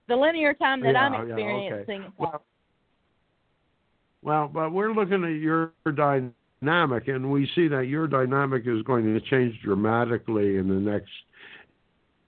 The 0.08 0.16
linear 0.16 0.54
time 0.54 0.80
that 0.82 0.96
I'm 0.96 1.12
Yeah, 1.12 1.36
yeah, 1.36 1.44
okay. 1.44 1.66
experiencing 1.66 2.12
well, 2.18 2.42
well, 4.22 4.48
but 4.48 4.72
we're 4.72 4.92
looking 4.92 5.24
at 5.24 5.40
your 5.40 5.72
dynamic, 5.84 7.08
and 7.08 7.30
we 7.30 7.48
see 7.54 7.68
that 7.68 7.86
your 7.88 8.06
dynamic 8.06 8.64
is 8.66 8.82
going 8.82 9.04
to 9.04 9.20
change 9.20 9.58
dramatically 9.62 10.56
in 10.56 10.68
the 10.68 10.74
next 10.74 11.10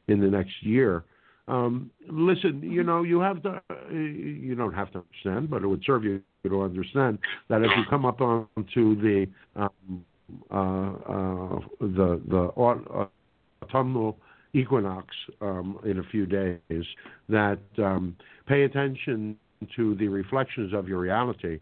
in 0.09 0.21
the 0.21 0.29
next 0.29 0.63
year. 0.63 1.05
Um, 1.49 1.91
listen, 2.09 2.61
you 2.63 2.83
know, 2.83 3.03
you 3.03 3.21
have 3.21 3.43
to, 3.43 3.63
you 3.91 4.55
don't 4.57 4.73
have 4.73 4.91
to 4.93 4.99
understand, 4.99 5.49
but 5.49 5.63
it 5.63 5.67
would 5.67 5.83
serve 5.85 6.05
you 6.05 6.21
to 6.45 6.63
understand 6.63 7.19
that 7.49 7.63
if 7.63 7.71
you 7.77 7.85
come 7.89 8.05
up 8.05 8.21
onto 8.21 9.01
the 9.01 9.27
um, 9.55 10.05
the 10.51 12.21
the 12.29 12.53
autumnal 13.63 14.19
equinox 14.53 15.15
um, 15.41 15.79
in 15.85 15.99
a 15.99 16.03
few 16.05 16.27
days, 16.27 16.85
that 17.29 17.59
um, 17.79 18.17
pay 18.47 18.63
attention 18.63 19.37
to 19.75 19.95
the 19.97 20.09
reflections 20.09 20.73
of 20.73 20.89
your 20.89 20.99
reality 20.99 21.61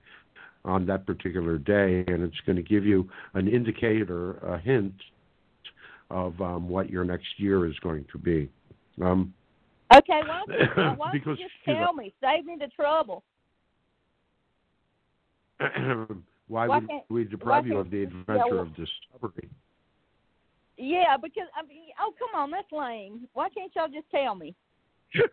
on 0.64 0.86
that 0.86 1.04
particular 1.06 1.58
day, 1.58 2.04
and 2.06 2.22
it's 2.22 2.40
going 2.46 2.56
to 2.56 2.62
give 2.62 2.84
you 2.84 3.08
an 3.34 3.48
indicator, 3.48 4.34
a 4.38 4.58
hint 4.58 4.94
of 6.10 6.40
um, 6.40 6.68
what 6.68 6.88
your 6.88 7.04
next 7.04 7.26
year 7.38 7.66
is 7.66 7.78
going 7.80 8.04
to 8.12 8.18
be. 8.18 8.48
Um, 9.02 9.34
Okay, 9.92 10.20
why 10.26 10.42
don't 10.46 10.60
you, 10.60 10.66
why 10.76 10.94
don't 10.96 11.12
Because 11.12 11.38
you 11.38 11.44
just 11.44 11.78
tell 11.78 11.92
me? 11.92 12.12
Save 12.20 12.46
me 12.46 12.56
the 12.58 12.68
trouble. 12.68 13.22
why, 16.48 16.68
Why 16.68 16.78
would 16.78 16.88
we 17.08 17.24
deprive 17.24 17.66
you 17.66 17.78
of 17.78 17.90
the 17.90 17.98
yeah, 17.98 18.06
adventure 18.06 18.56
well- 18.56 18.60
of 18.60 18.76
discovery? 18.76 19.48
Yeah, 20.76 21.16
because 21.16 21.46
I 21.56 21.64
mean, 21.64 21.90
oh 22.00 22.12
come 22.18 22.34
on, 22.34 22.50
that's 22.50 22.70
lame. 22.72 23.28
Why 23.32 23.48
can't 23.48 23.70
y'all 23.76 23.88
just 23.88 24.10
tell 24.10 24.34
me? 24.34 24.54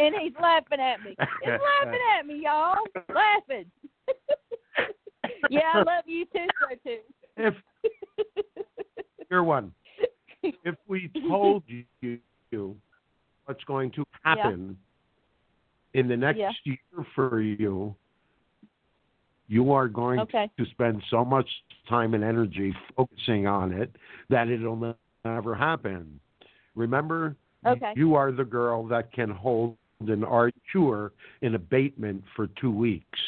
And 0.00 0.14
he's 0.18 0.32
laughing 0.40 0.80
at 0.80 1.02
me. 1.02 1.14
He's 1.42 1.50
laughing 1.50 2.00
at 2.18 2.26
me, 2.26 2.42
y'all. 2.44 2.76
Laughing. 3.14 3.70
yeah, 5.50 5.60
I 5.74 5.78
love 5.78 6.04
you 6.06 6.24
too, 6.26 6.46
so 6.60 6.76
too. 6.84 6.98
if 7.36 7.54
here 9.28 9.42
one, 9.42 9.72
if 10.42 10.74
we 10.88 11.10
told 11.28 11.64
you 12.00 12.76
what's 13.44 13.62
going 13.64 13.90
to 13.92 14.04
happen 14.22 14.76
in 15.92 16.08
the 16.08 16.16
next 16.16 16.38
Yeah. 16.38 16.52
For 17.14 17.40
you, 17.40 17.94
you 19.48 19.72
are 19.72 19.88
going 19.88 20.20
Okay. 20.20 20.48
to 20.58 20.64
spend 20.66 21.02
so 21.10 21.24
much 21.24 21.48
time 21.88 22.14
and 22.14 22.22
energy 22.22 22.72
focusing 22.96 23.46
on 23.46 23.72
it 23.72 23.94
that 24.28 24.48
it'll 24.48 24.94
never 25.24 25.54
happen. 25.54 26.20
Remember, 26.76 27.36
Okay. 27.66 27.92
you 27.96 28.14
are 28.14 28.32
the 28.32 28.44
girl 28.44 28.86
that 28.86 29.12
can 29.12 29.28
hold 29.28 29.76
an 30.00 30.24
arture 30.24 31.12
in 31.42 31.54
abatement 31.54 32.24
for 32.34 32.46
two 32.60 32.70
weeks. 32.70 33.18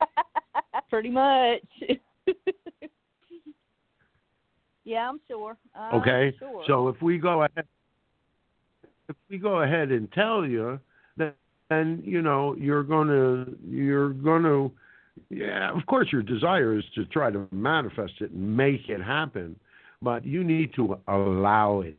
Pretty 0.90 1.10
much. 1.10 1.62
yeah, 4.84 5.08
I'm 5.08 5.20
sure. 5.26 5.56
I'm 5.74 5.94
Okay, 5.94 6.34
Sure. 6.38 6.64
so 6.66 6.88
if 6.88 7.00
we 7.02 7.18
go 7.18 7.42
ahead, 7.44 7.66
if 9.08 9.16
we 9.30 9.38
go 9.38 9.62
ahead 9.62 9.90
and 9.90 10.12
tell 10.12 10.44
you 10.46 10.78
then 11.68 12.02
you 12.04 12.22
know 12.22 12.54
you're 12.56 12.82
gonna 12.82 13.46
you're 13.66 14.10
gonna, 14.10 14.70
yeah, 15.30 15.76
of 15.76 15.84
course 15.86 16.08
your 16.10 16.22
desire 16.22 16.78
is 16.78 16.84
to 16.94 17.04
try 17.06 17.30
to 17.30 17.46
manifest 17.50 18.14
it 18.20 18.30
and 18.30 18.56
make 18.56 18.88
it 18.88 19.02
happen, 19.02 19.56
but 20.02 20.24
you 20.24 20.44
need 20.44 20.74
to 20.74 20.98
allow 21.08 21.80
it 21.80 21.96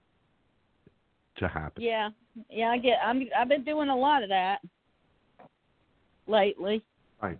to 1.38 1.48
happen. 1.48 1.82
yeah, 1.82 2.10
yeah, 2.50 2.70
I 2.70 2.78
get. 2.78 2.98
I'm. 3.04 3.24
I've 3.38 3.50
been 3.50 3.64
doing 3.64 3.90
a 3.90 3.96
lot 3.96 4.24
of 4.24 4.30
that 4.30 4.60
lately. 6.28 6.84
Right, 7.22 7.38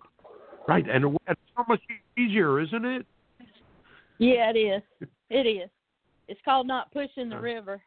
right, 0.68 0.86
and 0.90 1.18
it's 1.28 1.42
so 1.56 1.64
much 1.68 1.82
easier, 2.18 2.60
isn't 2.60 2.86
it? 2.86 3.06
Yeah, 4.18 4.52
it 4.54 4.58
is. 4.58 4.82
It 5.32 5.46
is. 5.46 5.70
It's 6.28 6.40
called 6.44 6.66
not 6.66 6.92
pushing 6.92 7.30
the 7.30 7.38
river. 7.38 7.80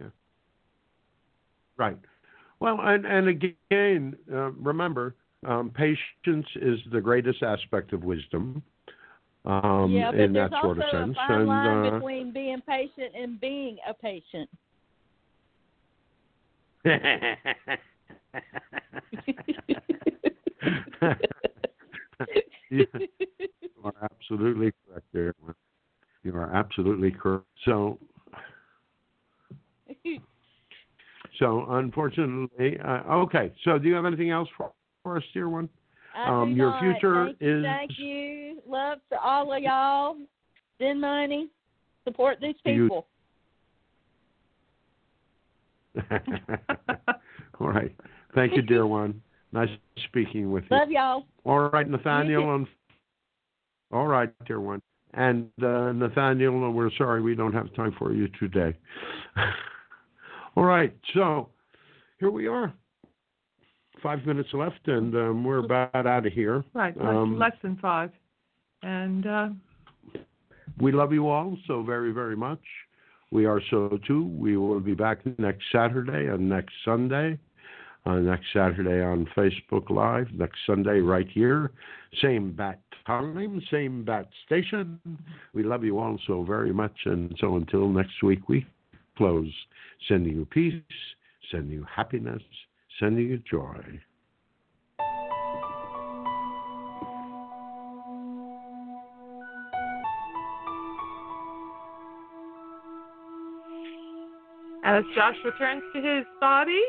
Okay. 0.00 0.08
Right. 1.76 1.98
Well, 2.62 2.78
and 2.80 3.04
and 3.04 3.26
again, 3.26 4.16
uh, 4.32 4.52
remember, 4.52 5.16
um, 5.44 5.70
patience 5.70 6.46
is 6.54 6.78
the 6.92 7.00
greatest 7.00 7.42
aspect 7.42 7.92
of 7.92 8.04
wisdom. 8.04 8.62
Um, 9.44 9.90
yeah, 9.90 10.12
but 10.12 10.20
in 10.20 10.32
there's 10.32 10.52
that 10.52 10.60
sort 10.60 10.78
also 10.78 10.86
of 10.86 11.08
sense, 11.08 11.18
a 11.18 11.26
fine 11.26 11.40
and 11.40 11.48
line 11.48 11.86
uh, 11.86 11.98
between 11.98 12.32
being 12.32 12.60
patient 12.60 13.16
and 13.18 13.40
being 13.40 13.78
a 13.84 13.92
patient. 13.92 14.48
you 22.70 22.86
are 23.84 23.94
absolutely 24.04 24.72
correct 24.86 25.06
there. 25.12 25.34
You 26.22 26.36
are 26.36 26.54
absolutely 26.54 27.10
correct. 27.10 27.46
So, 27.64 27.98
so 31.38 31.66
unfortunately, 31.70 32.78
uh, 32.84 33.02
okay. 33.14 33.52
So, 33.64 33.78
do 33.78 33.88
you 33.88 33.94
have 33.94 34.04
anything 34.04 34.30
else 34.30 34.48
for, 34.56 34.72
for 35.02 35.16
us, 35.16 35.24
dear 35.32 35.48
one? 35.48 35.68
Um, 36.16 36.52
your 36.54 36.78
future 36.78 37.26
thank 37.26 37.40
you, 37.40 37.58
is- 37.58 37.64
Thank 37.64 37.98
you. 37.98 38.62
Love 38.66 38.98
to 39.10 39.18
all 39.18 39.52
of 39.52 39.62
y'all. 39.62 40.16
Send 40.78 41.00
money. 41.00 41.48
Support 42.04 42.38
these 42.40 42.54
You- 42.64 42.84
people. 42.84 43.06
All 47.60 47.68
right. 47.68 47.94
Thank 48.34 48.56
you, 48.56 48.62
dear 48.62 48.86
one. 48.86 49.20
Nice 49.52 49.68
speaking 50.08 50.50
with 50.50 50.64
you. 50.70 50.76
Love 50.76 50.90
y'all. 50.90 51.26
All 51.44 51.68
right, 51.68 51.88
Nathaniel. 51.88 52.66
All 53.92 54.06
right, 54.06 54.30
dear 54.46 54.60
one. 54.60 54.80
And 55.14 55.48
uh, 55.62 55.92
Nathaniel, 55.92 56.72
we're 56.72 56.90
sorry 56.96 57.20
we 57.20 57.34
don't 57.34 57.52
have 57.52 57.72
time 57.74 57.94
for 57.98 58.14
you 58.14 58.28
today. 58.40 58.74
all 60.56 60.64
right, 60.64 60.94
so 61.14 61.48
here 62.18 62.30
we 62.30 62.46
are. 62.46 62.72
Five 64.02 64.26
minutes 64.26 64.48
left, 64.52 64.86
and 64.86 65.14
um, 65.14 65.44
we're 65.44 65.64
about 65.64 65.94
out 65.94 66.26
of 66.26 66.32
here. 66.32 66.64
Right, 66.74 66.96
less, 66.96 67.06
Um, 67.06 67.38
less 67.38 67.52
than 67.62 67.76
five. 67.76 68.10
And 68.82 69.26
uh, 69.26 69.48
We 70.80 70.90
love 70.90 71.12
you 71.12 71.28
all 71.28 71.56
so 71.66 71.82
very, 71.82 72.12
very 72.12 72.36
much. 72.36 72.60
We 73.30 73.46
are 73.46 73.60
so 73.70 73.98
too. 74.06 74.24
We 74.26 74.56
will 74.56 74.80
be 74.80 74.94
back 74.94 75.20
next 75.38 75.64
Saturday 75.70 76.26
and 76.26 76.48
next 76.48 76.74
Sunday. 76.84 77.38
Uh, 78.04 78.16
next 78.16 78.46
Saturday 78.52 79.00
on 79.00 79.26
Facebook 79.36 79.88
Live. 79.88 80.26
Next 80.34 80.58
Sunday 80.66 80.98
right 80.98 81.28
here. 81.28 81.70
Same 82.20 82.50
bat 82.52 82.80
time, 83.06 83.62
same 83.70 84.04
bat 84.04 84.28
station. 84.44 84.98
We 85.54 85.62
love 85.62 85.84
you 85.84 86.00
all 86.00 86.18
so 86.26 86.42
very 86.42 86.72
much. 86.72 86.96
And 87.04 87.34
so 87.40 87.56
until 87.56 87.88
next 87.88 88.22
week, 88.22 88.48
we 88.48 88.66
close. 89.16 89.52
Sending 90.08 90.34
you 90.34 90.44
peace, 90.46 90.82
sending 91.50 91.70
you 91.70 91.86
happiness, 91.94 92.42
sending 92.98 93.28
you 93.28 93.42
joy. 93.50 94.00
as 104.84 105.04
Josh 105.14 105.36
returns 105.44 105.82
to 105.94 106.02
his 106.02 106.24
body, 106.40 106.82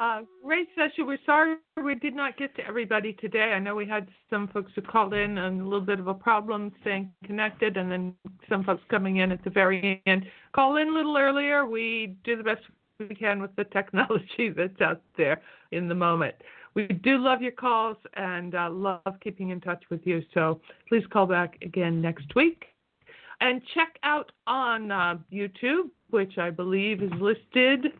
uh, 0.00 0.22
Ray 0.42 0.66
session, 0.74 1.06
we're 1.06 1.18
sorry 1.26 1.56
we 1.82 1.94
did 1.94 2.14
not 2.14 2.38
get 2.38 2.54
to 2.56 2.66
everybody 2.66 3.12
today. 3.14 3.52
I 3.54 3.58
know 3.58 3.74
we 3.74 3.86
had 3.86 4.08
some 4.30 4.48
folks 4.48 4.72
who 4.74 4.80
called 4.80 5.12
in 5.12 5.36
and 5.36 5.60
a 5.60 5.64
little 5.64 5.84
bit 5.84 6.00
of 6.00 6.08
a 6.08 6.14
problem 6.14 6.72
staying 6.80 7.12
connected, 7.24 7.76
and 7.76 7.92
then 7.92 8.14
some 8.48 8.64
folks 8.64 8.82
coming 8.90 9.18
in 9.18 9.30
at 9.30 9.44
the 9.44 9.50
very 9.50 10.02
end. 10.06 10.24
Call 10.54 10.78
in 10.78 10.88
a 10.88 10.92
little 10.92 11.18
earlier. 11.18 11.66
We 11.66 12.16
do 12.24 12.36
the 12.36 12.42
best 12.42 12.62
we 12.98 13.14
can 13.14 13.42
with 13.42 13.54
the 13.56 13.64
technology 13.72 14.50
that's 14.56 14.80
out 14.80 15.02
there 15.18 15.42
in 15.70 15.86
the 15.86 15.94
moment. 15.94 16.34
We 16.74 16.86
do 16.86 17.18
love 17.18 17.42
your 17.42 17.52
calls 17.52 17.96
and 18.14 18.54
uh, 18.54 18.70
love 18.70 19.02
keeping 19.22 19.50
in 19.50 19.60
touch 19.60 19.84
with 19.90 20.06
you. 20.06 20.22
So 20.32 20.60
please 20.88 21.04
call 21.12 21.26
back 21.26 21.58
again 21.62 22.00
next 22.00 22.34
week. 22.34 22.64
And 23.42 23.60
check 23.74 23.98
out 24.02 24.32
on 24.46 24.90
uh, 24.90 25.18
YouTube, 25.32 25.90
which 26.10 26.38
I 26.38 26.50
believe 26.50 27.02
is 27.02 27.12
listed. 27.20 27.92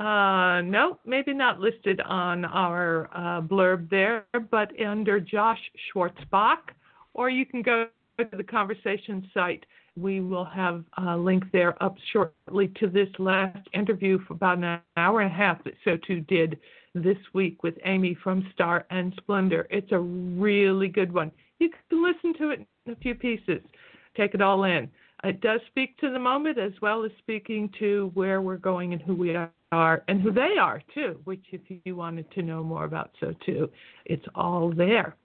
Uh, 0.00 0.62
no, 0.62 0.98
maybe 1.04 1.34
not 1.34 1.60
listed 1.60 2.00
on 2.00 2.46
our 2.46 3.10
uh, 3.14 3.42
blurb 3.42 3.90
there, 3.90 4.24
but 4.50 4.72
under 4.80 5.20
Josh 5.20 5.60
Schwartzbach. 5.92 6.70
Or 7.12 7.28
you 7.28 7.44
can 7.44 7.60
go 7.60 7.86
to 8.16 8.28
the 8.34 8.42
conversation 8.42 9.28
site. 9.34 9.66
We 9.98 10.22
will 10.22 10.46
have 10.46 10.84
a 10.96 11.18
link 11.18 11.44
there 11.52 11.80
up 11.82 11.96
shortly 12.14 12.68
to 12.80 12.88
this 12.88 13.08
last 13.18 13.68
interview 13.74 14.18
for 14.26 14.32
about 14.32 14.56
an 14.56 14.80
hour 14.96 15.20
and 15.20 15.30
a 15.30 15.34
half 15.34 15.62
that 15.64 15.74
Sotu 15.84 16.26
did 16.28 16.58
this 16.94 17.18
week 17.34 17.62
with 17.62 17.74
Amy 17.84 18.16
from 18.22 18.48
Star 18.54 18.86
and 18.88 19.12
Splendor. 19.18 19.66
It's 19.68 19.92
a 19.92 19.98
really 19.98 20.88
good 20.88 21.12
one. 21.12 21.30
You 21.58 21.68
can 21.90 22.02
listen 22.02 22.32
to 22.38 22.50
it 22.52 22.66
in 22.86 22.92
a 22.94 22.96
few 22.96 23.14
pieces, 23.14 23.60
take 24.16 24.32
it 24.32 24.40
all 24.40 24.64
in. 24.64 24.88
It 25.24 25.42
does 25.42 25.60
speak 25.66 25.98
to 25.98 26.10
the 26.10 26.18
moment 26.18 26.56
as 26.58 26.72
well 26.80 27.04
as 27.04 27.10
speaking 27.18 27.70
to 27.78 28.10
where 28.14 28.40
we're 28.40 28.56
going 28.56 28.94
and 28.94 29.02
who 29.02 29.14
we 29.14 29.36
are 29.36 29.50
and 29.72 30.20
who 30.20 30.32
they 30.32 30.56
are 30.60 30.82
too, 30.94 31.20
which 31.24 31.44
if 31.52 31.60
you 31.84 31.96
wanted 31.96 32.30
to 32.32 32.42
know 32.42 32.62
more 32.62 32.84
about 32.84 33.10
so 33.20 33.34
too, 33.46 33.68
it's 34.04 34.24
all 34.34 34.72
there. 34.72 35.16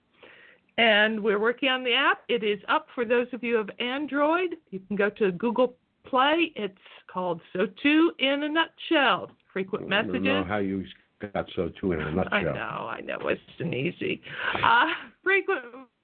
And 0.78 1.22
we're 1.22 1.38
working 1.38 1.70
on 1.70 1.82
the 1.82 1.94
app. 1.94 2.20
It 2.28 2.44
is 2.44 2.60
up 2.68 2.86
for 2.94 3.04
those 3.04 3.26
of 3.32 3.42
you 3.42 3.56
of 3.58 3.70
Android. 3.80 4.56
You 4.70 4.80
can 4.80 4.96
go 4.96 5.08
to 5.10 5.32
Google 5.32 5.74
Play. 6.04 6.52
It's 6.54 6.74
called 7.10 7.40
So 7.52 7.66
Too 7.82 8.12
in 8.18 8.42
a 8.42 8.48
nutshell. 8.48 9.30
Frequent 9.52 9.92
I 9.92 10.02
don't 10.02 10.12
know 10.12 10.20
messages. 10.20 10.48
how 10.48 10.58
you 10.58 10.84
got 11.32 11.48
so 11.56 11.70
Too 11.80 11.92
in 11.92 12.02
a 12.02 12.12
nutshell. 12.12 12.38
I 12.38 12.42
know, 12.42 12.50
I 12.50 13.00
know, 13.00 13.28
it's 13.28 13.40
an 13.58 13.72
easy. 13.72 14.20
Uh, 14.62 14.88
frequent 15.24 15.62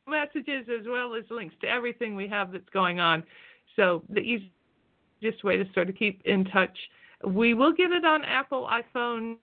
messages 0.08 0.66
as 0.68 0.86
well 0.88 1.14
as 1.14 1.24
links 1.30 1.54
to 1.60 1.68
everything 1.68 2.16
we 2.16 2.26
have 2.28 2.50
that's 2.50 2.68
going 2.72 2.98
on. 2.98 3.22
So 3.76 4.02
the 4.08 4.20
easiest 4.20 5.44
way 5.44 5.58
to 5.58 5.64
sort 5.74 5.90
of 5.90 5.96
keep 5.96 6.22
in 6.24 6.44
touch. 6.46 6.76
We 7.26 7.54
will 7.54 7.72
get 7.72 7.92
it 7.92 8.04
on 8.04 8.24
Apple 8.24 8.68
iPhones 8.70 9.36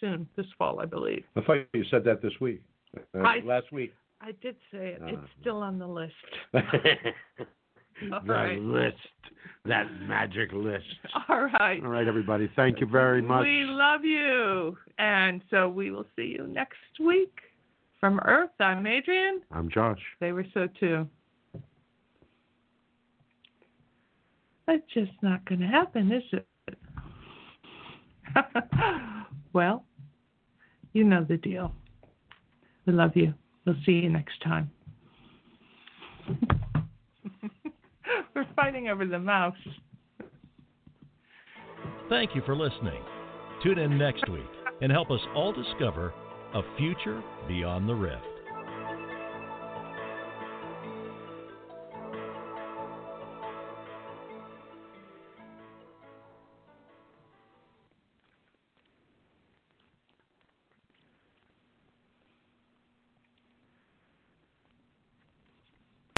soon, 0.00 0.28
this 0.36 0.46
fall, 0.58 0.80
I 0.80 0.86
believe. 0.86 1.24
I 1.36 1.40
thought 1.40 1.56
you 1.72 1.84
said 1.90 2.04
that 2.04 2.22
this 2.22 2.32
week. 2.40 2.62
Uh, 3.14 3.20
I- 3.20 3.40
last 3.44 3.72
week. 3.72 3.92
I 4.20 4.32
did 4.42 4.56
say 4.72 4.96
it. 4.96 5.02
Uh. 5.02 5.06
It's 5.06 5.30
still 5.40 5.58
on 5.58 5.78
the 5.78 5.86
list. 5.86 6.12
The 8.00 8.20
right. 8.32 8.60
list, 8.60 8.96
that 9.64 9.86
magic 10.02 10.52
list. 10.52 10.84
All 11.28 11.48
right. 11.58 11.82
All 11.82 11.90
right, 11.90 12.06
everybody. 12.06 12.48
Thank 12.54 12.80
you 12.80 12.86
very 12.86 13.20
much. 13.20 13.42
We 13.42 13.64
love 13.64 14.04
you. 14.04 14.76
And 14.98 15.42
so 15.50 15.68
we 15.68 15.90
will 15.90 16.06
see 16.14 16.36
you 16.38 16.46
next 16.46 16.76
week. 17.04 17.32
From 17.98 18.20
Earth, 18.20 18.50
I'm 18.60 18.86
Adrian. 18.86 19.40
I'm 19.50 19.68
Josh. 19.68 19.98
They 20.20 20.30
were 20.30 20.46
so 20.54 20.68
too. 20.78 21.08
That's 24.68 24.82
just 24.94 25.10
not 25.22 25.44
going 25.46 25.60
to 25.60 25.66
happen, 25.66 26.12
is 26.12 26.22
it? 26.32 26.46
well, 29.52 29.84
you 30.92 31.04
know 31.04 31.24
the 31.28 31.36
deal. 31.36 31.72
We 32.86 32.92
love 32.92 33.12
you. 33.14 33.34
We'll 33.64 33.76
see 33.84 33.92
you 33.92 34.08
next 34.10 34.40
time. 34.42 34.70
We're 38.34 38.46
fighting 38.56 38.88
over 38.88 39.06
the 39.06 39.18
mouse. 39.18 39.56
Thank 42.08 42.34
you 42.34 42.42
for 42.46 42.56
listening. 42.56 43.02
Tune 43.62 43.78
in 43.78 43.98
next 43.98 44.28
week 44.30 44.42
and 44.80 44.90
help 44.90 45.10
us 45.10 45.20
all 45.34 45.52
discover 45.52 46.14
a 46.54 46.62
future 46.78 47.22
beyond 47.46 47.88
the 47.88 47.94
rift. 47.94 48.37